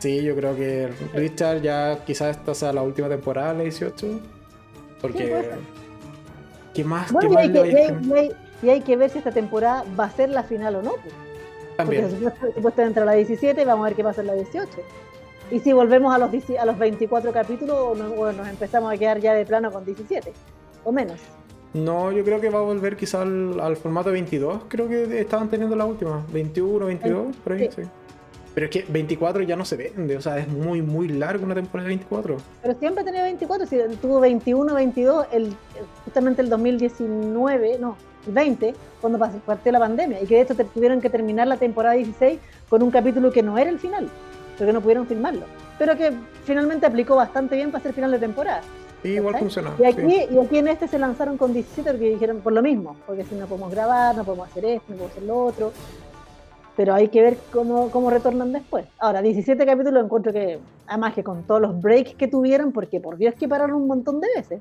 [0.02, 4.20] Sí, yo creo que Richard ya quizás esta sea la última temporada, la 18.
[5.00, 5.48] Porque.
[6.74, 7.12] ¿Qué más?
[7.12, 10.42] ¿qué y, hay que, y, hay, que ver si esta temporada va a ser la
[10.42, 10.90] final o no.
[10.94, 11.14] Pues.
[11.76, 12.08] También.
[12.10, 14.70] Porque supuestamente entra la 17 y vamos a ver qué pasa en la 18.
[15.52, 17.94] Y si volvemos a los, a los 24 capítulos o
[18.32, 20.32] nos, empezamos a quedar ya de plano con 17
[20.82, 21.20] o menos.
[21.74, 24.62] No, yo creo que va a volver quizás al, formato 22.
[24.68, 26.24] Creo que estaban teniendo la última.
[26.32, 27.82] 21, 22, por ahí, sí.
[28.54, 31.54] Pero es que 24 ya no se vende, o sea, es muy, muy largo una
[31.54, 32.36] temporada de 24.
[32.62, 35.54] Pero siempre tenía 24, si tuvo 21, 22, el,
[36.04, 37.96] justamente el 2019, no,
[38.26, 41.94] el 20, cuando partió la pandemia, y que de hecho tuvieron que terminar la temporada
[41.94, 42.38] 16
[42.68, 44.10] con un capítulo que no era el final,
[44.62, 45.42] porque no pudieron filmarlo,
[45.78, 46.12] pero que
[46.44, 48.60] finalmente aplicó bastante bien para ser final de temporada.
[49.02, 49.70] Y igual funcionó.
[49.80, 52.96] Y aquí, y aquí en este se lanzaron con 17 porque dijeron por lo mismo,
[53.06, 55.72] porque si no podemos grabar, no podemos hacer esto, no podemos hacer lo otro
[56.76, 58.86] pero hay que ver cómo, cómo retornan después.
[58.98, 63.16] Ahora, 17 capítulos encuentro que, además que con todos los breaks que tuvieron, porque por
[63.16, 64.60] Dios que pararon un montón de veces.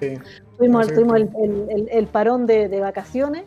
[0.00, 0.18] Sí.
[0.56, 3.44] Tuvimos, el, el, parón de, de, vacaciones,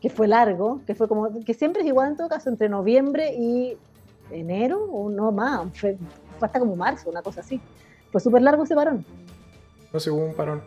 [0.00, 3.34] que fue largo, que fue como, que siempre es igual en todo caso, entre noviembre
[3.34, 3.76] y
[4.34, 5.96] enero, o no más, fue,
[6.40, 7.60] hasta como marzo, una cosa así.
[8.12, 9.04] Fue súper largo ese parón.
[9.92, 10.62] No sé, hubo un parón.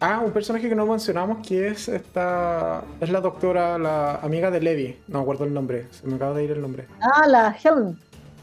[0.00, 2.82] Ah, un personaje que no mencionamos que es esta.
[3.00, 4.98] Es la doctora, la amiga de Levi.
[5.08, 5.86] No me acuerdo el nombre.
[5.92, 6.86] Se me acaba de ir el nombre.
[7.00, 7.98] Ah, la Helen.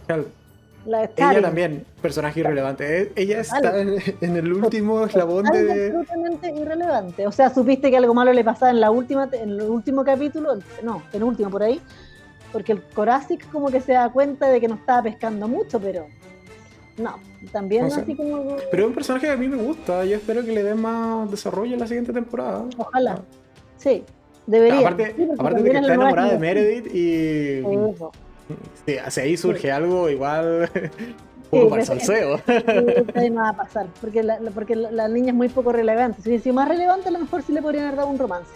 [0.08, 0.42] Helen.
[0.86, 3.02] La ella también, personaje irrelevante.
[3.02, 5.90] E, ella está en, el último eslabón de.
[5.90, 7.28] Absolutamente irrelevante.
[7.28, 10.56] O sea, supiste que algo malo le pasaba en la última, en el último capítulo,
[10.82, 11.80] no, en el último por ahí,
[12.52, 16.08] porque el Corazic como que se da cuenta de que no estaba pescando mucho, pero
[16.98, 17.16] no,
[17.52, 18.58] también así como.
[18.70, 20.06] Pero es un personaje que a mí me gusta.
[20.06, 22.66] Yo espero que le den más desarrollo en la siguiente temporada.
[22.78, 23.16] Ojalá.
[23.20, 23.22] Ah.
[23.78, 24.04] Sí,
[24.46, 24.80] debería.
[24.80, 27.64] Aparte, aparte de que está enamorada de Meredith y.
[29.10, 30.70] si ahí surge algo igual.
[31.52, 32.40] un poco para el salseo.
[33.32, 36.22] no va a pasar, porque la, porque la, niña es muy poco relevante.
[36.22, 38.52] Si hubiese más relevante, a lo mejor sí le podrían haber dado un romance.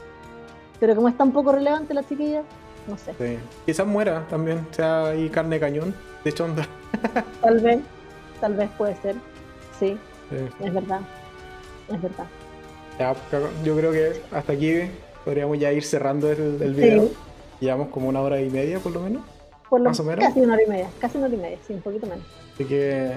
[0.80, 2.44] Pero como es tan poco relevante la chiquilla,
[2.88, 3.14] no sé.
[3.18, 3.38] Sí.
[3.66, 6.68] Quizás muera también, sea ahí carne de cañón, de chonda.
[7.42, 7.80] Tal vez
[8.40, 9.16] tal vez puede ser.
[9.80, 9.98] Sí,
[10.60, 11.02] es verdad.
[11.88, 12.26] Es verdad.
[13.64, 14.82] yo creo que hasta aquí
[15.24, 17.10] podríamos ya ir cerrando el, el video.
[17.60, 19.24] Llevamos como una hora y media por lo menos.
[19.72, 20.26] más o menos.
[20.26, 22.26] Casi una hora y media, casi una hora y media, sí, un poquito menos.
[22.54, 23.14] Así que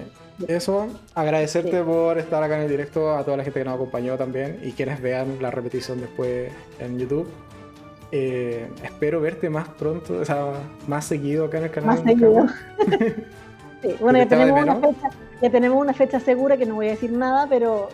[0.47, 4.16] eso, agradecerte por estar acá en el directo, a toda la gente que nos acompañó
[4.16, 6.51] también y quienes vean la repetición después
[6.81, 7.28] en YouTube.
[8.10, 10.52] Eh, espero verte más pronto, o sea,
[10.86, 11.97] más seguido acá en el canal.
[11.97, 12.47] Más seguido.
[14.01, 15.10] bueno, ya tenemos, una fecha,
[15.43, 17.90] ya tenemos una fecha segura que no voy a decir nada, pero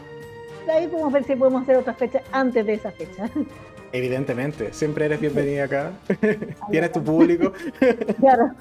[0.66, 3.28] de ahí podemos ver si podemos hacer otra fecha antes de esa fecha.
[3.92, 5.92] Evidentemente, siempre eres bienvenida acá.
[6.70, 7.52] Tienes tu público.
[8.18, 8.52] claro.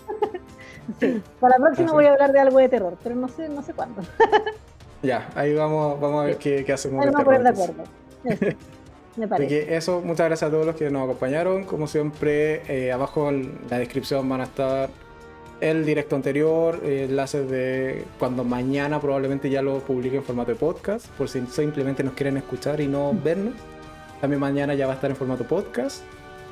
[0.99, 1.21] Sí.
[1.39, 3.73] Para la próxima voy a hablar de algo de terror, pero no sé, no sé
[3.73, 4.01] cuándo.
[5.01, 7.03] ya, ahí vamos, vamos a ver qué, qué, hacemos.
[7.03, 7.84] Ahí vamos a poner de acuerdo.
[9.15, 9.76] Me parece.
[9.76, 11.65] eso, muchas gracias a todos los que nos acompañaron.
[11.65, 14.90] Como siempre, eh, abajo en la descripción van a estar
[15.61, 21.07] el directo anterior, enlaces de cuando mañana probablemente ya lo publique en formato de podcast,
[21.11, 23.53] por si simplemente nos quieren escuchar y no vernos.
[24.19, 26.03] También mañana ya va a estar en formato podcast.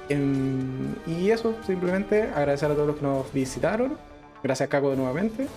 [0.09, 3.97] y eso, simplemente agradecer a todos los que nos visitaron.
[4.43, 5.47] Gracias, Caco, nuevamente.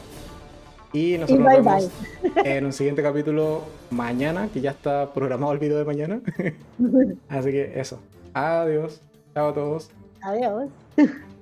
[0.94, 1.90] Y nosotros nos vemos
[2.44, 6.20] en un siguiente capítulo mañana, que ya está programado el video de mañana.
[7.28, 7.98] Así que eso.
[8.32, 9.00] Adiós.
[9.34, 9.90] Chao a todos.
[10.22, 10.70] Adiós.